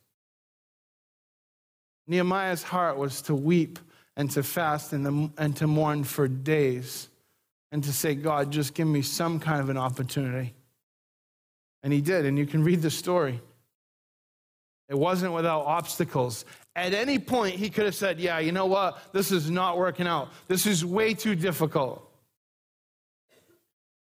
Nehemiah's 2.07 2.63
heart 2.63 2.97
was 2.97 3.21
to 3.23 3.35
weep 3.35 3.77
and 4.15 4.31
to 4.31 4.41
fast 4.41 4.93
and, 4.93 5.05
to, 5.05 5.41
and 5.41 5.55
to 5.57 5.67
mourn 5.67 6.03
for 6.05 6.27
days 6.27 7.09
and 7.71 7.83
to 7.83 7.93
say, 7.93 8.15
God, 8.15 8.51
just 8.51 8.73
give 8.73 8.87
me 8.87 9.01
some 9.01 9.39
kind 9.39 9.59
of 9.59 9.69
an 9.69 9.77
opportunity. 9.77 10.55
And 11.83 11.93
he 11.93 12.01
did, 12.01 12.25
and 12.25 12.37
you 12.37 12.45
can 12.45 12.63
read 12.63 12.81
the 12.81 12.89
story. 12.89 13.41
It 14.89 14.97
wasn't 14.97 15.33
without 15.33 15.65
obstacles. 15.65 16.45
At 16.77 16.93
any 16.93 17.17
point, 17.17 17.55
he 17.55 17.71
could 17.71 17.85
have 17.85 17.95
said, 17.95 18.19
Yeah, 18.19 18.37
you 18.37 18.51
know 18.51 18.67
what? 18.67 19.11
This 19.11 19.31
is 19.31 19.49
not 19.49 19.79
working 19.79 20.05
out. 20.05 20.29
This 20.47 20.67
is 20.67 20.85
way 20.85 21.15
too 21.15 21.33
difficult. 21.35 22.03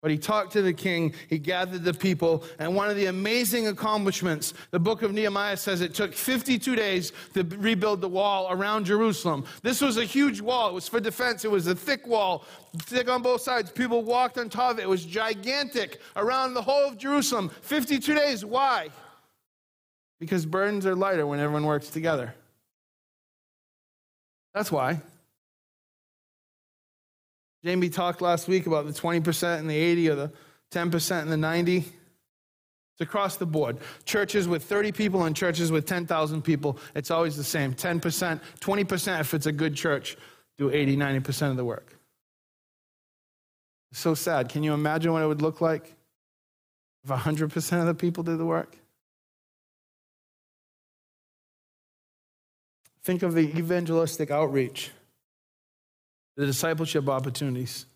But 0.03 0.11
he 0.11 0.19
talked 0.19 0.53
to 0.53 0.63
the 0.63 0.73
king, 0.73 1.15
he 1.29 1.39
gathered 1.39 1.83
the 1.83 1.93
people, 1.93 2.45
and 2.61 2.75
one 2.75 2.89
of 2.89 2.95
the 2.95 3.07
amazing 3.07 3.67
accomplishments, 3.67 4.55
the 4.71 4.79
book 4.79 5.03
of 5.03 5.13
Nehemiah 5.13 5.57
says 5.57 5.81
it 5.81 5.93
took 5.93 6.15
52 6.15 6.77
days 6.77 7.13
to 7.35 7.43
rebuild 7.43 8.01
the 8.01 8.09
wall 8.09 8.47
around 8.51 8.87
Jerusalem. 8.87 9.45
This 9.63 9.81
was 9.81 9.97
a 9.97 10.05
huge 10.05 10.41
wall. 10.41 10.69
It 10.69 10.75
was 10.75 10.87
for 10.87 11.01
defense. 11.01 11.45
It 11.45 11.51
was 11.51 11.67
a 11.67 11.75
thick 11.75 12.07
wall, 12.07 12.45
thick 12.77 13.09
on 13.09 13.23
both 13.23 13.41
sides. 13.41 13.73
People 13.73 14.03
walked 14.03 14.39
on 14.39 14.49
top 14.49 14.73
of 14.73 14.79
it. 14.79 14.83
It 14.83 14.89
was 14.89 15.05
gigantic 15.05 16.01
around 16.15 16.55
the 16.55 16.63
whole 16.63 16.89
of 16.89 16.97
Jerusalem. 16.97 17.51
52 17.63 18.15
days. 18.15 18.45
Why? 18.45 18.91
Because 20.21 20.47
burdens 20.47 20.87
are 20.87 20.95
lighter 20.95 21.27
when 21.27 21.41
everyone 21.41 21.67
works 21.67 21.89
together. 21.89 22.35
That's 24.55 24.73
why. 24.73 25.01
Jamie 27.65 27.91
talked 27.91 28.21
last 28.21 28.49
week 28.49 28.67
about 28.67 28.87
the 28.87 28.93
20% 28.93 29.59
and 29.59 29.69
the 29.69 29.77
80 29.77 30.11
or 30.11 30.15
the 30.15 30.33
10% 30.71 31.23
and 31.23 31.33
the 31.33 31.37
90. 31.37 31.79
It's 31.79 31.87
across 33.01 33.37
the 33.37 33.47
board. 33.47 33.79
Churches 34.05 34.49
with 34.49 34.65
30 34.65 34.93
people 34.93 35.25
and 35.25 35.35
churches 35.35 35.71
with 35.71 35.87
10,000 35.87 36.43
people, 36.43 36.79
it's 36.95 37.11
always 37.11 37.37
the 37.37 37.45
same. 37.45 37.75
10%, 37.75 38.41
20% 38.61 39.21
if 39.21 39.35
it's 39.35 39.47
a 39.47 39.53
good 39.53 39.75
church, 39.75 40.17
do 40.57 40.71
80, 40.71 40.97
90% 40.97 41.51
of 41.51 41.57
the 41.57 41.65
work. 41.65 41.97
So 43.93 44.15
sad. 44.15 44.49
Can 44.49 44.63
you 44.63 44.75
imagine 44.75 45.13
what 45.13 45.23
it 45.23 45.27
would 45.27 45.43
look 45.43 45.61
like 45.61 45.95
if 47.05 47.11
100% 47.11 47.81
of 47.81 47.87
the 47.87 47.95
people 47.95 48.23
did 48.23 48.39
the 48.39 48.45
work? 48.45 48.77
Think 53.09 53.23
of 53.23 53.33
the 53.33 53.57
evangelistic 53.57 54.31
outreach, 54.31 54.91
the 56.37 56.45
discipleship 56.45 57.09
opportunities 57.09 57.87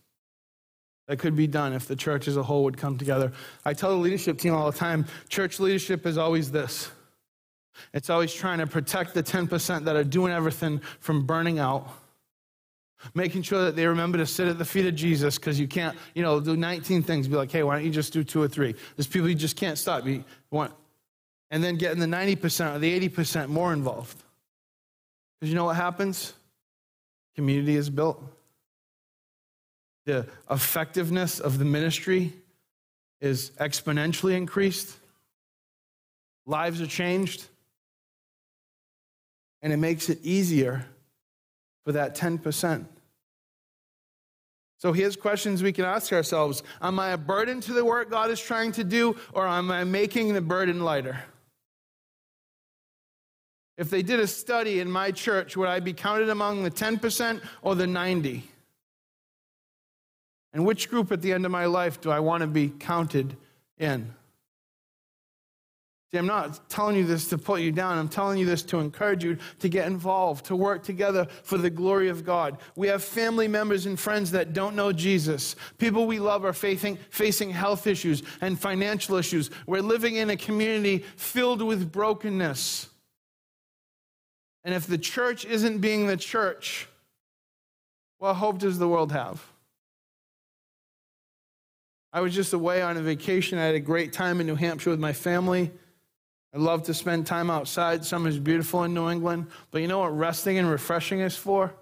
that 1.06 1.18
could 1.18 1.36
be 1.36 1.46
done 1.46 1.74
if 1.74 1.86
the 1.86 1.96
church 1.96 2.28
as 2.28 2.38
a 2.38 2.42
whole 2.42 2.64
would 2.64 2.78
come 2.78 2.96
together. 2.96 3.30
I 3.62 3.74
tell 3.74 3.90
the 3.90 3.96
leadership 3.96 4.38
team 4.38 4.54
all 4.54 4.70
the 4.70 4.78
time 4.78 5.04
church 5.28 5.60
leadership 5.60 6.06
is 6.06 6.16
always 6.16 6.50
this 6.50 6.90
it's 7.92 8.08
always 8.08 8.32
trying 8.32 8.60
to 8.60 8.66
protect 8.66 9.12
the 9.12 9.22
10% 9.22 9.84
that 9.84 9.96
are 9.96 10.02
doing 10.02 10.32
everything 10.32 10.78
from 11.00 11.26
burning 11.26 11.58
out. 11.58 11.86
Making 13.12 13.42
sure 13.42 13.66
that 13.66 13.76
they 13.76 13.86
remember 13.86 14.16
to 14.16 14.24
sit 14.24 14.48
at 14.48 14.56
the 14.56 14.64
feet 14.64 14.86
of 14.86 14.94
Jesus 14.94 15.36
because 15.36 15.60
you 15.60 15.68
can't, 15.68 15.94
you 16.14 16.22
know, 16.22 16.40
do 16.40 16.56
19 16.56 17.02
things. 17.02 17.28
Be 17.28 17.36
like, 17.36 17.52
hey, 17.52 17.64
why 17.64 17.74
don't 17.74 17.84
you 17.84 17.90
just 17.90 18.14
do 18.14 18.24
two 18.24 18.40
or 18.40 18.48
three? 18.48 18.74
There's 18.96 19.08
people 19.08 19.28
you 19.28 19.34
just 19.34 19.56
can't 19.56 19.76
stop. 19.76 20.06
You 20.06 20.24
want, 20.50 20.72
and 21.50 21.62
then 21.62 21.76
getting 21.76 21.98
the 22.00 22.06
90% 22.06 22.76
or 22.76 22.78
the 22.78 23.08
80% 23.10 23.48
more 23.48 23.74
involved. 23.74 24.16
Because 25.42 25.50
you 25.50 25.56
know 25.56 25.64
what 25.64 25.74
happens? 25.74 26.34
Community 27.34 27.74
is 27.74 27.90
built. 27.90 28.22
The 30.04 30.28
effectiveness 30.48 31.40
of 31.40 31.58
the 31.58 31.64
ministry 31.64 32.32
is 33.20 33.50
exponentially 33.58 34.36
increased. 34.36 34.96
Lives 36.46 36.80
are 36.80 36.86
changed. 36.86 37.44
And 39.62 39.72
it 39.72 39.78
makes 39.78 40.08
it 40.08 40.20
easier 40.22 40.86
for 41.84 41.90
that 41.90 42.14
10%. 42.14 42.84
So 44.78 44.92
here's 44.92 45.16
questions 45.16 45.60
we 45.60 45.72
can 45.72 45.84
ask 45.84 46.12
ourselves 46.12 46.62
Am 46.80 47.00
I 47.00 47.08
a 47.08 47.18
burden 47.18 47.60
to 47.62 47.72
the 47.72 47.84
work 47.84 48.12
God 48.12 48.30
is 48.30 48.40
trying 48.40 48.70
to 48.72 48.84
do, 48.84 49.16
or 49.32 49.48
am 49.48 49.72
I 49.72 49.82
making 49.82 50.34
the 50.34 50.40
burden 50.40 50.84
lighter? 50.84 51.24
If 53.78 53.90
they 53.90 54.02
did 54.02 54.20
a 54.20 54.26
study 54.26 54.80
in 54.80 54.90
my 54.90 55.10
church, 55.10 55.56
would 55.56 55.68
I 55.68 55.80
be 55.80 55.92
counted 55.92 56.28
among 56.28 56.62
the 56.62 56.70
10% 56.70 57.40
or 57.62 57.74
the 57.74 57.86
90? 57.86 58.44
And 60.52 60.66
which 60.66 60.90
group 60.90 61.10
at 61.10 61.22
the 61.22 61.32
end 61.32 61.46
of 61.46 61.50
my 61.50 61.66
life 61.66 62.00
do 62.00 62.10
I 62.10 62.20
want 62.20 62.42
to 62.42 62.46
be 62.46 62.68
counted 62.68 63.36
in? 63.78 64.12
See, 66.12 66.18
I'm 66.18 66.26
not 66.26 66.68
telling 66.68 66.96
you 66.96 67.06
this 67.06 67.28
to 67.28 67.38
put 67.38 67.62
you 67.62 67.72
down. 67.72 67.96
I'm 67.96 68.10
telling 68.10 68.38
you 68.38 68.44
this 68.44 68.62
to 68.64 68.80
encourage 68.80 69.24
you 69.24 69.38
to 69.60 69.68
get 69.70 69.86
involved, 69.86 70.44
to 70.46 70.56
work 70.56 70.82
together 70.82 71.26
for 71.42 71.56
the 71.56 71.70
glory 71.70 72.10
of 72.10 72.22
God. 72.22 72.58
We 72.76 72.88
have 72.88 73.02
family 73.02 73.48
members 73.48 73.86
and 73.86 73.98
friends 73.98 74.30
that 74.32 74.52
don't 74.52 74.76
know 74.76 74.92
Jesus. 74.92 75.56
People 75.78 76.06
we 76.06 76.18
love 76.18 76.44
are 76.44 76.52
facing, 76.52 76.98
facing 77.08 77.48
health 77.48 77.86
issues 77.86 78.22
and 78.42 78.60
financial 78.60 79.16
issues. 79.16 79.50
We're 79.66 79.80
living 79.80 80.16
in 80.16 80.28
a 80.28 80.36
community 80.36 80.98
filled 81.16 81.62
with 81.62 81.90
brokenness. 81.90 82.88
And 84.64 84.74
if 84.74 84.86
the 84.86 84.98
church 84.98 85.44
isn't 85.44 85.78
being 85.78 86.06
the 86.06 86.16
church, 86.16 86.88
what 88.18 88.34
hope 88.34 88.58
does 88.58 88.78
the 88.78 88.88
world 88.88 89.12
have? 89.12 89.44
I 92.12 92.20
was 92.20 92.34
just 92.34 92.52
away 92.52 92.82
on 92.82 92.96
a 92.96 93.00
vacation. 93.00 93.58
I 93.58 93.64
had 93.64 93.74
a 93.74 93.80
great 93.80 94.12
time 94.12 94.40
in 94.40 94.46
New 94.46 94.54
Hampshire 94.54 94.90
with 94.90 95.00
my 95.00 95.12
family. 95.12 95.70
I 96.54 96.58
love 96.58 96.82
to 96.84 96.94
spend 96.94 97.26
time 97.26 97.50
outside. 97.50 98.04
Summer's 98.04 98.38
beautiful 98.38 98.84
in 98.84 98.92
New 98.92 99.08
England. 99.08 99.46
But 99.70 99.80
you 99.80 99.88
know 99.88 100.00
what 100.00 100.16
resting 100.16 100.58
and 100.58 100.70
refreshing 100.70 101.20
is 101.20 101.34
for? 101.34 101.72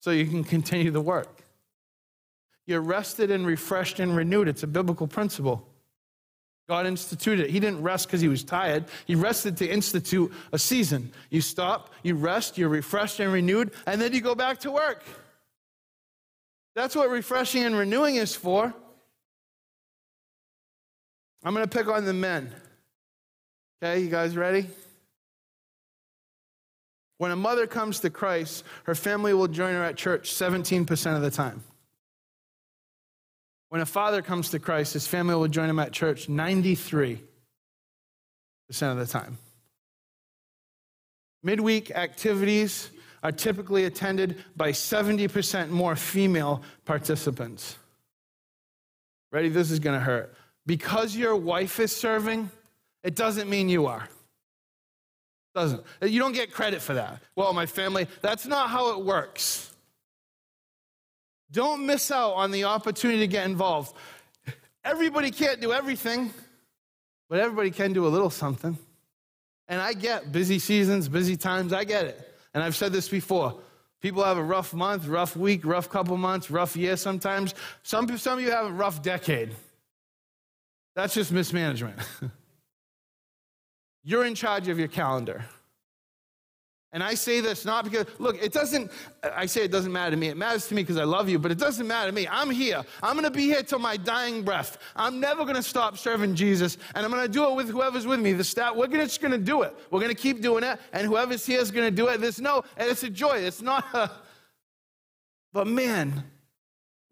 So 0.00 0.10
you 0.10 0.26
can 0.26 0.42
continue 0.42 0.90
the 0.90 1.02
work. 1.02 1.42
You're 2.66 2.80
rested 2.80 3.30
and 3.30 3.46
refreshed 3.46 4.00
and 4.00 4.16
renewed. 4.16 4.48
It's 4.48 4.62
a 4.62 4.66
biblical 4.66 5.06
principle. 5.06 5.66
God 6.70 6.86
instituted 6.86 7.46
it. 7.46 7.50
He 7.50 7.58
didn't 7.58 7.82
rest 7.82 8.06
because 8.06 8.20
he 8.20 8.28
was 8.28 8.44
tired. 8.44 8.84
He 9.04 9.16
rested 9.16 9.56
to 9.56 9.68
institute 9.68 10.32
a 10.52 10.58
season. 10.58 11.10
You 11.28 11.40
stop, 11.40 11.92
you 12.04 12.14
rest, 12.14 12.56
you're 12.56 12.68
refreshed 12.68 13.18
and 13.18 13.32
renewed, 13.32 13.72
and 13.86 14.00
then 14.00 14.12
you 14.12 14.20
go 14.20 14.36
back 14.36 14.60
to 14.60 14.70
work. 14.70 15.02
That's 16.76 16.94
what 16.94 17.10
refreshing 17.10 17.64
and 17.64 17.76
renewing 17.76 18.14
is 18.14 18.36
for. 18.36 18.72
I'm 21.42 21.54
going 21.54 21.68
to 21.68 21.78
pick 21.78 21.88
on 21.88 22.04
the 22.04 22.14
men. 22.14 22.54
Okay, 23.82 24.02
you 24.02 24.08
guys 24.08 24.36
ready? 24.36 24.68
When 27.18 27.32
a 27.32 27.36
mother 27.36 27.66
comes 27.66 27.98
to 28.00 28.10
Christ, 28.10 28.62
her 28.84 28.94
family 28.94 29.34
will 29.34 29.48
join 29.48 29.74
her 29.74 29.82
at 29.82 29.96
church 29.96 30.32
17% 30.32 31.16
of 31.16 31.22
the 31.22 31.32
time. 31.32 31.64
When 33.70 33.80
a 33.80 33.86
father 33.86 34.20
comes 34.20 34.50
to 34.50 34.58
Christ, 34.58 34.92
his 34.92 35.06
family 35.06 35.34
will 35.34 35.48
join 35.48 35.70
him 35.70 35.78
at 35.78 35.92
church 35.92 36.28
93% 36.28 37.20
of 38.82 38.98
the 38.98 39.06
time. 39.06 39.38
Midweek 41.42 41.92
activities 41.92 42.90
are 43.22 43.32
typically 43.32 43.84
attended 43.84 44.44
by 44.56 44.72
70% 44.72 45.70
more 45.70 45.94
female 45.94 46.62
participants. 46.84 47.76
Ready? 49.30 49.48
This 49.48 49.70
is 49.70 49.78
going 49.78 49.98
to 49.98 50.04
hurt. 50.04 50.34
Because 50.66 51.14
your 51.14 51.36
wife 51.36 51.78
is 51.78 51.94
serving, 51.94 52.50
it 53.04 53.14
doesn't 53.14 53.48
mean 53.48 53.68
you 53.68 53.86
are. 53.86 54.08
Doesn't. 55.54 55.82
You 56.02 56.18
don't 56.18 56.32
get 56.32 56.52
credit 56.52 56.82
for 56.82 56.94
that. 56.94 57.20
Well, 57.36 57.52
my 57.52 57.66
family, 57.66 58.08
that's 58.20 58.46
not 58.46 58.68
how 58.68 58.98
it 58.98 59.04
works. 59.04 59.70
Don't 61.52 61.86
miss 61.86 62.10
out 62.10 62.32
on 62.32 62.50
the 62.50 62.64
opportunity 62.64 63.20
to 63.20 63.26
get 63.26 63.46
involved. 63.46 63.94
Everybody 64.84 65.30
can't 65.30 65.60
do 65.60 65.72
everything, 65.72 66.32
but 67.28 67.38
everybody 67.38 67.70
can 67.70 67.92
do 67.92 68.06
a 68.06 68.08
little 68.08 68.30
something. 68.30 68.78
And 69.68 69.80
I 69.80 69.92
get 69.92 70.32
busy 70.32 70.58
seasons, 70.58 71.08
busy 71.08 71.36
times, 71.36 71.72
I 71.72 71.84
get 71.84 72.06
it. 72.06 72.34
And 72.54 72.62
I've 72.62 72.76
said 72.76 72.92
this 72.92 73.08
before. 73.08 73.60
People 74.00 74.24
have 74.24 74.38
a 74.38 74.42
rough 74.42 74.72
month, 74.72 75.06
rough 75.06 75.36
week, 75.36 75.64
rough 75.64 75.90
couple 75.90 76.16
months, 76.16 76.50
rough 76.50 76.76
year 76.76 76.96
sometimes. 76.96 77.54
Some, 77.82 78.16
some 78.16 78.38
of 78.38 78.44
you 78.44 78.50
have 78.50 78.66
a 78.66 78.72
rough 78.72 79.02
decade. 79.02 79.54
That's 80.94 81.14
just 81.14 81.30
mismanagement. 81.30 81.98
You're 84.02 84.24
in 84.24 84.34
charge 84.34 84.68
of 84.68 84.78
your 84.78 84.88
calendar. 84.88 85.44
And 86.92 87.04
I 87.04 87.14
say 87.14 87.40
this 87.40 87.64
not 87.64 87.84
because, 87.84 88.06
look, 88.18 88.42
it 88.42 88.52
doesn't, 88.52 88.90
I 89.22 89.46
say 89.46 89.62
it 89.62 89.70
doesn't 89.70 89.92
matter 89.92 90.10
to 90.10 90.16
me. 90.16 90.26
It 90.26 90.36
matters 90.36 90.66
to 90.68 90.74
me 90.74 90.82
because 90.82 90.96
I 90.96 91.04
love 91.04 91.28
you, 91.28 91.38
but 91.38 91.52
it 91.52 91.58
doesn't 91.58 91.86
matter 91.86 92.10
to 92.10 92.14
me. 92.14 92.26
I'm 92.28 92.50
here. 92.50 92.82
I'm 93.00 93.12
going 93.12 93.24
to 93.24 93.30
be 93.30 93.44
here 93.44 93.62
till 93.62 93.78
my 93.78 93.96
dying 93.96 94.42
breath. 94.42 94.76
I'm 94.96 95.20
never 95.20 95.44
going 95.44 95.54
to 95.54 95.62
stop 95.62 95.96
serving 95.96 96.34
Jesus, 96.34 96.78
and 96.96 97.04
I'm 97.04 97.12
going 97.12 97.22
to 97.22 97.32
do 97.32 97.48
it 97.48 97.54
with 97.54 97.70
whoever's 97.70 98.08
with 98.08 98.18
me. 98.18 98.32
The 98.32 98.42
staff, 98.42 98.74
we're 98.74 98.88
gonna, 98.88 99.04
just 99.04 99.20
going 99.20 99.30
to 99.30 99.38
do 99.38 99.62
it. 99.62 99.76
We're 99.92 100.00
going 100.00 100.14
to 100.14 100.20
keep 100.20 100.42
doing 100.42 100.64
it, 100.64 100.80
and 100.92 101.06
whoever's 101.06 101.46
here 101.46 101.60
is 101.60 101.70
going 101.70 101.86
to 101.86 101.94
do 101.94 102.08
it. 102.08 102.20
There's 102.20 102.40
no, 102.40 102.64
and 102.76 102.90
it's 102.90 103.04
a 103.04 103.10
joy. 103.10 103.38
It's 103.38 103.62
not 103.62 103.84
a, 103.94 104.10
but 105.52 105.68
man, 105.68 106.24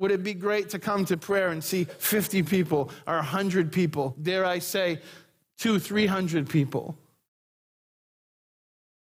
would 0.01 0.11
it 0.11 0.24
be 0.24 0.35
great 0.35 0.70
to 0.70 0.81
come 0.81 1.05
to 1.05 1.16
prayer 1.16 1.51
and 1.51 1.62
see 1.62 1.85
50 1.85 2.43
people 2.43 2.91
or 3.07 3.16
100 3.16 3.70
people, 3.70 4.16
dare 4.20 4.45
I 4.45 4.59
say, 4.59 5.01
two, 5.57 5.79
300 5.79 6.49
people? 6.49 6.97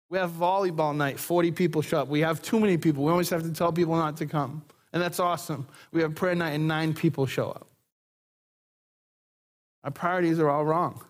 We 0.09 0.19
have 0.19 0.31
volleyball 0.31 0.95
night, 0.95 1.19
40 1.19 1.51
people 1.53 1.83
show 1.83 2.01
up. 2.01 2.09
We 2.09 2.21
have 2.21 2.41
too 2.41 2.61
many 2.61 2.77
people. 2.79 3.05
We 3.05 3.11
always 3.11 3.31
have 3.31 3.43
to 3.43 3.53
tell 3.53 3.73
people 3.73 3.97
not 3.97 4.17
to 4.19 4.27
come. 4.27 4.65
And 4.93 5.03
that's 5.03 5.19
awesome. 5.19 5.67
We 5.93 6.03
have 6.03 6.15
prayer 6.15 6.35
night 6.35 6.53
and 6.53 6.69
nine 6.69 6.95
people 6.95 7.27
show 7.27 7.51
up. 7.51 7.67
Our 9.83 9.91
priorities 9.91 10.39
are 10.39 10.49
all 10.49 10.65
wrong. 10.65 11.03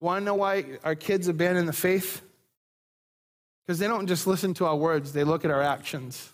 Want 0.00 0.20
to 0.20 0.24
know 0.24 0.34
why 0.34 0.64
our 0.84 0.94
kids 0.94 1.28
abandon 1.28 1.66
the 1.66 1.72
faith? 1.72 2.22
Because 3.66 3.78
they 3.78 3.86
don't 3.86 4.06
just 4.06 4.26
listen 4.26 4.54
to 4.54 4.66
our 4.66 4.76
words, 4.76 5.12
they 5.12 5.24
look 5.24 5.44
at 5.44 5.50
our 5.50 5.62
actions. 5.62 6.30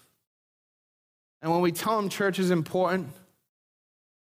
And 1.42 1.50
when 1.50 1.60
we 1.60 1.72
tell 1.72 1.96
them 1.96 2.08
church 2.08 2.38
is 2.38 2.50
important, 2.50 3.08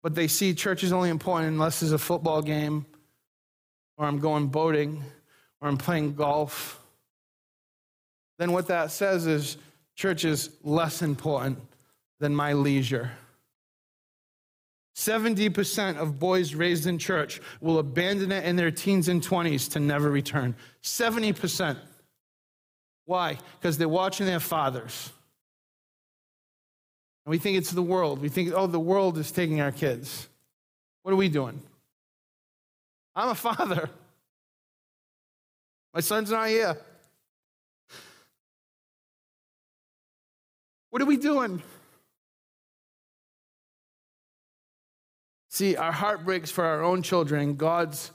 but 0.01 0.15
they 0.15 0.27
see 0.27 0.53
church 0.53 0.83
is 0.83 0.91
only 0.91 1.09
important 1.09 1.53
unless 1.53 1.79
there's 1.79 1.91
a 1.91 1.97
football 1.97 2.41
game, 2.41 2.85
or 3.97 4.05
I'm 4.07 4.19
going 4.19 4.47
boating, 4.47 5.03
or 5.61 5.67
I'm 5.67 5.77
playing 5.77 6.15
golf, 6.15 6.80
then 8.41 8.53
what 8.53 8.67
that 8.67 8.89
says 8.89 9.27
is 9.27 9.57
church 9.95 10.25
is 10.25 10.49
less 10.63 11.03
important 11.03 11.59
than 12.19 12.35
my 12.35 12.53
leisure. 12.53 13.11
70% 14.95 15.97
of 15.97 16.17
boys 16.17 16.55
raised 16.55 16.87
in 16.87 16.97
church 16.97 17.39
will 17.61 17.77
abandon 17.77 18.31
it 18.31 18.43
in 18.43 18.55
their 18.55 18.71
teens 18.71 19.09
and 19.09 19.21
20s 19.21 19.71
to 19.73 19.79
never 19.79 20.09
return. 20.09 20.55
70%. 20.81 21.77
Why? 23.05 23.37
Because 23.59 23.77
they're 23.77 23.87
watching 23.87 24.25
their 24.25 24.39
fathers. 24.39 25.11
And 27.23 27.31
we 27.31 27.37
think 27.37 27.59
it's 27.59 27.69
the 27.69 27.83
world. 27.83 28.21
We 28.21 28.29
think, 28.29 28.53
oh, 28.55 28.65
the 28.65 28.79
world 28.79 29.19
is 29.19 29.31
taking 29.31 29.61
our 29.61 29.71
kids. 29.71 30.27
What 31.03 31.11
are 31.11 31.17
we 31.17 31.29
doing? 31.29 31.61
I'm 33.15 33.29
a 33.29 33.35
father. 33.35 33.87
My 35.93 35.99
son's 35.99 36.31
not 36.31 36.47
here. 36.47 36.75
What 40.91 41.01
are 41.01 41.05
we 41.05 41.17
doing? 41.17 41.63
See, 45.49 45.75
our 45.75 45.91
heart 45.91 46.23
breaks 46.23 46.51
for 46.51 46.63
our 46.63 46.83
own 46.83 47.01
children, 47.01 47.55
God's 47.55 48.11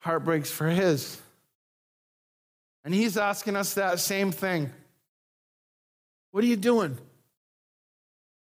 heart 0.00 0.24
breaks 0.24 0.50
for 0.50 0.68
His. 0.68 1.20
And 2.84 2.92
He's 2.92 3.16
asking 3.16 3.56
us 3.56 3.74
that 3.74 3.98
same 4.00 4.30
thing. 4.30 4.70
What 6.32 6.44
are 6.44 6.46
you 6.46 6.56
doing? 6.56 6.98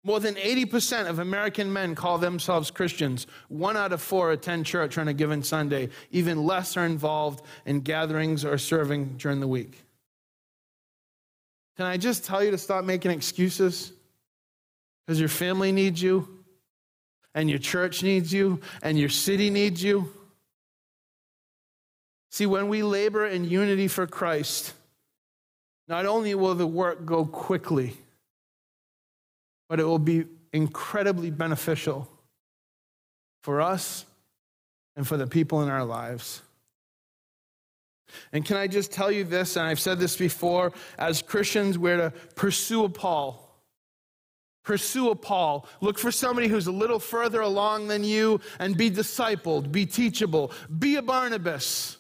More 0.06 0.20
than 0.20 0.36
80% 0.36 1.08
of 1.08 1.20
American 1.20 1.72
men 1.72 1.96
call 1.96 2.18
themselves 2.18 2.70
Christians. 2.70 3.26
One 3.48 3.78
out 3.78 3.94
of 3.94 4.02
four 4.02 4.32
attend 4.32 4.66
church 4.66 4.98
on 4.98 5.08
a 5.08 5.14
given 5.14 5.44
Sunday. 5.44 5.90
Even 6.12 6.46
less 6.46 6.76
are 6.76 6.86
involved 6.86 7.46
in 7.66 7.80
gatherings 7.80 8.44
or 8.44 8.58
serving 8.58 9.16
during 9.18 9.40
the 9.40 9.48
week. 9.48 9.83
Can 11.78 11.86
I 11.86 11.98
just 11.98 12.26
tell 12.26 12.44
you 12.44 12.52
to 12.52 12.58
stop 12.58 12.86
making 12.86 13.12
excuses? 13.12 13.92
Because 15.06 15.20
your 15.20 15.30
family 15.30 15.72
needs 15.72 16.02
you, 16.02 16.44
and 17.36 17.50
your 17.50 17.60
church 17.60 18.04
needs 18.04 18.32
you, 18.32 18.62
and 18.82 18.98
your 18.98 19.10
city 19.10 19.50
needs 19.50 19.84
you. 19.84 20.12
See, 22.32 22.46
when 22.46 22.68
we 22.68 22.84
labor 22.84 23.28
in 23.28 23.44
unity 23.44 23.88
for 23.88 24.08
Christ, 24.08 24.74
not 25.88 26.06
only 26.06 26.34
will 26.36 26.56
the 26.56 26.68
work 26.68 27.06
go 27.06 27.26
quickly, 27.26 27.96
but 29.68 29.80
it 29.80 29.84
will 29.84 30.00
be 30.00 30.26
incredibly 30.52 31.32
beneficial 31.32 32.08
for 33.44 33.62
us 33.62 34.06
and 34.96 35.08
for 35.08 35.18
the 35.18 35.28
people 35.28 35.62
in 35.64 35.70
our 35.70 35.84
lives. 35.84 36.42
And 38.32 38.46
can 38.46 38.58
I 38.58 38.68
just 38.68 38.92
tell 38.92 39.12
you 39.12 39.24
this, 39.24 39.56
and 39.56 39.66
I've 39.66 39.80
said 39.80 40.00
this 40.00 40.18
before, 40.18 40.74
as 40.98 41.22
Christians, 41.22 41.78
we're 41.78 41.98
to 41.98 42.14
pursue 42.36 42.86
a 42.86 42.90
Paul. 42.90 43.40
Pursue 44.64 45.10
a 45.10 45.16
Paul. 45.16 45.68
Look 45.82 46.00
for 46.00 46.12
somebody 46.12 46.48
who's 46.48 46.68
a 46.68 46.72
little 46.72 47.00
further 47.00 47.42
along 47.42 47.90
than 47.90 48.04
you 48.04 48.40
and 48.60 48.78
be 48.78 48.90
discipled, 48.90 49.72
be 49.72 49.86
teachable, 49.86 50.52
be 50.80 50.96
a 50.96 51.02
Barnabas. 51.02 51.98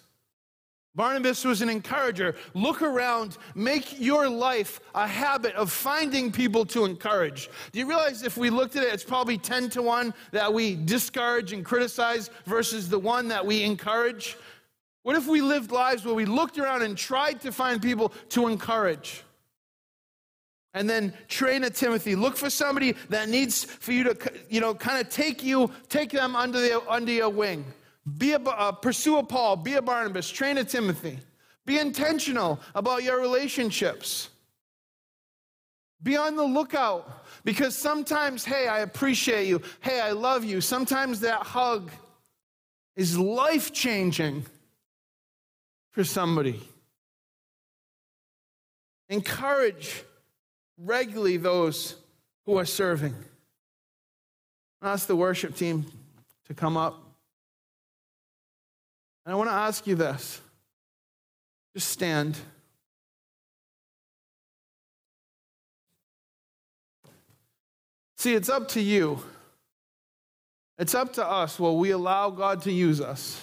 Barnabas 0.95 1.43
was 1.43 1.63
an 1.63 1.69
encourager. 1.69 2.35
Look 2.53 2.83
around, 2.83 3.39
make 3.55 3.99
your 3.99 4.29
life 4.29 4.79
a 4.93 5.07
habit 5.07 5.55
of 5.55 5.71
finding 5.71 6.31
people 6.31 6.65
to 6.67 6.85
encourage. 6.85 7.49
Do 7.71 7.79
you 7.79 7.87
realize 7.87 8.21
if 8.21 8.37
we 8.37 8.51
looked 8.51 8.75
at 8.75 8.83
it, 8.83 8.93
it's 8.93 9.03
probably 9.03 9.39
10 9.39 9.71
to 9.71 9.81
1 9.81 10.13
that 10.31 10.53
we 10.53 10.75
discourage 10.75 11.51
and 11.51 11.65
criticize 11.65 12.29
versus 12.45 12.89
the 12.89 12.99
one 12.99 13.27
that 13.29 13.43
we 13.43 13.63
encourage? 13.63 14.37
What 15.03 15.17
if 15.17 15.27
we 15.27 15.41
lived 15.41 15.71
lives 15.71 16.05
where 16.05 16.15
we 16.15 16.25
looked 16.25 16.57
around 16.57 16.81
and 16.81 16.97
tried 16.97 17.41
to 17.41 17.51
find 17.51 17.81
people 17.81 18.13
to 18.29 18.47
encourage? 18.47 19.21
And 20.73 20.89
then 20.89 21.13
train 21.27 21.63
a 21.65 21.69
Timothy. 21.69 22.15
Look 22.15 22.35
for 22.35 22.49
somebody 22.49 22.93
that 23.09 23.29
needs 23.29 23.63
for 23.63 23.91
you 23.91 24.05
to, 24.05 24.17
you 24.49 24.59
know, 24.59 24.73
kind 24.73 24.99
of 24.99 25.09
take 25.09 25.43
you, 25.43 25.69
take 25.87 26.09
them 26.09 26.35
under, 26.35 26.59
the, 26.59 26.81
under 26.89 27.11
your 27.11 27.29
wing. 27.29 27.65
Be 28.17 28.33
a, 28.33 28.39
uh, 28.39 28.71
pursue 28.71 29.17
a 29.17 29.23
Paul, 29.23 29.57
be 29.57 29.75
a 29.75 29.81
Barnabas, 29.81 30.29
train 30.29 30.57
a 30.57 30.63
Timothy. 30.63 31.19
Be 31.65 31.77
intentional 31.77 32.59
about 32.73 33.03
your 33.03 33.19
relationships. 33.19 34.29
Be 36.01 36.17
on 36.17 36.35
the 36.35 36.43
lookout 36.43 37.25
because 37.45 37.75
sometimes, 37.77 38.43
hey, 38.43 38.67
I 38.67 38.79
appreciate 38.79 39.47
you. 39.47 39.61
Hey, 39.79 40.01
I 40.01 40.11
love 40.11 40.43
you. 40.43 40.59
Sometimes 40.59 41.21
that 41.21 41.43
hug 41.43 41.91
is 42.95 43.17
life 43.17 43.71
changing 43.71 44.45
for 45.93 46.03
somebody. 46.03 46.59
Encourage 49.09 50.03
regularly 50.77 51.37
those 51.37 51.95
who 52.45 52.57
are 52.57 52.65
serving. 52.65 53.15
Ask 54.81 55.07
the 55.07 55.15
worship 55.15 55.55
team 55.55 55.85
to 56.47 56.53
come 56.53 56.75
up. 56.75 56.99
And 59.25 59.33
I 59.33 59.37
want 59.37 59.49
to 59.49 59.55
ask 59.55 59.87
you 59.87 59.95
this. 59.95 60.41
Just 61.73 61.89
stand. 61.89 62.37
See, 68.17 68.33
it's 68.33 68.49
up 68.49 68.67
to 68.69 68.81
you. 68.81 69.23
It's 70.77 70.95
up 70.95 71.13
to 71.13 71.25
us. 71.25 71.59
Will 71.59 71.77
we 71.77 71.91
allow 71.91 72.29
God 72.29 72.63
to 72.63 72.71
use 72.71 72.99
us? 72.99 73.41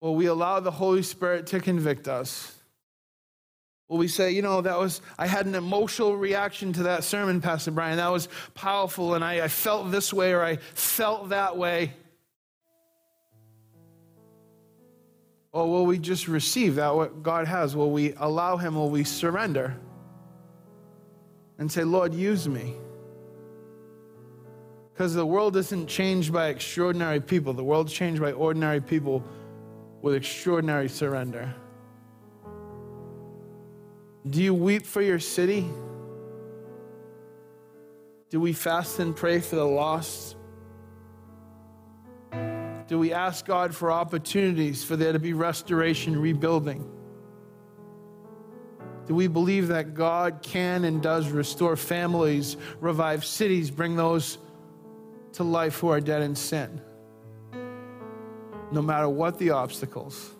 Will 0.00 0.14
we 0.14 0.26
allow 0.26 0.60
the 0.60 0.70
Holy 0.70 1.02
Spirit 1.02 1.48
to 1.48 1.60
convict 1.60 2.08
us? 2.08 2.54
Will 3.88 3.98
we 3.98 4.08
say, 4.08 4.30
you 4.30 4.40
know, 4.40 4.60
that 4.60 4.78
was, 4.78 5.02
I 5.18 5.26
had 5.26 5.46
an 5.46 5.56
emotional 5.56 6.16
reaction 6.16 6.72
to 6.74 6.84
that 6.84 7.02
sermon, 7.02 7.40
Pastor 7.40 7.72
Brian. 7.72 7.96
That 7.96 8.12
was 8.12 8.28
powerful, 8.54 9.14
and 9.14 9.24
I, 9.24 9.44
I 9.44 9.48
felt 9.48 9.90
this 9.90 10.12
way 10.12 10.32
or 10.32 10.42
I 10.42 10.56
felt 10.56 11.30
that 11.30 11.56
way. 11.56 11.92
Or 15.52 15.68
will 15.68 15.86
we 15.86 15.98
just 15.98 16.28
receive 16.28 16.76
that 16.76 16.94
what 16.94 17.24
God 17.24 17.48
has? 17.48 17.74
Will 17.74 17.90
we 17.90 18.14
allow 18.16 18.56
Him? 18.56 18.76
Will 18.76 18.90
we 18.90 19.02
surrender 19.02 19.76
and 21.58 21.70
say, 21.70 21.82
Lord, 21.82 22.14
use 22.14 22.48
me? 22.48 22.76
Because 24.92 25.14
the 25.14 25.26
world 25.26 25.56
isn't 25.56 25.88
changed 25.88 26.32
by 26.32 26.46
extraordinary 26.48 27.20
people, 27.20 27.52
the 27.52 27.64
world's 27.64 27.92
changed 27.92 28.22
by 28.22 28.30
ordinary 28.30 28.80
people 28.80 29.24
with 30.02 30.14
extraordinary 30.14 30.88
surrender. 30.88 31.54
Do 34.28 34.42
you 34.42 34.54
weep 34.54 34.86
for 34.86 35.02
your 35.02 35.18
city? 35.18 35.68
Do 38.28 38.40
we 38.40 38.52
fast 38.52 38.98
and 38.98 39.16
pray 39.16 39.40
for 39.40 39.56
the 39.56 39.64
lost? 39.64 40.36
Do 42.86 42.98
we 42.98 43.12
ask 43.12 43.46
God 43.46 43.74
for 43.74 43.90
opportunities 43.90 44.84
for 44.84 44.96
there 44.96 45.12
to 45.12 45.18
be 45.18 45.32
restoration, 45.32 46.20
rebuilding? 46.20 46.88
Do 49.06 49.14
we 49.14 49.26
believe 49.26 49.68
that 49.68 49.94
God 49.94 50.40
can 50.42 50.84
and 50.84 51.02
does 51.02 51.28
restore 51.30 51.76
families, 51.76 52.56
revive 52.80 53.24
cities, 53.24 53.70
bring 53.70 53.96
those 53.96 54.38
to 55.32 55.44
life 55.44 55.78
who 55.78 55.88
are 55.88 56.00
dead 56.00 56.22
in 56.22 56.34
sin? 56.34 56.80
No 58.72 58.82
matter 58.82 59.08
what 59.08 59.38
the 59.38 59.50
obstacles. 59.50 60.30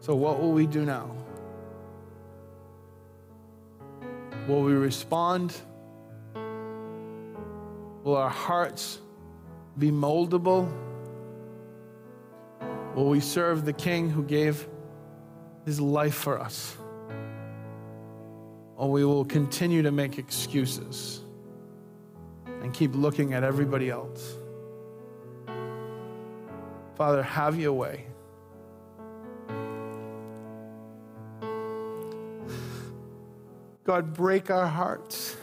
So, 0.00 0.14
what 0.14 0.40
will 0.40 0.52
we 0.52 0.66
do 0.66 0.84
now? 0.84 1.10
Will 4.46 4.62
we 4.62 4.74
respond? 4.74 5.54
Will 8.02 8.16
our 8.16 8.28
hearts 8.28 8.98
be 9.78 9.90
moldable? 9.90 10.70
Will 12.94 13.08
we 13.08 13.20
serve 13.20 13.64
the 13.64 13.72
King 13.72 14.10
who 14.10 14.22
gave 14.22 14.68
his 15.64 15.80
life 15.80 16.14
for 16.14 16.38
us? 16.38 16.76
Or 18.76 18.90
we 18.90 19.04
will 19.04 19.24
continue 19.24 19.82
to 19.82 19.90
make 19.90 20.18
excuses 20.18 21.22
and 22.62 22.74
keep 22.74 22.94
looking 22.94 23.32
at 23.32 23.42
everybody 23.42 23.88
else? 23.88 24.36
Father, 26.96 27.22
have 27.22 27.58
your 27.58 27.72
way. 27.72 28.06
God, 33.84 34.14
break 34.14 34.50
our 34.50 34.66
hearts 34.66 35.36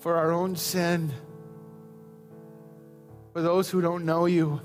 for 0.00 0.16
our 0.16 0.32
own 0.32 0.56
sin 0.56 1.12
for 3.32 3.42
those 3.42 3.70
who 3.70 3.80
don't 3.80 4.04
know 4.04 4.26
you. 4.26 4.60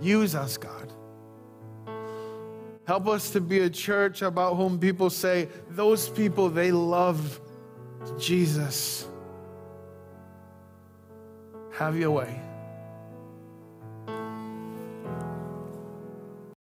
Use 0.00 0.34
us, 0.34 0.56
God. 0.56 0.92
Help 2.86 3.06
us 3.06 3.30
to 3.30 3.40
be 3.40 3.60
a 3.60 3.70
church 3.70 4.22
about 4.22 4.56
whom 4.56 4.78
people 4.78 5.10
say, 5.10 5.48
those 5.68 6.08
people, 6.08 6.48
they 6.48 6.72
love 6.72 7.40
Jesus. 8.18 9.06
Have 11.80 11.96
your 11.96 12.10
way. 12.10 12.49